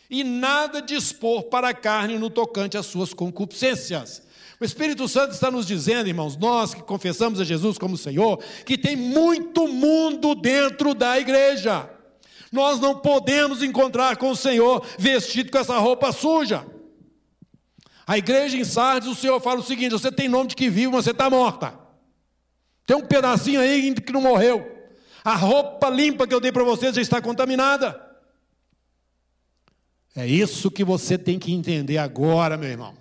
e 0.09 0.23
nada 0.23 0.81
dispor 0.81 1.43
para 1.43 1.69
a 1.69 1.73
carne 1.73 2.17
no 2.17 2.29
tocante 2.29 2.77
às 2.77 2.85
suas 2.85 3.13
concupiscências. 3.13 4.21
O 4.59 4.65
Espírito 4.65 5.07
Santo 5.07 5.33
está 5.33 5.49
nos 5.49 5.65
dizendo, 5.65 6.07
irmãos, 6.07 6.37
nós 6.37 6.73
que 6.73 6.83
confessamos 6.83 7.39
a 7.39 7.43
Jesus 7.43 7.77
como 7.77 7.97
Senhor, 7.97 8.37
que 8.65 8.77
tem 8.77 8.95
muito 8.95 9.67
mundo 9.67 10.35
dentro 10.35 10.93
da 10.93 11.19
igreja. 11.19 11.89
Nós 12.51 12.79
não 12.79 12.99
podemos 12.99 13.63
encontrar 13.63 14.17
com 14.17 14.29
o 14.29 14.35
Senhor 14.35 14.85
vestido 14.99 15.49
com 15.49 15.57
essa 15.57 15.77
roupa 15.79 16.11
suja. 16.11 16.65
A 18.05 18.17
igreja 18.17 18.57
em 18.57 18.63
Sardes, 18.63 19.09
o 19.09 19.15
Senhor 19.15 19.39
fala 19.39 19.61
o 19.61 19.63
seguinte: 19.63 19.93
você 19.93 20.11
tem 20.11 20.29
nome 20.29 20.49
de 20.49 20.55
que 20.55 20.69
vive, 20.69 20.91
mas 20.91 21.05
você 21.05 21.11
está 21.11 21.29
morta. 21.29 21.80
Tem 22.91 22.97
um 22.97 23.07
pedacinho 23.07 23.61
aí 23.61 23.95
que 23.95 24.11
não 24.11 24.19
morreu. 24.19 24.69
A 25.23 25.33
roupa 25.33 25.89
limpa 25.89 26.27
que 26.27 26.35
eu 26.35 26.41
dei 26.41 26.51
para 26.51 26.65
você 26.65 26.91
já 26.91 27.01
está 27.01 27.21
contaminada. 27.21 27.97
É 30.13 30.27
isso 30.27 30.69
que 30.69 30.83
você 30.83 31.17
tem 31.17 31.39
que 31.39 31.53
entender 31.53 31.97
agora, 31.99 32.57
meu 32.57 32.67
irmão. 32.67 32.93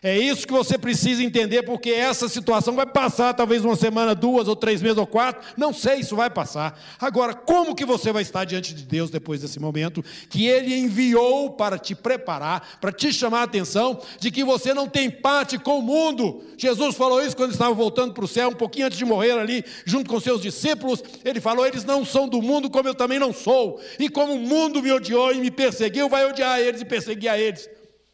É 0.00 0.16
isso 0.16 0.46
que 0.46 0.52
você 0.52 0.78
precisa 0.78 1.24
entender, 1.24 1.64
porque 1.64 1.90
essa 1.90 2.28
situação 2.28 2.76
vai 2.76 2.86
passar 2.86 3.34
talvez 3.34 3.64
uma 3.64 3.74
semana, 3.74 4.14
duas 4.14 4.46
ou 4.46 4.54
três 4.54 4.80
meses 4.80 4.96
ou 4.96 5.06
quatro, 5.06 5.42
não 5.56 5.72
sei, 5.72 5.96
isso 5.96 6.14
vai 6.14 6.30
passar. 6.30 6.80
Agora, 7.00 7.34
como 7.34 7.74
que 7.74 7.84
você 7.84 8.12
vai 8.12 8.22
estar 8.22 8.44
diante 8.44 8.72
de 8.72 8.84
Deus 8.84 9.10
depois 9.10 9.40
desse 9.40 9.58
momento 9.58 10.04
que 10.30 10.46
Ele 10.46 10.72
enviou 10.72 11.50
para 11.50 11.76
te 11.78 11.96
preparar, 11.96 12.78
para 12.80 12.92
te 12.92 13.12
chamar 13.12 13.40
a 13.40 13.44
atenção 13.44 14.00
de 14.20 14.30
que 14.30 14.44
você 14.44 14.72
não 14.72 14.86
tem 14.86 15.10
parte 15.10 15.58
com 15.58 15.80
o 15.80 15.82
mundo? 15.82 16.44
Jesus 16.56 16.94
falou 16.94 17.20
isso 17.20 17.36
quando 17.36 17.50
estava 17.50 17.74
voltando 17.74 18.14
para 18.14 18.24
o 18.24 18.28
céu, 18.28 18.50
um 18.50 18.54
pouquinho 18.54 18.86
antes 18.86 18.98
de 18.98 19.04
morrer 19.04 19.32
ali, 19.32 19.64
junto 19.84 20.08
com 20.08 20.20
seus 20.20 20.40
discípulos. 20.40 21.02
Ele 21.24 21.40
falou: 21.40 21.66
Eles 21.66 21.84
não 21.84 22.04
são 22.04 22.28
do 22.28 22.40
mundo, 22.40 22.70
como 22.70 22.88
eu 22.88 22.94
também 22.94 23.18
não 23.18 23.32
sou. 23.32 23.80
E 23.98 24.08
como 24.08 24.34
o 24.34 24.38
mundo 24.38 24.80
me 24.80 24.92
odiou 24.92 25.32
e 25.32 25.40
me 25.40 25.50
perseguiu, 25.50 26.08
vai 26.08 26.24
odiar 26.24 26.60
eles 26.60 26.82
e 26.82 26.84
perseguir 26.84 27.28
a 27.28 27.36
eles. 27.36 27.68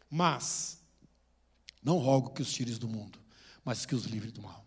Mas 0.09 0.74
não 1.85 1.97
rogo 1.97 2.31
que 2.31 2.41
os 2.41 2.51
tires 2.51 2.79
do 2.79 2.87
mundo, 2.87 3.19
mas 3.63 3.85
que 3.85 3.93
os 3.93 4.05
livre 4.05 4.31
do 4.31 4.41
mal. 4.41 4.65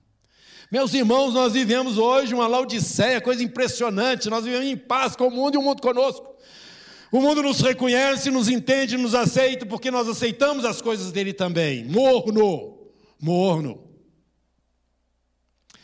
Meus 0.70 0.94
irmãos, 0.94 1.34
nós 1.34 1.54
vivemos 1.54 1.98
hoje 1.98 2.32
uma 2.32 2.46
laodiceia, 2.46 3.20
coisa 3.20 3.42
impressionante. 3.42 4.30
Nós 4.30 4.44
vivemos 4.44 4.66
em 4.66 4.76
paz 4.76 5.16
com 5.16 5.26
o 5.26 5.30
mundo 5.30 5.54
e 5.54 5.58
o 5.58 5.62
mundo 5.62 5.82
conosco. 5.82 6.28
O 7.10 7.20
mundo 7.20 7.42
nos 7.42 7.60
reconhece, 7.60 8.30
nos 8.30 8.48
entende, 8.48 8.96
nos 8.96 9.14
aceita, 9.14 9.64
porque 9.64 9.90
nós 9.90 10.06
aceitamos 10.06 10.64
as 10.64 10.82
coisas 10.82 11.10
dele 11.10 11.32
também. 11.32 11.84
Morno, 11.84 12.78
morno. 13.18 13.87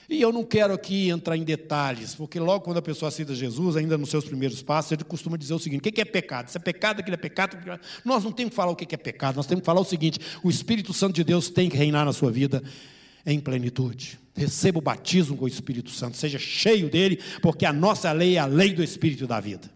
E 0.09 0.21
eu 0.21 0.33
não 0.33 0.45
quero 0.45 0.75
aqui 0.75 1.09
entrar 1.09 1.37
em 1.37 1.45
detalhes, 1.45 2.15
porque 2.15 2.39
logo 2.39 2.65
quando 2.65 2.77
a 2.77 2.83
pessoa 2.83 3.09
aceita 3.09 3.35
Jesus, 3.35 3.77
ainda 3.77 3.97
nos 3.97 4.11
seus 4.11 4.25
primeiros 4.25 4.63
passos, 4.63 4.93
ele 4.93 5.05
costuma 5.05 5.37
dizer 5.37 5.55
o 5.55 5.59
seguinte: 5.59 5.81
o 5.81 5.93
que 5.93 6.01
é 6.01 6.05
pecado? 6.05 6.49
Isso 6.49 6.59
é 6.59 6.61
pecado, 6.61 7.01
aquilo 7.01 7.15
é 7.15 7.19
pecado. 7.19 7.57
Nós 8.05 8.23
não 8.23 8.31
temos 8.31 8.51
que 8.51 8.57
falar 8.57 8.71
o 8.71 8.77
que 8.77 8.95
é 8.95 8.99
pecado, 8.99 9.37
nós 9.37 9.47
temos 9.47 9.63
que 9.63 9.67
falar 9.67 9.81
o 9.81 9.85
seguinte: 9.85 10.21
o 10.43 10.51
Espírito 10.51 10.93
Santo 10.93 11.15
de 11.15 11.25
Deus 11.25 11.49
tem 11.49 11.71
que 11.71 11.77
reinar 11.77 12.05
na 12.05 12.13
sua 12.13 12.31
vida 12.31 12.63
em 13.25 13.41
plenitude. 13.41 14.19
Receba 14.37 14.79
o 14.79 14.83
batismo 14.83 15.37
com 15.37 15.45
o 15.45 15.49
Espírito 15.49 15.91
Santo, 15.91 16.17
seja 16.17 16.39
cheio 16.39 16.91
dele, 16.91 17.21
porque 17.41 17.65
a 17.65 17.73
nossa 17.73 18.13
lei 18.13 18.37
é 18.37 18.41
a 18.41 18.47
lei 18.47 18.75
do 18.75 18.83
Espírito 18.83 19.27
da 19.27 19.41
vida. 19.41 19.71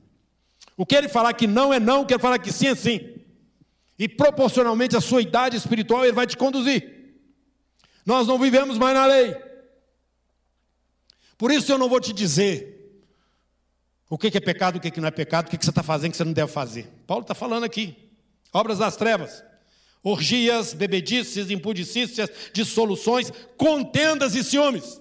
O 0.76 0.84
que 0.84 0.94
ele 0.94 1.08
falar 1.08 1.32
que 1.32 1.46
não 1.46 1.72
é 1.72 1.80
não, 1.80 2.02
o 2.02 2.06
que 2.06 2.12
ele 2.12 2.22
falar 2.22 2.38
que 2.38 2.52
sim 2.52 2.66
é 2.66 2.74
sim. 2.74 3.00
E 3.98 4.08
proporcionalmente 4.08 4.96
à 4.96 5.00
sua 5.00 5.22
idade 5.22 5.56
espiritual, 5.56 6.04
ele 6.04 6.12
vai 6.12 6.26
te 6.26 6.36
conduzir. 6.36 7.16
Nós 8.04 8.26
não 8.28 8.38
vivemos 8.38 8.78
mais 8.78 8.94
na 8.94 9.06
lei. 9.06 9.47
Por 11.38 11.52
isso 11.52 11.70
eu 11.70 11.78
não 11.78 11.88
vou 11.88 12.00
te 12.00 12.12
dizer 12.12 12.74
o 14.10 14.18
que 14.18 14.36
é 14.36 14.40
pecado, 14.40 14.76
o 14.76 14.80
que 14.80 15.00
não 15.00 15.08
é 15.08 15.12
pecado, 15.12 15.46
o 15.46 15.50
que 15.50 15.64
você 15.64 15.70
está 15.70 15.82
fazendo, 15.82 16.08
o 16.08 16.12
que 16.12 16.16
você 16.16 16.24
não 16.24 16.32
deve 16.32 16.50
fazer. 16.50 16.88
Paulo 17.06 17.22
está 17.22 17.34
falando 17.34 17.64
aqui. 17.64 18.10
Obras 18.52 18.78
das 18.78 18.96
trevas. 18.96 19.44
Orgias, 20.02 20.74
bebedices, 20.74 21.50
impudicícias, 21.50 22.28
dissoluções, 22.52 23.30
contendas 23.56 24.34
e 24.34 24.42
ciúmes. 24.42 25.00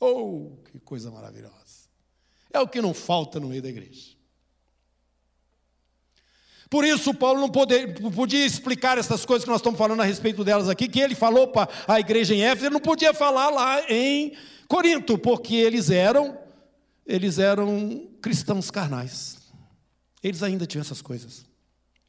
Oh, 0.00 0.56
que 0.70 0.80
coisa 0.80 1.10
maravilhosa. 1.10 1.54
É 2.52 2.58
o 2.58 2.68
que 2.68 2.80
não 2.80 2.94
falta 2.94 3.38
no 3.38 3.48
meio 3.48 3.62
da 3.62 3.68
igreja. 3.68 4.14
Por 6.70 6.84
isso, 6.84 7.14
Paulo 7.14 7.40
não 7.40 7.50
podia 8.10 8.44
explicar 8.44 8.98
essas 8.98 9.24
coisas 9.24 9.44
que 9.44 9.50
nós 9.50 9.60
estamos 9.60 9.78
falando 9.78 10.00
a 10.00 10.04
respeito 10.04 10.42
delas 10.42 10.68
aqui, 10.68 10.88
que 10.88 10.98
ele 10.98 11.14
falou 11.14 11.48
para 11.48 11.68
a 11.86 12.00
igreja 12.00 12.34
em 12.34 12.42
Éfeso, 12.42 12.66
ele 12.66 12.74
não 12.74 12.80
podia 12.80 13.14
falar 13.14 13.50
lá 13.50 13.84
em 13.88 14.34
Corinto, 14.68 15.18
porque 15.18 15.54
eles 15.54 15.90
eram 15.90 16.38
eles 17.06 17.38
eram 17.38 18.08
cristãos 18.22 18.70
carnais. 18.70 19.36
Eles 20.22 20.42
ainda 20.42 20.66
tinham 20.66 20.80
essas 20.80 21.02
coisas. 21.02 21.44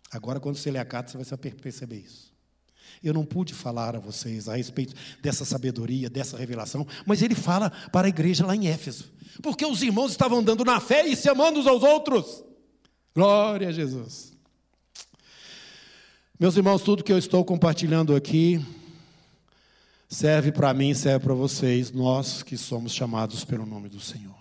Agora, 0.10 0.39
quando 0.39 0.56
você 0.56 0.72
lê 0.72 0.80
a 0.80 0.86
carta, 0.86 1.18
você 1.18 1.36
vai 1.36 1.51
perceber 1.51 1.97
isso. 1.97 2.34
Eu 3.03 3.14
não 3.14 3.26
pude 3.26 3.53
falar 3.53 3.95
a 3.95 3.99
vocês 3.99 4.47
a 4.47 4.56
respeito 4.56 4.93
dessa 5.22 5.43
sabedoria, 5.43 6.10
dessa 6.10 6.38
revelação, 6.38 6.88
mas 7.06 7.22
ele 7.22 7.36
fala 7.36 7.70
para 7.91 8.08
a 8.08 8.10
igreja 8.10 8.45
lá 8.45 8.56
em 8.56 8.68
Éfeso. 8.68 9.12
Porque 9.43 9.66
os 9.66 9.82
irmãos 9.84 10.12
estavam 10.12 10.39
andando 10.39 10.64
na 10.64 10.80
fé 10.80 11.06
e 11.06 11.16
se 11.16 11.30
amando 11.30 11.60
uns 11.60 11.68
aos 11.68 11.84
outros. 11.84 12.43
Glória 13.14 13.68
a 13.68 13.72
Jesus. 13.72 14.34
Meus 16.39 16.56
irmãos, 16.56 16.82
tudo 16.82 17.03
que 17.03 17.12
eu 17.12 17.18
estou 17.18 17.43
compartilhando 17.43 18.16
aqui 18.16 18.66
serve 20.16 20.49
para 20.49 20.74
mim, 20.74 20.93
serve 20.93 21.26
para 21.26 21.34
vocês, 21.34 21.91
nós 21.91 22.41
que 22.41 22.55
somos 22.55 22.93
chamados 22.93 23.43
pelo 23.43 23.66
nome 23.66 23.89
do 23.89 23.99
Senhor. 23.99 24.38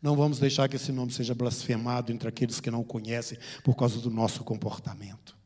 Não 0.00 0.16
vamos 0.16 0.38
deixar 0.38 0.70
que 0.70 0.76
esse 0.76 0.90
nome 0.90 1.12
seja 1.12 1.34
blasfemado 1.34 2.10
entre 2.10 2.26
aqueles 2.26 2.60
que 2.60 2.70
não 2.70 2.80
o 2.80 2.84
conhecem 2.84 3.36
por 3.62 3.76
causa 3.76 4.00
do 4.00 4.10
nosso 4.10 4.42
comportamento. 4.42 5.36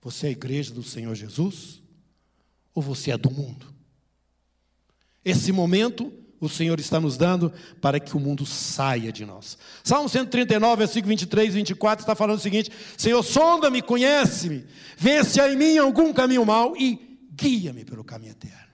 Você 0.00 0.26
é 0.26 0.28
a 0.28 0.32
igreja 0.32 0.72
do 0.72 0.84
Senhor 0.84 1.12
Jesus? 1.16 1.82
Ou 2.72 2.80
você 2.80 3.10
é 3.10 3.18
do 3.18 3.28
mundo? 3.28 3.74
Esse 5.24 5.50
momento 5.50 6.12
o 6.40 6.48
Senhor 6.48 6.78
está 6.78 7.00
nos 7.00 7.16
dando 7.16 7.52
para 7.80 7.98
que 7.98 8.16
o 8.16 8.20
mundo 8.20 8.46
saia 8.46 9.10
de 9.10 9.26
nós. 9.26 9.58
Salmo 9.82 10.08
139, 10.08 10.76
versículo 10.76 11.08
23 11.08 11.48
e 11.48 11.56
24 11.56 12.04
está 12.04 12.14
falando 12.14 12.38
o 12.38 12.40
seguinte: 12.40 12.70
Senhor, 12.96 13.24
sonda-me, 13.24 13.82
conhece-me, 13.82 14.64
vê 14.96 15.24
se 15.24 15.40
há 15.40 15.52
em 15.52 15.56
mim 15.56 15.76
algum 15.76 16.12
caminho 16.12 16.46
mau 16.46 16.76
e 16.76 17.07
guia-me 17.38 17.84
pelo 17.84 18.02
caminho 18.02 18.32
eterno. 18.32 18.68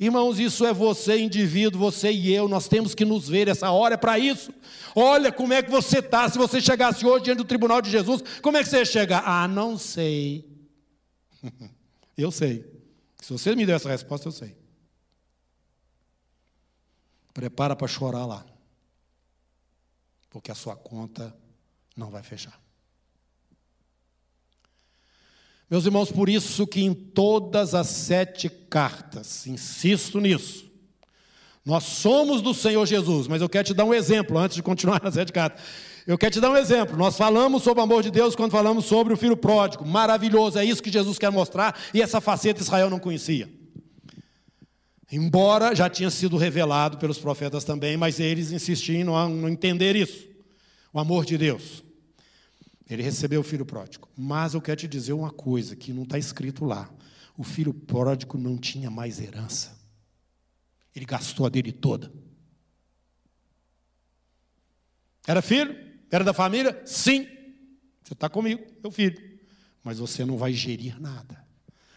Irmãos, 0.00 0.38
isso 0.38 0.64
é 0.64 0.72
você, 0.72 1.18
indivíduo, 1.18 1.80
você 1.80 2.12
e 2.12 2.32
eu, 2.32 2.46
nós 2.48 2.68
temos 2.68 2.94
que 2.94 3.04
nos 3.04 3.28
ver, 3.28 3.48
essa 3.48 3.70
hora 3.72 3.94
é 3.94 3.96
para 3.96 4.16
isso. 4.16 4.54
Olha 4.94 5.32
como 5.32 5.52
é 5.52 5.60
que 5.60 5.70
você 5.70 5.98
está, 5.98 6.28
se 6.28 6.38
você 6.38 6.60
chegasse 6.60 7.04
hoje 7.04 7.24
diante 7.24 7.38
do 7.38 7.44
tribunal 7.44 7.82
de 7.82 7.90
Jesus, 7.90 8.22
como 8.40 8.56
é 8.56 8.62
que 8.62 8.68
você 8.68 8.78
ia 8.78 8.84
chegar? 8.84 9.24
Ah, 9.26 9.48
não 9.48 9.76
sei. 9.76 10.48
eu 12.16 12.30
sei. 12.30 12.64
Se 13.20 13.32
você 13.32 13.56
me 13.56 13.66
der 13.66 13.74
essa 13.74 13.88
resposta, 13.88 14.28
eu 14.28 14.32
sei. 14.32 14.56
Prepara 17.34 17.74
para 17.74 17.88
chorar 17.88 18.24
lá. 18.24 18.46
Porque 20.30 20.52
a 20.52 20.54
sua 20.54 20.76
conta 20.76 21.36
não 21.96 22.08
vai 22.08 22.22
fechar. 22.22 22.60
Meus 25.70 25.84
irmãos, 25.84 26.10
por 26.10 26.28
isso 26.28 26.66
que 26.66 26.82
em 26.82 26.94
todas 26.94 27.74
as 27.74 27.88
sete 27.88 28.48
cartas, 28.48 29.46
insisto 29.46 30.18
nisso, 30.18 30.68
nós 31.64 31.84
somos 31.84 32.40
do 32.40 32.54
Senhor 32.54 32.86
Jesus, 32.86 33.28
mas 33.28 33.42
eu 33.42 33.48
quero 33.48 33.66
te 33.66 33.74
dar 33.74 33.84
um 33.84 33.92
exemplo 33.92 34.38
antes 34.38 34.56
de 34.56 34.62
continuar 34.62 35.00
nas 35.04 35.14
sete 35.14 35.30
cartas. 35.32 35.62
Eu 36.06 36.16
quero 36.16 36.32
te 36.32 36.40
dar 36.40 36.50
um 36.50 36.56
exemplo. 36.56 36.96
Nós 36.96 37.18
falamos 37.18 37.62
sobre 37.62 37.80
o 37.80 37.84
amor 37.84 38.02
de 38.02 38.10
Deus 38.10 38.34
quando 38.34 38.50
falamos 38.50 38.86
sobre 38.86 39.12
o 39.12 39.16
filho 39.16 39.36
pródigo. 39.36 39.86
Maravilhoso, 39.86 40.58
é 40.58 40.64
isso 40.64 40.82
que 40.82 40.90
Jesus 40.90 41.18
quer 41.18 41.30
mostrar 41.30 41.78
e 41.92 42.00
essa 42.00 42.18
faceta 42.18 42.62
Israel 42.62 42.88
não 42.88 42.98
conhecia. 42.98 43.50
Embora 45.12 45.74
já 45.74 45.90
tinha 45.90 46.08
sido 46.08 46.38
revelado 46.38 46.96
pelos 46.96 47.18
profetas 47.18 47.64
também, 47.64 47.98
mas 47.98 48.18
eles 48.18 48.52
insistiam 48.52 49.14
a 49.14 49.28
não 49.28 49.50
entender 49.50 49.94
isso. 49.94 50.26
O 50.94 50.98
amor 50.98 51.26
de 51.26 51.36
Deus. 51.36 51.84
Ele 52.88 53.02
recebeu 53.02 53.40
o 53.40 53.44
filho 53.44 53.66
pródigo. 53.66 54.08
Mas 54.16 54.54
eu 54.54 54.62
quero 54.62 54.80
te 54.80 54.88
dizer 54.88 55.12
uma 55.12 55.30
coisa 55.30 55.76
que 55.76 55.92
não 55.92 56.04
está 56.04 56.18
escrito 56.18 56.64
lá. 56.64 56.90
O 57.36 57.44
filho 57.44 57.74
pródigo 57.74 58.38
não 58.38 58.56
tinha 58.56 58.90
mais 58.90 59.20
herança. 59.20 59.78
Ele 60.94 61.04
gastou 61.04 61.46
a 61.46 61.48
dele 61.48 61.70
toda. 61.70 62.12
Era 65.26 65.42
filho? 65.42 65.76
Era 66.10 66.24
da 66.24 66.32
família? 66.32 66.80
Sim. 66.86 67.28
Você 68.02 68.14
está 68.14 68.28
comigo, 68.28 68.64
meu 68.82 68.90
filho. 68.90 69.38
Mas 69.84 69.98
você 69.98 70.24
não 70.24 70.38
vai 70.38 70.52
gerir 70.52 70.98
nada. 70.98 71.46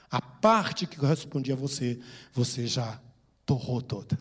A 0.09 0.21
parte 0.21 0.85
que 0.85 0.97
correspondia 0.97 1.53
a 1.53 1.57
você, 1.57 1.99
você 2.33 2.67
já 2.67 3.01
torrou 3.45 3.81
toda. 3.81 4.19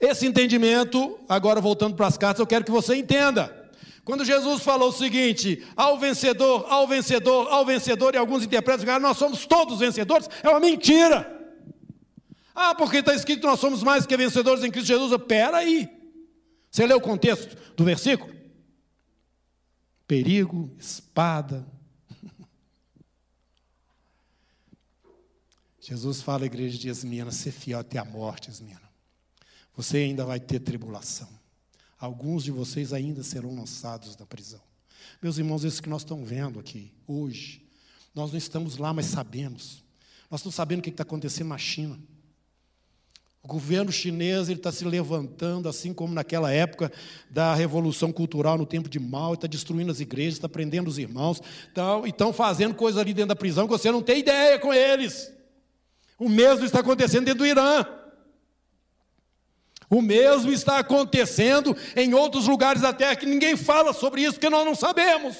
Esse 0.00 0.26
entendimento, 0.26 1.18
agora 1.28 1.60
voltando 1.60 1.94
para 1.94 2.08
as 2.08 2.18
cartas, 2.18 2.40
eu 2.40 2.46
quero 2.46 2.64
que 2.64 2.70
você 2.70 2.96
entenda. 2.96 3.57
Quando 4.08 4.24
Jesus 4.24 4.62
falou 4.62 4.88
o 4.88 4.92
seguinte, 4.92 5.62
ao 5.76 5.98
vencedor, 5.98 6.64
ao 6.66 6.88
vencedor, 6.88 7.46
ao 7.48 7.66
vencedor, 7.66 8.14
e 8.14 8.16
alguns 8.16 8.42
interpretam, 8.42 8.98
nós 8.98 9.18
somos 9.18 9.44
todos 9.44 9.80
vencedores, 9.80 10.30
é 10.42 10.48
uma 10.48 10.58
mentira. 10.58 11.30
Ah, 12.54 12.74
porque 12.74 12.96
está 13.00 13.14
escrito 13.14 13.46
nós 13.46 13.60
somos 13.60 13.82
mais 13.82 14.06
que 14.06 14.16
vencedores 14.16 14.64
em 14.64 14.70
Cristo 14.70 14.86
Jesus. 14.86 15.12
Espera 15.12 15.58
aí. 15.58 15.90
Você 16.70 16.86
leu 16.86 16.96
o 16.96 17.02
contexto 17.02 17.54
do 17.76 17.84
versículo? 17.84 18.34
Perigo, 20.06 20.74
espada. 20.78 21.68
Jesus 25.82 26.22
fala 26.22 26.44
à 26.44 26.46
igreja 26.46 26.78
de 26.78 26.88
Esmina, 26.88 27.30
ser 27.30 27.52
fiel 27.52 27.80
até 27.80 27.98
a 27.98 28.06
morte, 28.06 28.48
Esmina. 28.48 28.90
Você 29.76 29.98
ainda 29.98 30.24
vai 30.24 30.40
ter 30.40 30.60
tribulação. 30.60 31.37
Alguns 31.98 32.44
de 32.44 32.50
vocês 32.50 32.92
ainda 32.92 33.22
serão 33.22 33.54
lançados 33.54 34.14
da 34.14 34.24
prisão. 34.24 34.60
Meus 35.20 35.36
irmãos, 35.38 35.64
isso 35.64 35.82
que 35.82 35.88
nós 35.88 36.02
estamos 36.02 36.28
vendo 36.28 36.60
aqui 36.60 36.92
hoje, 37.06 37.66
nós 38.14 38.30
não 38.30 38.38
estamos 38.38 38.76
lá, 38.76 38.92
mas 38.92 39.06
sabemos. 39.06 39.82
Nós 40.30 40.40
estamos 40.40 40.54
sabendo 40.54 40.78
o 40.80 40.82
que 40.82 40.90
está 40.90 41.02
acontecendo 41.02 41.48
na 41.48 41.58
China. 41.58 41.98
O 43.42 43.48
governo 43.48 43.90
chinês 43.90 44.48
está 44.48 44.70
se 44.70 44.84
levantando, 44.84 45.68
assim 45.68 45.94
como 45.94 46.12
naquela 46.12 46.52
época 46.52 46.92
da 47.30 47.54
Revolução 47.54 48.12
Cultural, 48.12 48.58
no 48.58 48.66
tempo 48.66 48.88
de 48.88 49.00
Mao, 49.00 49.34
está 49.34 49.46
destruindo 49.46 49.90
as 49.90 50.00
igrejas, 50.00 50.34
está 50.34 50.48
prendendo 50.48 50.88
os 50.88 50.98
irmãos, 50.98 51.40
estão, 51.66 52.06
estão 52.06 52.32
fazendo 52.32 52.74
coisas 52.74 53.00
ali 53.00 53.14
dentro 53.14 53.30
da 53.30 53.36
prisão 53.36 53.66
que 53.66 53.72
você 53.72 53.90
não 53.90 54.02
tem 54.02 54.18
ideia 54.20 54.58
com 54.58 54.74
eles. 54.74 55.32
O 56.18 56.28
mesmo 56.28 56.64
está 56.64 56.80
acontecendo 56.80 57.24
dentro 57.24 57.38
do 57.38 57.46
Irã. 57.46 57.84
O 59.90 60.02
mesmo 60.02 60.52
está 60.52 60.78
acontecendo 60.78 61.76
em 61.96 62.12
outros 62.12 62.46
lugares 62.46 62.82
da 62.82 62.92
terra 62.92 63.16
que 63.16 63.26
ninguém 63.26 63.56
fala 63.56 63.92
sobre 63.92 64.22
isso, 64.22 64.34
porque 64.34 64.50
nós 64.50 64.66
não 64.66 64.74
sabemos. 64.74 65.36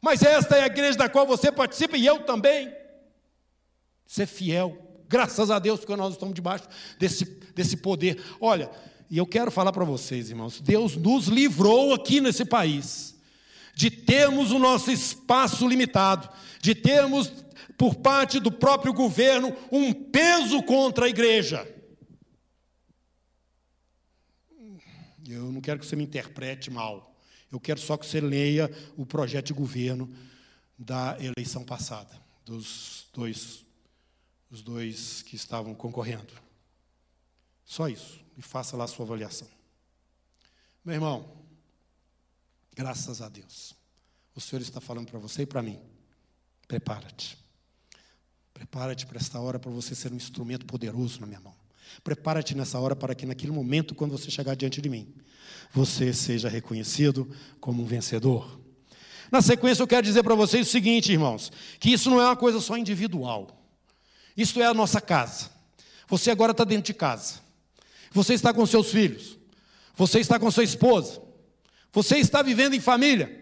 Mas 0.00 0.22
esta 0.22 0.56
é 0.56 0.62
a 0.62 0.66
igreja 0.66 0.96
da 0.96 1.08
qual 1.08 1.26
você 1.26 1.52
participa 1.52 1.96
e 1.96 2.06
eu 2.06 2.20
também. 2.20 2.72
Ser 4.06 4.26
fiel, 4.26 4.76
graças 5.08 5.50
a 5.50 5.58
Deus, 5.58 5.80
porque 5.80 5.94
nós 5.94 6.14
estamos 6.14 6.34
debaixo 6.34 6.64
desse, 6.98 7.24
desse 7.54 7.76
poder. 7.76 8.22
Olha, 8.40 8.70
e 9.10 9.18
eu 9.18 9.26
quero 9.26 9.50
falar 9.50 9.72
para 9.72 9.84
vocês, 9.84 10.30
irmãos, 10.30 10.60
Deus 10.60 10.96
nos 10.96 11.26
livrou 11.26 11.92
aqui 11.92 12.20
nesse 12.20 12.44
país 12.44 13.14
de 13.74 13.90
termos 13.90 14.52
o 14.52 14.58
nosso 14.58 14.90
espaço 14.90 15.66
limitado, 15.66 16.28
de 16.60 16.74
termos, 16.74 17.32
por 17.78 17.94
parte 17.94 18.38
do 18.38 18.52
próprio 18.52 18.92
governo, 18.92 19.56
um 19.72 19.92
peso 19.92 20.62
contra 20.62 21.06
a 21.06 21.08
igreja. 21.08 21.66
Eu 25.32 25.52
não 25.52 25.60
quero 25.60 25.78
que 25.78 25.86
você 25.86 25.96
me 25.96 26.04
interprete 26.04 26.70
mal. 26.70 27.16
Eu 27.50 27.58
quero 27.58 27.80
só 27.80 27.96
que 27.96 28.06
você 28.06 28.20
leia 28.20 28.70
o 28.96 29.04
projeto 29.04 29.46
de 29.46 29.52
governo 29.52 30.12
da 30.78 31.16
eleição 31.20 31.64
passada, 31.64 32.10
dos 32.44 33.08
dois, 33.12 33.64
os 34.50 34.62
dois 34.62 35.22
que 35.22 35.36
estavam 35.36 35.74
concorrendo. 35.74 36.32
Só 37.64 37.88
isso. 37.88 38.20
E 38.36 38.42
faça 38.42 38.76
lá 38.76 38.84
a 38.84 38.88
sua 38.88 39.04
avaliação. 39.04 39.48
Meu 40.84 40.94
irmão, 40.94 41.36
graças 42.74 43.20
a 43.20 43.28
Deus, 43.28 43.74
o 44.34 44.40
Senhor 44.40 44.62
está 44.62 44.80
falando 44.80 45.10
para 45.10 45.18
você 45.18 45.42
e 45.42 45.46
para 45.46 45.62
mim. 45.62 45.78
Prepara-te. 46.66 47.36
Prepara-te 48.54 49.06
para 49.06 49.18
esta 49.18 49.38
hora 49.40 49.58
para 49.58 49.70
você 49.70 49.94
ser 49.94 50.12
um 50.12 50.16
instrumento 50.16 50.64
poderoso 50.64 51.20
na 51.20 51.26
minha 51.26 51.40
mão. 51.40 51.59
Prepara-te 52.02 52.56
nessa 52.56 52.78
hora 52.78 52.96
para 52.96 53.14
que 53.14 53.26
naquele 53.26 53.52
momento, 53.52 53.94
quando 53.94 54.12
você 54.12 54.30
chegar 54.30 54.54
diante 54.54 54.80
de 54.80 54.88
mim, 54.88 55.08
você 55.72 56.12
seja 56.12 56.48
reconhecido 56.48 57.30
como 57.60 57.82
um 57.82 57.86
vencedor. 57.86 58.60
Na 59.30 59.40
sequência, 59.40 59.82
eu 59.82 59.86
quero 59.86 60.04
dizer 60.04 60.22
para 60.22 60.34
vocês 60.34 60.66
o 60.66 60.70
seguinte, 60.70 61.12
irmãos: 61.12 61.52
que 61.78 61.92
isso 61.92 62.10
não 62.10 62.20
é 62.20 62.24
uma 62.24 62.36
coisa 62.36 62.60
só 62.60 62.76
individual. 62.76 63.56
Isso 64.36 64.60
é 64.60 64.66
a 64.66 64.74
nossa 64.74 65.00
casa. 65.00 65.50
Você 66.08 66.30
agora 66.30 66.52
está 66.52 66.64
dentro 66.64 66.86
de 66.86 66.94
casa. 66.94 67.40
Você 68.10 68.34
está 68.34 68.52
com 68.52 68.66
seus 68.66 68.90
filhos. 68.90 69.38
Você 69.96 70.18
está 70.18 70.38
com 70.38 70.50
sua 70.50 70.64
esposa. 70.64 71.20
Você 71.92 72.16
está 72.16 72.42
vivendo 72.42 72.74
em 72.74 72.80
família. 72.80 73.38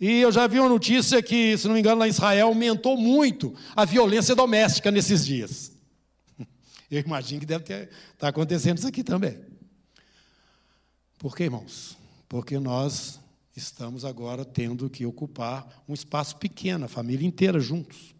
E 0.00 0.20
eu 0.20 0.32
já 0.32 0.46
vi 0.46 0.58
uma 0.58 0.68
notícia 0.68 1.22
que, 1.22 1.56
se 1.58 1.66
não 1.66 1.74
me 1.74 1.80
engano, 1.80 1.98
lá 1.98 2.06
em 2.06 2.10
Israel 2.10 2.46
aumentou 2.46 2.96
muito 2.96 3.54
a 3.76 3.84
violência 3.84 4.34
doméstica 4.34 4.90
nesses 4.90 5.26
dias. 5.26 5.72
Eu 6.90 7.00
imagino 7.00 7.40
que 7.40 7.46
deve 7.46 7.62
estar 7.62 7.88
tá 8.18 8.28
acontecendo 8.28 8.78
isso 8.78 8.88
aqui 8.88 9.04
também. 9.04 9.38
Por 11.18 11.36
que, 11.36 11.44
irmãos? 11.44 11.96
Porque 12.28 12.58
nós 12.58 13.20
estamos 13.54 14.04
agora 14.04 14.44
tendo 14.44 14.88
que 14.88 15.04
ocupar 15.04 15.84
um 15.88 15.94
espaço 15.94 16.36
pequeno, 16.36 16.86
a 16.86 16.88
família 16.88 17.26
inteira 17.26 17.60
juntos. 17.60 18.14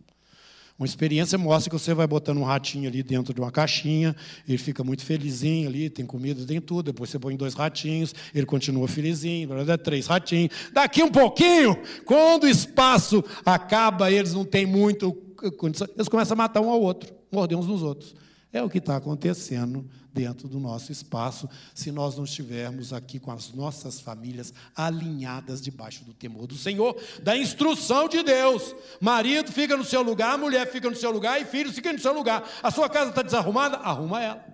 Uma 0.79 0.87
experiência 0.87 1.37
mostra 1.37 1.69
que 1.69 1.79
você 1.79 1.93
vai 1.93 2.07
botando 2.07 2.39
um 2.39 2.43
ratinho 2.43 2.89
ali 2.89 3.03
dentro 3.03 3.35
de 3.35 3.41
uma 3.41 3.51
caixinha, 3.51 4.17
ele 4.49 4.57
fica 4.57 4.83
muito 4.83 5.05
felizinho 5.05 5.69
ali, 5.69 5.91
tem 5.91 6.07
comida, 6.07 6.47
tem 6.47 6.59
tudo. 6.59 6.85
Depois 6.85 7.11
você 7.11 7.19
põe 7.19 7.37
dois 7.37 7.53
ratinhos, 7.53 8.15
ele 8.35 8.47
continua 8.47 8.89
felizinho, 8.89 9.51
três 9.85 10.07
ratinhos. 10.07 10.55
Daqui 10.73 11.03
um 11.03 11.11
pouquinho, 11.11 11.77
quando 12.07 12.45
o 12.45 12.49
espaço 12.49 13.23
acaba, 13.45 14.11
eles 14.11 14.33
não 14.33 14.43
têm 14.45 14.65
muito 14.65 15.13
condição, 15.59 15.87
eles 15.95 16.09
começam 16.09 16.35
a 16.35 16.39
matar 16.39 16.63
um 16.63 16.71
ao 16.71 16.81
outro, 16.81 17.13
morder 17.31 17.59
uns 17.59 17.67
nos 17.67 17.83
outros. 17.83 18.15
É 18.53 18.63
o 18.63 18.69
que 18.69 18.79
está 18.79 18.97
acontecendo 18.97 19.89
dentro 20.13 20.49
do 20.49 20.59
nosso 20.59 20.91
espaço, 20.91 21.49
se 21.73 21.93
nós 21.93 22.17
não 22.17 22.25
estivermos 22.25 22.93
aqui 22.93 23.21
com 23.21 23.31
as 23.31 23.53
nossas 23.53 24.01
famílias 24.01 24.53
alinhadas 24.75 25.61
debaixo 25.61 26.05
do 26.05 26.13
temor 26.13 26.49
do 26.49 26.57
Senhor, 26.57 27.01
da 27.23 27.37
instrução 27.37 28.09
de 28.09 28.25
Deus. 28.25 28.75
Marido 29.01 29.53
fica 29.53 29.77
no 29.77 29.85
seu 29.85 30.03
lugar, 30.03 30.37
mulher 30.37 30.67
fica 30.71 30.91
no 30.91 30.97
seu 30.97 31.13
lugar 31.13 31.41
e 31.41 31.45
filhos 31.45 31.77
ficam 31.77 31.93
no 31.93 32.01
seu 32.01 32.13
lugar. 32.13 32.49
A 32.61 32.73
sua 32.73 32.89
casa 32.89 33.11
está 33.11 33.23
desarrumada? 33.23 33.77
Arruma 33.77 34.21
ela. 34.21 34.45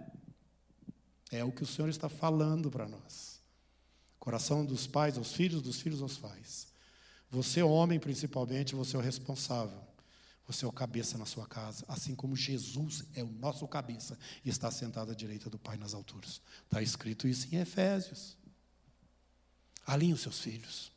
É 1.32 1.42
o 1.42 1.50
que 1.50 1.62
o 1.62 1.66
Senhor 1.66 1.88
está 1.88 2.08
falando 2.08 2.70
para 2.70 2.86
nós. 2.86 3.40
Coração 4.18 4.64
dos 4.64 4.86
pais 4.86 5.16
aos 5.16 5.32
filhos, 5.32 5.62
dos 5.62 5.80
filhos 5.80 6.02
aos 6.02 6.18
pais. 6.18 6.66
Você, 7.30 7.62
homem, 7.62 7.98
principalmente, 7.98 8.74
você 8.74 8.94
é 8.94 8.98
o 8.98 9.02
responsável 9.02 9.85
você 10.46 10.64
é 10.64 10.68
o 10.68 10.72
cabeça 10.72 11.18
na 11.18 11.26
sua 11.26 11.44
casa, 11.46 11.84
assim 11.88 12.14
como 12.14 12.36
Jesus 12.36 13.04
é 13.14 13.22
o 13.22 13.26
nosso 13.26 13.66
cabeça 13.66 14.16
e 14.44 14.48
está 14.48 14.70
sentado 14.70 15.10
à 15.10 15.14
direita 15.14 15.50
do 15.50 15.58
Pai 15.58 15.76
nas 15.76 15.92
alturas. 15.92 16.40
Está 16.64 16.80
escrito 16.80 17.26
isso 17.26 17.48
em 17.52 17.58
Efésios. 17.58 18.36
Alinhe 19.84 20.12
os 20.12 20.20
seus 20.20 20.38
filhos. 20.40 20.92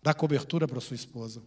Dá 0.00 0.14
cobertura 0.14 0.68
para 0.68 0.80
sua 0.80 0.94
esposa. 0.94 1.42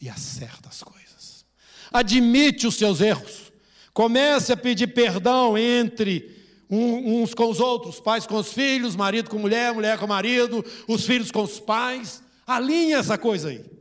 E 0.00 0.08
acerta 0.08 0.68
as 0.68 0.82
coisas. 0.82 1.46
Admite 1.90 2.66
os 2.66 2.74
seus 2.76 3.00
erros. 3.00 3.50
Comece 3.94 4.52
a 4.52 4.56
pedir 4.56 4.88
perdão 4.88 5.56
entre 5.56 6.36
uns 6.70 7.32
com 7.32 7.50
os 7.50 7.58
outros, 7.58 7.98
pais 7.98 8.26
com 8.26 8.36
os 8.36 8.52
filhos, 8.52 8.94
marido 8.94 9.30
com 9.30 9.38
mulher, 9.38 9.72
mulher 9.72 9.98
com 9.98 10.06
marido, 10.06 10.62
os 10.86 11.06
filhos 11.06 11.30
com 11.30 11.42
os 11.42 11.58
pais. 11.58 12.22
Alinhe 12.46 12.92
essa 12.92 13.16
coisa 13.16 13.48
aí. 13.48 13.77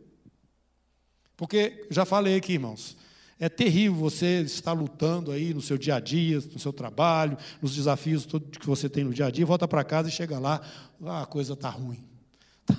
Porque, 1.38 1.86
já 1.92 2.04
falei 2.04 2.36
aqui, 2.36 2.54
irmãos, 2.54 2.98
é 3.40 3.48
terrível 3.48 3.94
você 3.94 4.42
estar 4.42 4.74
lutando 4.74 5.32
aí 5.32 5.54
no 5.54 5.62
seu 5.62 5.78
dia 5.78 5.96
a 5.96 6.00
dia, 6.00 6.40
no 6.52 6.60
seu 6.60 6.74
trabalho, 6.74 7.38
nos 7.62 7.76
desafios 7.76 8.26
que 8.26 8.66
você 8.66 8.90
tem 8.90 9.04
no 9.04 9.14
dia 9.14 9.28
a 9.28 9.32
dia, 9.32 9.46
volta 9.46 9.68
para 9.68 9.84
casa 9.84 10.10
e 10.10 10.12
chega 10.12 10.40
lá, 10.40 10.60
ah, 11.06 11.22
a 11.22 11.26
coisa 11.28 11.54
está 11.54 11.70
ruim. 11.70 12.04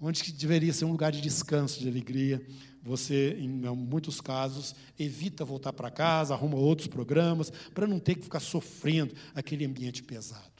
Onde 0.00 0.22
que 0.22 0.30
deveria 0.30 0.72
ser 0.72 0.84
um 0.84 0.92
lugar 0.92 1.10
de 1.10 1.20
descanso, 1.20 1.80
de 1.80 1.88
alegria, 1.88 2.40
você, 2.80 3.36
em 3.38 3.48
muitos 3.48 4.20
casos, 4.20 4.74
evita 4.98 5.44
voltar 5.44 5.72
para 5.72 5.90
casa, 5.90 6.34
arruma 6.34 6.56
outros 6.56 6.86
programas, 6.86 7.50
para 7.74 7.86
não 7.86 7.98
ter 7.98 8.14
que 8.14 8.22
ficar 8.22 8.40
sofrendo 8.40 9.14
aquele 9.34 9.64
ambiente 9.64 10.02
pesado. 10.02 10.50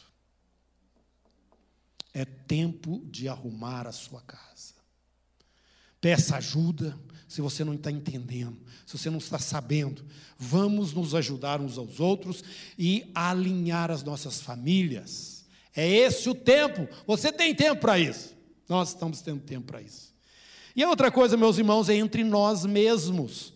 É 2.12 2.24
tempo 2.24 3.00
de 3.06 3.28
arrumar 3.28 3.86
a 3.86 3.92
sua 3.92 4.20
casa. 4.20 4.71
Peça 6.02 6.36
ajuda 6.36 6.98
se 7.28 7.40
você 7.40 7.64
não 7.64 7.74
está 7.74 7.90
entendendo, 7.90 8.58
se 8.84 8.98
você 8.98 9.08
não 9.08 9.18
está 9.18 9.38
sabendo. 9.38 10.04
Vamos 10.36 10.92
nos 10.92 11.14
ajudar 11.14 11.60
uns 11.60 11.78
aos 11.78 12.00
outros 12.00 12.42
e 12.76 13.10
alinhar 13.14 13.88
as 13.88 14.02
nossas 14.02 14.40
famílias. 14.40 15.46
É 15.74 15.88
esse 15.88 16.28
o 16.28 16.34
tempo. 16.34 16.88
Você 17.06 17.32
tem 17.32 17.54
tempo 17.54 17.80
para 17.80 18.00
isso. 18.00 18.34
Nós 18.68 18.88
estamos 18.88 19.22
tendo 19.22 19.40
tempo 19.40 19.68
para 19.68 19.80
isso. 19.80 20.12
E 20.74 20.82
a 20.82 20.88
outra 20.88 21.08
coisa, 21.10 21.36
meus 21.36 21.56
irmãos, 21.56 21.88
é 21.88 21.94
entre 21.94 22.24
nós 22.24 22.66
mesmos. 22.66 23.54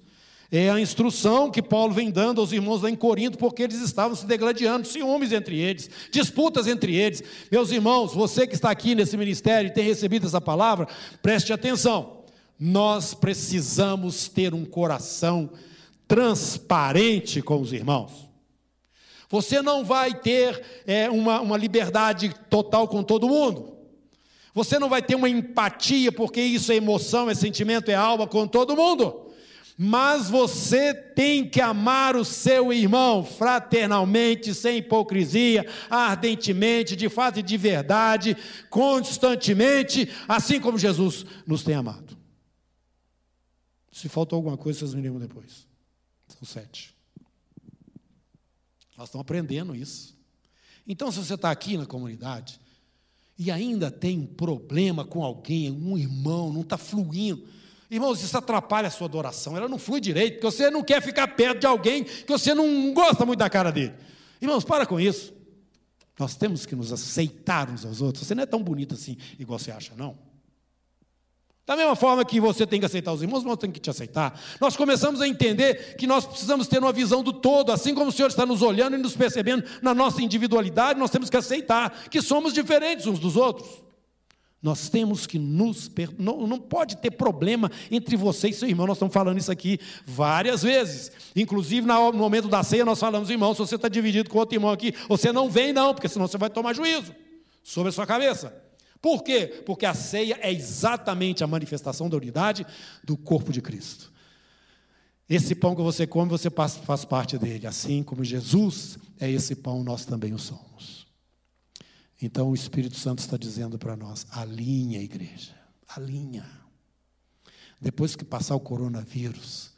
É 0.51 0.71
a 0.71 0.81
instrução 0.81 1.51
que 1.51 1.61
Paulo 1.61 1.93
vem 1.93 2.13
dando 2.13 2.41
aos 2.41 2.53
irmãos 2.53 2.83
lá 2.83 2.89
em 2.89 2.95
Corinto, 2.95 3.37
porque 3.37 3.65
eles 3.65 3.81
estavam 3.81 4.17
se 4.17 4.25
degladiando, 4.25 4.87
ciúmes 4.87 5.33
entre 5.33 5.59
eles, 5.59 5.91
disputas 6.13 6.69
entre 6.69 6.95
eles. 6.95 7.23
Meus 7.51 7.73
irmãos, 7.73 8.15
você 8.15 8.47
que 8.47 8.55
está 8.55 8.71
aqui 8.71 8.95
nesse 8.95 9.17
ministério 9.17 9.69
e 9.69 9.75
tem 9.75 9.85
recebido 9.85 10.27
essa 10.27 10.41
palavra, 10.41 10.87
preste 11.21 11.53
atenção. 11.53 12.16
Nós 12.59 13.15
precisamos 13.15 14.29
ter 14.29 14.55
um 14.55 14.65
coração 14.65 15.51
transparente 16.09 17.43
com 17.43 17.61
os 17.61 17.73
irmãos. 17.73 18.27
Você 19.29 19.61
não 19.61 19.85
vai 19.85 20.15
ter 20.15 20.63
é, 20.87 21.11
uma, 21.11 21.41
uma 21.41 21.57
liberdade 21.57 22.33
total 22.49 22.87
com 22.87 23.03
todo 23.03 23.29
mundo. 23.29 23.77
Você 24.55 24.79
não 24.79 24.89
vai 24.89 25.03
ter 25.03 25.15
uma 25.15 25.29
empatia, 25.29 26.11
porque 26.11 26.41
isso 26.41 26.73
é 26.73 26.77
emoção, 26.77 27.29
é 27.29 27.35
sentimento, 27.35 27.91
é 27.91 27.95
alma 27.95 28.27
com 28.27 28.47
todo 28.47 28.77
mundo. 28.77 29.27
Mas 29.77 30.31
você 30.31 30.95
tem 30.95 31.47
que 31.47 31.61
amar 31.61 32.17
o 32.17 32.25
seu 32.25 32.73
irmão 32.73 33.23
fraternalmente, 33.23 34.55
sem 34.55 34.79
hipocrisia, 34.79 35.67
ardentemente, 35.91 36.97
de 36.97 37.11
fato 37.11 37.41
e 37.41 37.43
de 37.43 37.59
verdade, 37.59 38.35
constantemente, 38.71 40.09
assim 40.27 40.59
como 40.59 40.79
Jesus 40.79 41.27
nos 41.47 41.63
tem 41.63 41.75
amado. 41.75 42.16
Se 43.97 44.11
faltou 44.11 44.37
alguma 44.37 44.59
coisa, 44.59 44.81
vocês 44.81 44.93
me 44.93 45.19
depois. 45.19 45.67
São 46.29 46.47
sete. 46.47 46.95
Nós 48.95 49.09
estamos 49.09 49.23
aprendendo 49.23 49.75
isso. 49.75 50.15
Então, 50.87 51.11
se 51.11 51.17
você 51.17 51.33
está 51.33 51.51
aqui 51.51 51.79
na 51.79 51.87
comunidade 51.87 52.61
e 53.39 53.51
ainda 53.51 53.91
tem 53.91 54.19
um 54.19 54.27
problema 54.27 55.03
com 55.03 55.25
alguém, 55.25 55.71
um 55.71 55.97
irmão, 55.97 56.53
não 56.53 56.61
está 56.61 56.77
fluindo, 56.77 57.49
irmãos, 57.91 58.23
isso 58.23 58.37
atrapalha 58.37 58.89
a 58.89 58.91
sua 58.91 59.07
adoração. 59.07 59.57
Ela 59.57 59.67
não 59.67 59.79
flui 59.79 59.99
direito, 59.99 60.35
porque 60.35 60.55
você 60.55 60.69
não 60.71 60.85
quer 60.85 61.01
ficar 61.01 61.29
perto 61.29 61.61
de 61.61 61.67
alguém 61.67 62.05
que 62.05 62.29
você 62.29 62.55
não 62.55 62.93
gosta 62.93 63.25
muito 63.25 63.39
da 63.39 63.49
cara 63.49 63.71
dele. 63.71 63.95
Irmãos, 64.43 64.63
para 64.63 64.85
com 64.85 65.01
isso. 65.01 65.33
Nós 66.19 66.37
temos 66.37 66.67
que 66.67 66.77
nos 66.77 66.93
aceitar 66.93 67.71
uns 67.71 67.87
aos 67.87 68.03
outros. 68.03 68.27
Você 68.27 68.35
não 68.35 68.43
é 68.43 68.47
tão 68.47 68.63
bonito 68.63 68.95
assim, 68.95 69.17
igual 69.39 69.59
você 69.59 69.71
acha, 69.71 69.95
não. 69.97 70.19
Da 71.67 71.75
mesma 71.75 71.97
forma 71.97 72.25
que 72.25 72.41
você 72.41 72.65
tem 72.65 72.79
que 72.79 72.87
aceitar 72.87 73.13
os 73.13 73.23
irmãos, 73.23 73.43
nós 73.43 73.57
temos 73.57 73.75
que 73.75 73.81
te 73.81 73.91
aceitar. 73.91 74.41
Nós 74.61 74.77
começamos 74.77 75.21
a 75.21 75.27
entender 75.27 75.97
que 75.97 76.07
nós 76.07 76.25
precisamos 76.25 76.69
ter 76.69 76.79
uma 76.79 76.93
visão 76.93 77.25
do 77.25 77.33
todo, 77.33 77.73
assim 77.73 77.93
como 77.93 78.11
o 78.11 78.13
Senhor 78.13 78.29
está 78.29 78.47
nos 78.47 78.63
olhando 78.63 78.95
e 78.95 78.99
nos 78.99 79.17
percebendo 79.17 79.65
na 79.83 79.93
nossa 79.93 80.23
individualidade, 80.23 80.97
nós 80.97 81.11
temos 81.11 81.29
que 81.29 81.37
aceitar 81.37 82.09
que 82.09 82.23
somos 82.23 82.55
diferentes 82.55 83.07
uns 83.07 83.19
dos 83.19 83.35
outros. 83.35 83.85
Nós 84.63 84.89
temos 84.89 85.27
que 85.27 85.41
nos. 85.41 85.91
Não, 86.17 86.47
não 86.47 86.59
pode 86.59 86.97
ter 86.99 87.11
problema 87.11 87.71
entre 87.91 88.17
você 88.17 88.49
e 88.49 88.53
seu 88.53 88.69
irmão. 88.69 88.87
Nós 88.87 88.97
estamos 88.97 89.13
falando 89.13 89.39
isso 89.39 89.51
aqui 89.51 89.81
várias 90.07 90.63
vezes. 90.63 91.11
Inclusive, 91.35 91.87
no 91.87 92.13
momento 92.13 92.47
da 92.47 92.63
ceia, 92.63 92.85
nós 92.85 92.99
falamos, 92.99 93.29
irmão, 93.29 93.53
se 93.55 93.59
você 93.59 93.75
está 93.75 93.89
dividido 93.89 94.31
com 94.31 94.39
outro 94.39 94.55
irmão 94.55 94.71
aqui, 94.71 94.95
você 95.09 95.33
não 95.33 95.51
vem, 95.51 95.73
não, 95.73 95.93
porque 95.93 96.09
senão 96.09 96.29
você 96.29 96.39
vai 96.39 96.49
tomar 96.49 96.75
juízo 96.75 97.13
sobre 97.63 97.89
a 97.89 97.93
sua 97.93 98.07
cabeça. 98.07 98.66
Por 99.07 99.23
quê? 99.23 99.63
Porque 99.65 99.87
a 99.87 99.95
ceia 99.95 100.37
é 100.43 100.53
exatamente 100.53 101.45
a 101.45 101.47
manifestação 101.47 102.11
da 102.11 102.17
unidade 102.17 102.67
do 103.05 103.17
corpo 103.17 103.53
de 103.53 103.63
Cristo. 103.63 104.13
Esse 105.31 105.55
pão 105.55 105.77
que 105.77 105.81
você 105.81 106.09
come, 106.09 106.29
você 106.29 106.51
faz 106.51 107.05
parte 107.05 107.39
dele. 107.39 107.69
Assim 107.69 108.03
como 108.03 108.25
Jesus 108.25 108.99
é 109.21 109.31
esse 109.31 109.55
pão, 109.55 109.85
nós 109.85 110.05
também 110.05 110.35
o 110.35 110.41
somos. 110.41 111.07
Então 112.21 112.51
o 112.51 112.55
Espírito 112.57 112.97
Santo 112.97 113.21
está 113.21 113.37
dizendo 113.37 113.79
para 113.79 113.97
nós: 113.97 114.27
alinha 114.29 114.99
a 114.99 115.03
igreja, 115.05 115.55
alinha. 115.87 116.45
Depois 117.81 118.17
que 118.17 118.25
passar 118.25 118.57
o 118.57 118.61
coronavírus, 118.61 119.71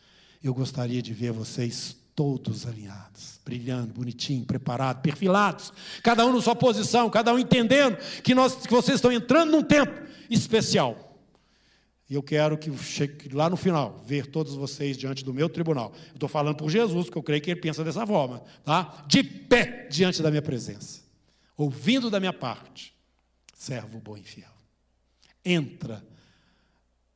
eu 0.43 0.55
gostaria 0.55 1.03
de 1.03 1.13
ver 1.13 1.33
vocês 1.33 1.95
todos 2.19 2.67
alinhados, 2.67 3.39
brilhando, 3.45 3.95
bonitinho, 3.95 4.45
preparados, 4.45 5.01
perfilados, 5.03 5.73
cada 6.03 6.27
um 6.27 6.33
na 6.33 6.43
sua 6.43 6.57
posição, 6.57 7.09
cada 7.09 7.33
um 7.33 7.39
entendendo 7.39 7.97
que, 8.25 8.35
nós, 8.35 8.57
que 8.57 8.73
vocês 8.73 8.97
estão 8.97 9.13
entrando 9.13 9.53
num 9.53 9.63
tempo 9.63 9.93
especial. 10.29 11.17
E 12.11 12.15
eu 12.17 12.23
quero 12.25 12.59
que 12.59 12.77
chegue 12.77 13.33
lá 13.33 13.49
no 13.49 13.57
final, 13.57 14.03
ver 14.05 14.27
todos 14.27 14.57
vocês 14.57 14.97
diante 14.97 15.25
do 15.25 15.33
meu 15.33 15.49
tribunal. 15.49 15.93
Estou 16.13 16.29
falando 16.29 16.57
por 16.57 16.69
Jesus, 16.69 17.05
porque 17.05 17.19
eu 17.19 17.23
creio 17.23 17.41
que 17.41 17.53
ele 17.53 17.61
pensa 17.61 17.85
dessa 17.85 18.05
forma, 18.05 18.43
tá? 18.65 19.05
De 19.07 19.23
pé 19.23 19.87
diante 19.89 20.21
da 20.21 20.29
minha 20.29 20.43
presença, 20.43 21.03
ouvindo 21.57 22.11
da 22.11 22.19
minha 22.19 22.33
parte, 22.33 22.93
servo 23.55 24.01
bom 24.01 24.17
e 24.17 24.25
fiel. 24.25 24.51
Entra 25.45 26.05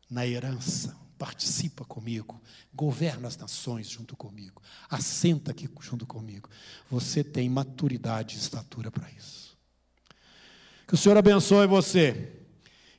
na 0.08 0.24
herança 0.24 1.01
participa 1.22 1.84
comigo, 1.84 2.42
governa 2.74 3.28
as 3.28 3.36
nações 3.36 3.88
junto 3.88 4.16
comigo, 4.16 4.60
assenta 4.90 5.52
aqui 5.52 5.70
junto 5.80 6.04
comigo. 6.04 6.50
Você 6.90 7.22
tem 7.22 7.48
maturidade 7.48 8.34
e 8.34 8.40
estatura 8.40 8.90
para 8.90 9.08
isso. 9.16 9.56
Que 10.84 10.94
o 10.94 10.96
Senhor 10.96 11.16
abençoe 11.16 11.68
você 11.68 12.28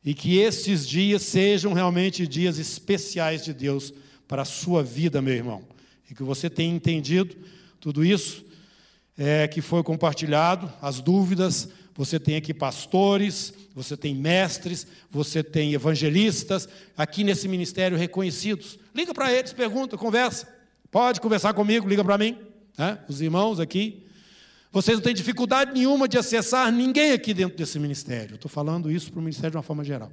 e 0.05 0.13
que 0.13 0.38
esses 0.38 0.88
dias 0.88 1.24
sejam 1.24 1.74
realmente 1.74 2.26
dias 2.26 2.57
especiais 2.57 3.43
de 3.43 3.53
Deus 3.53 3.93
para 4.26 4.43
a 4.43 4.45
sua 4.45 4.82
vida, 4.82 5.21
meu 5.21 5.34
irmão, 5.34 5.61
e 6.09 6.15
que 6.15 6.24
você 6.24 6.49
tenha 6.49 6.74
entendido 6.74 7.36
tudo 7.78 8.05
isso 8.05 8.45
é, 9.17 9.49
que 9.49 9.59
foi 9.59 9.84
compartilhado, 9.84 10.71
as 10.82 11.01
dúvidas, 11.01 11.67
você 11.95 12.19
tem 12.19 12.35
aqui 12.35 12.53
pastores, 12.53 13.53
você 13.75 13.95
tem 13.95 14.15
mestres, 14.15 14.87
você 15.11 15.43
tem 15.43 15.73
evangelistas, 15.73 16.67
aqui 16.97 17.23
nesse 17.23 17.47
ministério 17.47 17.97
reconhecidos. 17.97 18.79
Liga 18.95 19.13
para 19.13 19.31
eles, 19.31 19.53
pergunta, 19.53 19.97
conversa. 19.97 20.47
Pode 20.89 21.21
conversar 21.21 21.53
comigo, 21.53 21.87
liga 21.87 22.03
para 22.03 22.17
mim. 22.17 22.37
Né? 22.77 22.99
Os 23.07 23.21
irmãos 23.21 23.59
aqui. 23.59 24.03
Vocês 24.71 24.97
não 24.97 25.03
têm 25.03 25.13
dificuldade 25.13 25.71
nenhuma 25.71 26.07
de 26.07 26.17
acessar 26.17 26.71
ninguém 26.71 27.11
aqui 27.11 27.31
dentro 27.33 27.55
desse 27.55 27.77
ministério. 27.77 28.35
Estou 28.35 28.49
falando 28.49 28.91
isso 28.91 29.11
para 29.11 29.19
o 29.19 29.23
ministério 29.23 29.51
de 29.51 29.57
uma 29.57 29.63
forma 29.63 29.83
geral. 29.83 30.11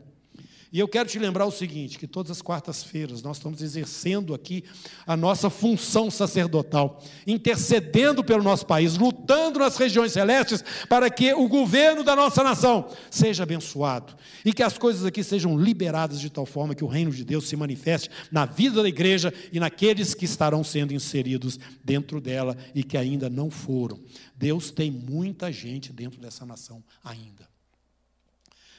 E 0.73 0.79
eu 0.79 0.87
quero 0.87 1.09
te 1.09 1.19
lembrar 1.19 1.47
o 1.47 1.51
seguinte: 1.51 1.99
que 1.99 2.07
todas 2.07 2.31
as 2.31 2.43
quartas-feiras 2.43 3.23
nós 3.23 3.39
estamos 3.39 3.61
exercendo 3.61 4.33
aqui 4.33 4.63
a 5.05 5.17
nossa 5.17 5.51
função 5.51 6.11
sacerdotal, 6.11 7.03
intercedendo 7.27 8.23
pelo 8.23 8.43
nosso 8.43 8.65
país, 8.65 8.97
lutando 8.97 9.59
nas 9.59 9.77
regiões 9.77 10.13
celestes 10.13 10.63
para 10.89 11.11
que 11.11 11.35
o 11.35 11.49
governo 11.49 12.05
da 12.05 12.15
nossa 12.15 12.45
nação 12.45 12.89
seja 13.11 13.43
abençoado 13.43 14.15
e 14.45 14.53
que 14.53 14.63
as 14.63 14.79
coisas 14.79 15.05
aqui 15.05 15.25
sejam 15.25 15.59
liberadas 15.59 16.21
de 16.21 16.31
tal 16.31 16.47
forma 16.47 16.75
que 16.75 16.85
o 16.85 16.89
reino 16.89 17.11
de 17.11 17.25
Deus 17.25 17.49
se 17.49 17.57
manifeste 17.57 18.09
na 18.31 18.47
vida 18.47 18.81
da 18.83 18.89
igreja 18.89 19.35
e 19.53 19.59
naqueles 19.59 20.15
que 20.15 20.25
estarão 20.25 20.63
sendo 20.63 20.95
inseridos 20.95 21.59
dentro 21.85 22.21
dela 22.21 22.57
e 22.75 22.85
que 22.85 22.97
ainda 22.97 23.29
não 23.29 23.51
foram. 23.51 23.99
Deus 24.37 24.71
tem 24.71 24.91
muita 24.91 25.51
gente 25.51 25.93
dentro 25.93 26.21
dessa 26.21 26.47
nação 26.47 26.83
ainda. 27.03 27.49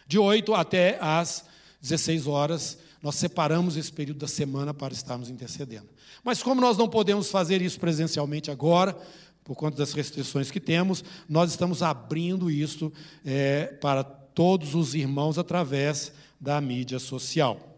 De 0.07 0.17
8 0.17 0.53
até 0.53 0.97
as 0.99 1.50
16 1.81 2.27
horas, 2.27 2.77
nós 3.01 3.15
separamos 3.15 3.75
esse 3.75 3.91
período 3.91 4.19
da 4.19 4.27
semana 4.27 4.73
para 4.73 4.93
estarmos 4.93 5.29
intercedendo. 5.29 5.87
Mas 6.23 6.43
como 6.43 6.61
nós 6.61 6.77
não 6.77 6.87
podemos 6.87 7.29
fazer 7.31 7.61
isso 7.61 7.79
presencialmente 7.79 8.51
agora, 8.51 8.95
por 9.43 9.55
conta 9.55 9.77
das 9.77 9.93
restrições 9.93 10.51
que 10.51 10.59
temos, 10.59 11.03
nós 11.27 11.49
estamos 11.49 11.81
abrindo 11.81 12.49
isso 12.49 12.93
é, 13.25 13.65
para 13.81 14.03
todos 14.03 14.75
os 14.75 14.93
irmãos 14.93 15.39
através 15.39 16.13
da 16.39 16.61
mídia 16.61 16.99
social. 16.99 17.71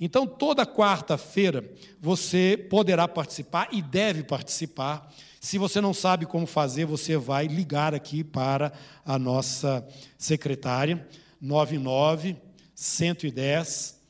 Então, 0.00 0.26
toda 0.26 0.66
quarta-feira 0.66 1.64
você 2.00 2.56
poderá 2.68 3.06
participar 3.06 3.68
e 3.70 3.80
deve 3.80 4.24
participar. 4.24 5.12
Se 5.40 5.58
você 5.58 5.80
não 5.80 5.94
sabe 5.94 6.26
como 6.26 6.44
fazer, 6.44 6.84
você 6.84 7.16
vai 7.16 7.46
ligar 7.46 7.94
aqui 7.94 8.24
para 8.24 8.72
a 9.04 9.16
nossa 9.16 9.86
secretária, 10.18 11.06
99 11.40 12.36
110 12.82 14.00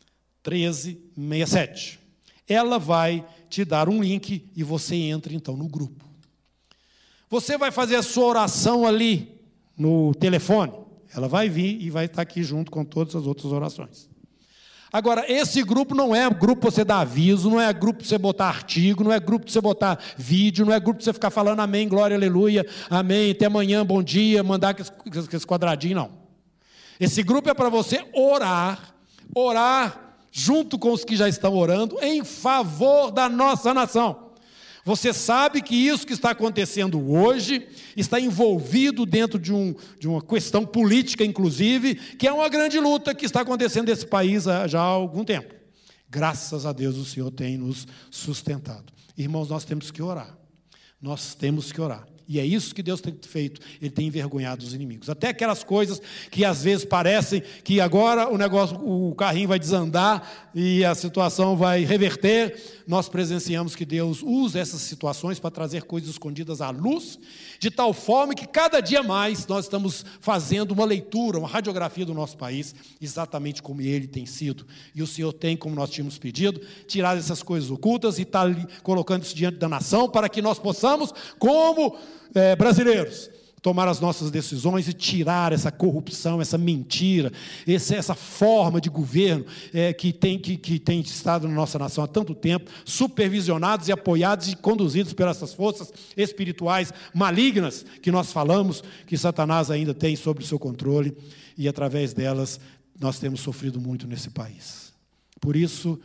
1367. 0.43 2.01
Ela 2.49 2.79
vai 2.79 3.25
te 3.49 3.64
dar 3.64 3.89
um 3.89 4.03
link 4.03 4.51
e 4.57 4.64
você 4.64 4.97
entra 4.97 5.35
então 5.35 5.57
no 5.57 5.68
grupo. 5.68 6.05
Você 7.29 7.59
vai 7.59 7.70
fazer 7.70 7.97
a 7.97 8.03
sua 8.03 8.25
oração 8.25 8.87
ali 8.87 9.41
no 9.77 10.14
telefone. 10.14 10.73
Ela 11.14 11.29
vai 11.29 11.49
vir 11.49 11.81
e 11.83 11.91
vai 11.91 12.07
estar 12.07 12.23
aqui 12.23 12.43
junto 12.43 12.70
com 12.70 12.85
todas 12.85 13.14
as 13.14 13.27
outras 13.27 13.53
orações. 13.53 14.09
Agora, 14.91 15.31
esse 15.31 15.62
grupo 15.62 15.95
não 15.95 16.14
é 16.14 16.29
grupo 16.29 16.62
para 16.62 16.70
você 16.70 16.85
dar 16.85 17.01
aviso, 17.01 17.49
não 17.49 17.61
é 17.61 17.73
grupo 17.73 18.01
para 18.01 18.09
você 18.09 18.18
botar 18.18 18.49
artigo, 18.49 19.05
não 19.05 19.12
é 19.12 19.20
grupo 19.20 19.45
para 19.45 19.53
você 19.53 19.61
botar 19.61 19.99
vídeo, 20.18 20.66
não 20.66 20.73
é 20.73 20.81
grupo 20.81 20.97
para 20.97 21.05
você 21.05 21.12
ficar 21.12 21.31
falando 21.31 21.61
amém, 21.61 21.89
glória, 21.89 22.14
aleluia, 22.14 22.66
amém, 22.91 23.31
até 23.31 23.47
amanhã, 23.47 23.85
bom 23.87 24.03
dia, 24.03 24.43
mandar 24.43 24.77
esse 24.79 25.47
quadradinho, 25.47 25.97
não. 25.97 26.22
Esse 26.99 27.22
grupo 27.22 27.49
é 27.51 27.55
para 27.55 27.68
você 27.68 28.05
orar, 28.12 28.95
orar 29.34 30.16
junto 30.30 30.78
com 30.78 30.93
os 30.93 31.05
que 31.05 31.16
já 31.16 31.28
estão 31.28 31.55
orando 31.55 31.99
em 32.03 32.24
favor 32.24 33.11
da 33.11 33.28
nossa 33.28 33.74
nação. 33.74 34.32
Você 34.84 35.12
sabe 35.12 35.62
que 35.62 35.76
isso 35.76 36.07
que 36.07 36.12
está 36.12 36.30
acontecendo 36.30 37.01
hoje 37.12 37.68
está 37.97 38.18
envolvido 38.18 39.07
dentro 39.07 39.38
de, 39.38 39.53
um, 39.53 39.74
de 39.99 40.09
uma 40.09 40.20
questão 40.20 40.66
política, 40.66 41.24
inclusive, 41.24 41.95
que 41.95 42.26
é 42.26 42.32
uma 42.32 42.49
grande 42.49 42.80
luta 42.80 43.14
que 43.14 43.24
está 43.24 43.43
acontecendo 43.43 43.88
nesse 43.88 44.07
país 44.07 44.45
já 44.66 44.80
há 44.80 44.84
algum 44.84 45.24
tempo. 45.24 45.55
Graças 46.11 46.66
a 46.66 46.72
Deus 46.72 46.97
o 46.97 47.05
Senhor 47.05 47.30
tem 47.30 47.57
nos 47.57 47.86
sustentado. 48.11 48.93
Irmãos, 49.16 49.49
nós 49.49 49.64
temos 49.64 49.90
que 49.90 50.03
orar. 50.03 50.36
Nós 51.01 51.34
temos 51.34 51.70
que 51.70 51.80
orar. 51.80 52.05
E 52.33 52.41
é 52.41 52.47
isso 52.47 52.74
que 52.74 52.83
Deus 52.83 53.03
tem 53.03 53.14
feito. 53.20 53.61
Ele 53.78 53.91
tem 53.91 54.07
envergonhado 54.07 54.64
os 54.64 54.72
inimigos. 54.72 55.11
Até 55.11 55.28
aquelas 55.28 55.62
coisas 55.62 56.01
que 56.30 56.47
às 56.47 56.62
vezes 56.64 56.83
parecem 56.83 57.43
que 57.62 57.78
agora 57.78 58.33
o 58.33 58.39
negócio, 58.39 58.78
o 58.78 59.14
carrinho 59.14 59.49
vai 59.49 59.59
desandar 59.59 60.51
e 60.55 60.83
a 60.83 60.95
situação 60.95 61.59
vai 61.59 61.85
reverter. 61.85 62.82
Nós 62.93 63.09
presenciamos 63.09 63.74
que 63.74 63.86
Deus 63.86 64.22
usa 64.22 64.59
essas 64.59 64.82
situações 64.82 65.38
para 65.38 65.51
trazer 65.51 65.84
coisas 65.84 66.11
escondidas 66.11 66.61
à 66.61 66.68
luz, 66.68 67.18
de 67.59 67.70
tal 67.70 67.95
forma 67.95 68.34
que 68.34 68.47
cada 68.47 68.80
dia 68.80 69.03
mais 69.03 69.47
nós 69.47 69.64
estamos 69.64 70.05
fazendo 70.20 70.72
uma 70.72 70.84
leitura, 70.84 71.38
uma 71.38 71.49
radiografia 71.49 72.05
do 72.05 72.12
nosso 72.12 72.36
país, 72.36 72.74
exatamente 73.01 73.62
como 73.62 73.80
ele 73.80 74.07
tem 74.07 74.26
sido. 74.26 74.66
E 74.95 75.03
o 75.03 75.07
Senhor 75.07 75.32
tem, 75.32 75.57
como 75.57 75.74
nós 75.74 75.88
tínhamos 75.88 76.18
pedido, 76.18 76.61
tirar 76.86 77.16
essas 77.16 77.43
coisas 77.43 77.70
ocultas 77.70 78.18
e 78.18 78.22
está 78.24 78.43
colocando 78.82 79.22
isso 79.22 79.34
diante 79.34 79.57
da 79.57 79.70
nação 79.70 80.07
para 80.07 80.28
que 80.28 80.43
nós 80.43 80.59
possamos, 80.59 81.14
como 81.38 81.97
é, 82.34 82.55
brasileiros, 82.55 83.30
tomar 83.63 83.87
as 83.87 84.01
nossas 84.01 84.31
decisões 84.31 84.89
e 84.89 84.93
tirar 84.93 85.53
essa 85.53 85.71
corrupção, 85.71 86.41
essa 86.41 86.59
mentira, 86.59 87.33
essa 87.67 88.15
forma 88.15 88.81
de 88.81 88.91
governo 88.91 89.47
é, 89.73 89.93
que, 89.93 90.13
tem, 90.13 90.37
que, 90.37 90.57
que 90.57 90.81
tem 90.81 91.01
estado 91.01 91.47
na 91.47 91.55
nossa 91.55 91.79
nação 91.79 92.03
há 92.03 92.09
tanto 92.09 92.35
tempo, 92.35 92.69
supervisionados 92.85 93.87
e 93.87 93.93
apoiados 93.93 94.49
e 94.49 94.57
conduzidos 94.57 95.13
pelas 95.13 95.37
essas 95.37 95.55
forças 95.55 95.93
espirituais 96.17 96.93
malignas 97.15 97.87
que 98.03 98.11
nós 98.11 98.33
falamos 98.33 98.83
que 99.07 99.17
Satanás 99.17 99.71
ainda 99.71 99.95
tem 99.95 100.17
sob 100.17 100.43
o 100.43 100.47
seu 100.47 100.59
controle 100.59 101.17
e 101.57 101.69
através 101.69 102.13
delas 102.13 102.61
nós 103.01 103.19
temos 103.19 103.41
sofrido 103.41 103.81
muito 103.81 104.07
nesse 104.07 104.31
país. 104.31 104.93
Por 105.41 105.57
isso, 105.57 105.99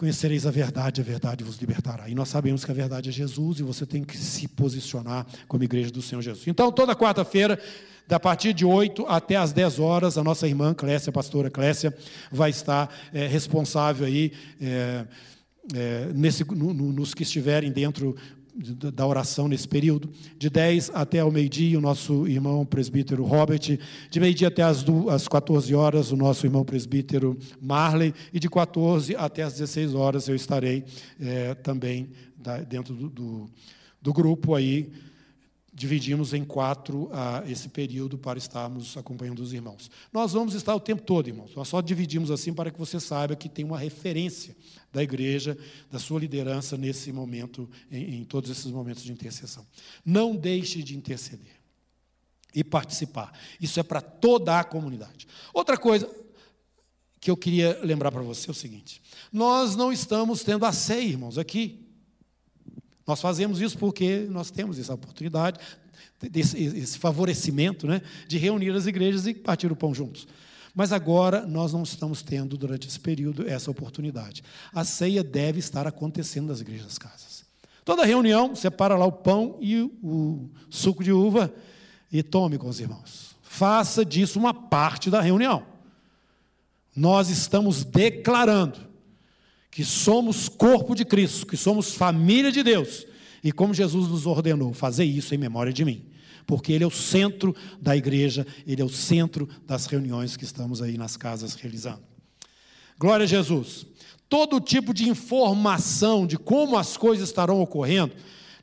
Conhecereis 0.00 0.46
a 0.46 0.50
verdade, 0.50 1.02
a 1.02 1.04
verdade 1.04 1.44
vos 1.44 1.58
libertará. 1.58 2.08
E 2.08 2.14
nós 2.14 2.30
sabemos 2.30 2.64
que 2.64 2.70
a 2.70 2.74
verdade 2.74 3.10
é 3.10 3.12
Jesus 3.12 3.60
e 3.60 3.62
você 3.62 3.84
tem 3.84 4.02
que 4.02 4.16
se 4.16 4.48
posicionar 4.48 5.26
como 5.46 5.62
igreja 5.62 5.90
do 5.90 6.00
Senhor 6.00 6.22
Jesus. 6.22 6.48
Então, 6.48 6.72
toda 6.72 6.96
quarta-feira, 6.96 7.60
da 8.08 8.18
partir 8.18 8.54
de 8.54 8.64
8 8.64 9.04
até 9.06 9.36
as 9.36 9.52
10 9.52 9.78
horas, 9.78 10.16
a 10.16 10.24
nossa 10.24 10.48
irmã 10.48 10.72
Clécia, 10.72 11.10
a 11.10 11.12
pastora 11.12 11.50
Clécia, 11.50 11.94
vai 12.32 12.48
estar 12.48 12.90
é, 13.12 13.26
responsável 13.26 14.06
aí. 14.06 14.32
É, 14.58 15.04
é, 15.74 16.10
nesse, 16.14 16.44
no, 16.44 16.72
no, 16.72 16.90
nos 16.90 17.12
que 17.12 17.22
estiverem 17.22 17.70
dentro 17.70 18.16
da 18.54 19.06
oração 19.06 19.48
nesse 19.48 19.66
período. 19.66 20.10
De 20.38 20.50
10 20.50 20.90
até 20.94 21.20
ao 21.20 21.30
meio-dia, 21.30 21.78
o 21.78 21.80
nosso 21.80 22.26
irmão 22.26 22.64
presbítero 22.64 23.24
Robert. 23.24 23.78
De 24.10 24.20
meio-dia 24.20 24.48
até 24.48 24.62
as, 24.62 24.84
as 25.08 25.28
14 25.28 25.74
horas, 25.74 26.12
o 26.12 26.16
nosso 26.16 26.46
irmão 26.46 26.64
presbítero 26.64 27.38
Marley. 27.60 28.14
E 28.32 28.40
de 28.40 28.48
14 28.48 29.14
até 29.16 29.42
as 29.42 29.54
16 29.54 29.94
horas 29.94 30.28
eu 30.28 30.34
estarei 30.34 30.84
é, 31.20 31.54
também 31.54 32.10
dentro 32.68 32.94
do, 32.94 33.08
do, 33.08 33.50
do 34.00 34.12
grupo 34.12 34.54
aí 34.54 34.90
dividimos 35.80 36.34
em 36.34 36.44
quatro 36.44 37.08
ah, 37.10 37.42
esse 37.46 37.70
período 37.70 38.18
para 38.18 38.38
estarmos 38.38 38.98
acompanhando 38.98 39.38
os 39.40 39.54
irmãos. 39.54 39.90
Nós 40.12 40.34
vamos 40.34 40.52
estar 40.52 40.74
o 40.74 40.80
tempo 40.80 41.00
todo, 41.00 41.28
irmãos. 41.28 41.54
Nós 41.56 41.68
só 41.68 41.80
dividimos 41.80 42.30
assim 42.30 42.52
para 42.52 42.70
que 42.70 42.78
você 42.78 43.00
saiba 43.00 43.34
que 43.34 43.48
tem 43.48 43.64
uma 43.64 43.78
referência 43.78 44.54
da 44.92 45.02
igreja, 45.02 45.56
da 45.90 45.98
sua 45.98 46.20
liderança 46.20 46.76
nesse 46.76 47.10
momento, 47.10 47.66
em, 47.90 48.16
em 48.16 48.24
todos 48.24 48.50
esses 48.50 48.66
momentos 48.66 49.02
de 49.02 49.10
intercessão. 49.10 49.66
Não 50.04 50.36
deixe 50.36 50.82
de 50.82 50.94
interceder 50.94 51.58
e 52.54 52.62
participar. 52.62 53.32
Isso 53.58 53.80
é 53.80 53.82
para 53.82 54.02
toda 54.02 54.60
a 54.60 54.64
comunidade. 54.64 55.26
Outra 55.54 55.78
coisa 55.78 56.10
que 57.18 57.30
eu 57.30 57.38
queria 57.38 57.80
lembrar 57.82 58.12
para 58.12 58.20
você 58.20 58.50
é 58.50 58.52
o 58.52 58.54
seguinte: 58.54 59.00
nós 59.32 59.76
não 59.76 59.90
estamos 59.90 60.42
tendo 60.44 60.66
a 60.66 60.72
ceia, 60.72 61.08
irmãos, 61.08 61.38
aqui. 61.38 61.79
Nós 63.10 63.20
fazemos 63.20 63.60
isso 63.60 63.76
porque 63.76 64.28
nós 64.30 64.52
temos 64.52 64.78
essa 64.78 64.94
oportunidade, 64.94 65.58
esse, 66.32 66.96
favorecimento 66.96 67.88
né, 67.88 68.00
de 68.28 68.38
reunir 68.38 68.70
as 68.70 68.86
igrejas 68.86 69.26
e 69.26 69.34
partir 69.34 69.72
o 69.72 69.74
pão 69.74 69.92
juntos. 69.92 70.28
Mas 70.72 70.92
agora 70.92 71.44
nós 71.44 71.72
não 71.72 71.82
estamos 71.82 72.22
tendo, 72.22 72.56
durante 72.56 72.86
esse 72.86 73.00
período, 73.00 73.48
essa 73.48 73.68
oportunidade. 73.68 74.44
A 74.72 74.84
ceia 74.84 75.24
deve 75.24 75.58
estar 75.58 75.88
acontecendo 75.88 76.50
nas 76.50 76.60
igrejas 76.60 76.86
das 76.86 76.98
casas. 76.98 77.44
Toda 77.84 78.06
reunião, 78.06 78.54
separa 78.54 78.96
lá 78.96 79.06
o 79.06 79.10
pão 79.10 79.58
e 79.60 79.82
o 80.00 80.48
suco 80.70 81.02
de 81.02 81.10
uva 81.10 81.52
e 82.12 82.22
tome 82.22 82.58
com 82.58 82.68
os 82.68 82.78
irmãos. 82.78 83.34
Faça 83.42 84.04
disso 84.04 84.38
uma 84.38 84.54
parte 84.54 85.10
da 85.10 85.20
reunião. 85.20 85.64
Nós 86.94 87.28
estamos 87.28 87.82
declarando 87.82 88.88
que 89.70 89.84
somos 89.84 90.48
corpo 90.48 90.94
de 90.94 91.04
Cristo, 91.04 91.46
que 91.46 91.56
somos 91.56 91.94
família 91.94 92.50
de 92.50 92.62
Deus. 92.62 93.06
E 93.42 93.52
como 93.52 93.72
Jesus 93.72 94.08
nos 94.08 94.26
ordenou, 94.26 94.72
fazer 94.72 95.04
isso 95.04 95.34
em 95.34 95.38
memória 95.38 95.72
de 95.72 95.84
mim. 95.84 96.04
Porque 96.46 96.72
Ele 96.72 96.84
é 96.84 96.86
o 96.86 96.90
centro 96.90 97.54
da 97.80 97.96
igreja, 97.96 98.46
Ele 98.66 98.82
é 98.82 98.84
o 98.84 98.88
centro 98.88 99.48
das 99.66 99.86
reuniões 99.86 100.36
que 100.36 100.44
estamos 100.44 100.82
aí 100.82 100.98
nas 100.98 101.16
casas 101.16 101.54
realizando. 101.54 102.02
Glória 102.98 103.24
a 103.24 103.28
Jesus. 103.28 103.86
Todo 104.28 104.60
tipo 104.60 104.92
de 104.92 105.08
informação 105.08 106.26
de 106.26 106.36
como 106.36 106.76
as 106.76 106.96
coisas 106.96 107.28
estarão 107.28 107.60
ocorrendo 107.60 108.14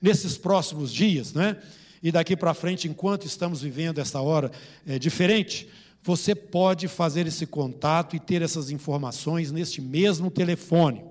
nesses 0.02 0.38
próximos 0.38 0.94
dias, 0.94 1.34
né? 1.34 1.58
e 2.02 2.12
daqui 2.12 2.36
para 2.36 2.54
frente, 2.54 2.88
enquanto 2.88 3.26
estamos 3.26 3.62
vivendo 3.62 4.00
essa 4.00 4.22
hora 4.22 4.52
é, 4.86 5.00
diferente, 5.00 5.68
você 6.08 6.34
pode 6.34 6.88
fazer 6.88 7.28
esse 7.28 7.46
contato 7.46 8.16
e 8.16 8.20
ter 8.20 8.42
essas 8.42 8.70
informações 8.70 9.52
neste 9.52 9.82
mesmo 9.82 10.32
telefone, 10.32 11.04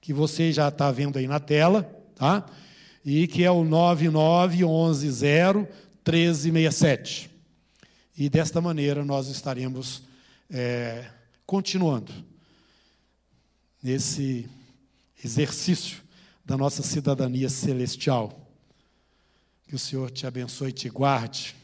que 0.00 0.12
você 0.12 0.52
já 0.52 0.68
está 0.68 0.92
vendo 0.92 1.18
aí 1.18 1.26
na 1.26 1.40
tela, 1.40 1.82
tá? 2.14 2.46
E 3.04 3.26
que 3.26 3.42
é 3.42 3.50
o 3.50 3.64
99110 3.64 5.66
1367. 6.06 7.28
E 8.16 8.28
desta 8.28 8.60
maneira 8.60 9.04
nós 9.04 9.26
estaremos 9.26 10.04
é, 10.48 11.10
continuando 11.44 12.12
nesse 13.82 14.48
exercício 15.24 16.02
da 16.44 16.56
nossa 16.56 16.84
cidadania 16.84 17.48
celestial. 17.48 18.48
Que 19.66 19.74
o 19.74 19.78
Senhor 19.78 20.08
te 20.08 20.24
abençoe 20.24 20.68
e 20.68 20.72
te 20.72 20.88
guarde. 20.88 21.58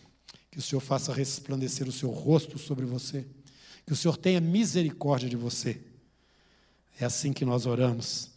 Que 0.56 0.60
o 0.60 0.62
Senhor 0.62 0.80
faça 0.80 1.12
resplandecer 1.12 1.86
o 1.86 1.92
seu 1.92 2.08
rosto 2.08 2.58
sobre 2.58 2.86
você. 2.86 3.26
Que 3.84 3.92
o 3.92 3.96
Senhor 3.96 4.16
tenha 4.16 4.40
misericórdia 4.40 5.28
de 5.28 5.36
você. 5.36 5.78
É 6.98 7.04
assim 7.04 7.30
que 7.30 7.44
nós 7.44 7.66
oramos 7.66 8.30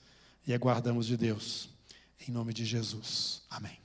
e 0.45 0.53
aguardamos 0.53 1.07
de 1.07 1.15
Deus. 1.15 1.70
Em 2.28 2.30
nome 2.30 2.53
de 2.53 2.65
Jesus. 2.65 3.41
Amém. 3.49 3.80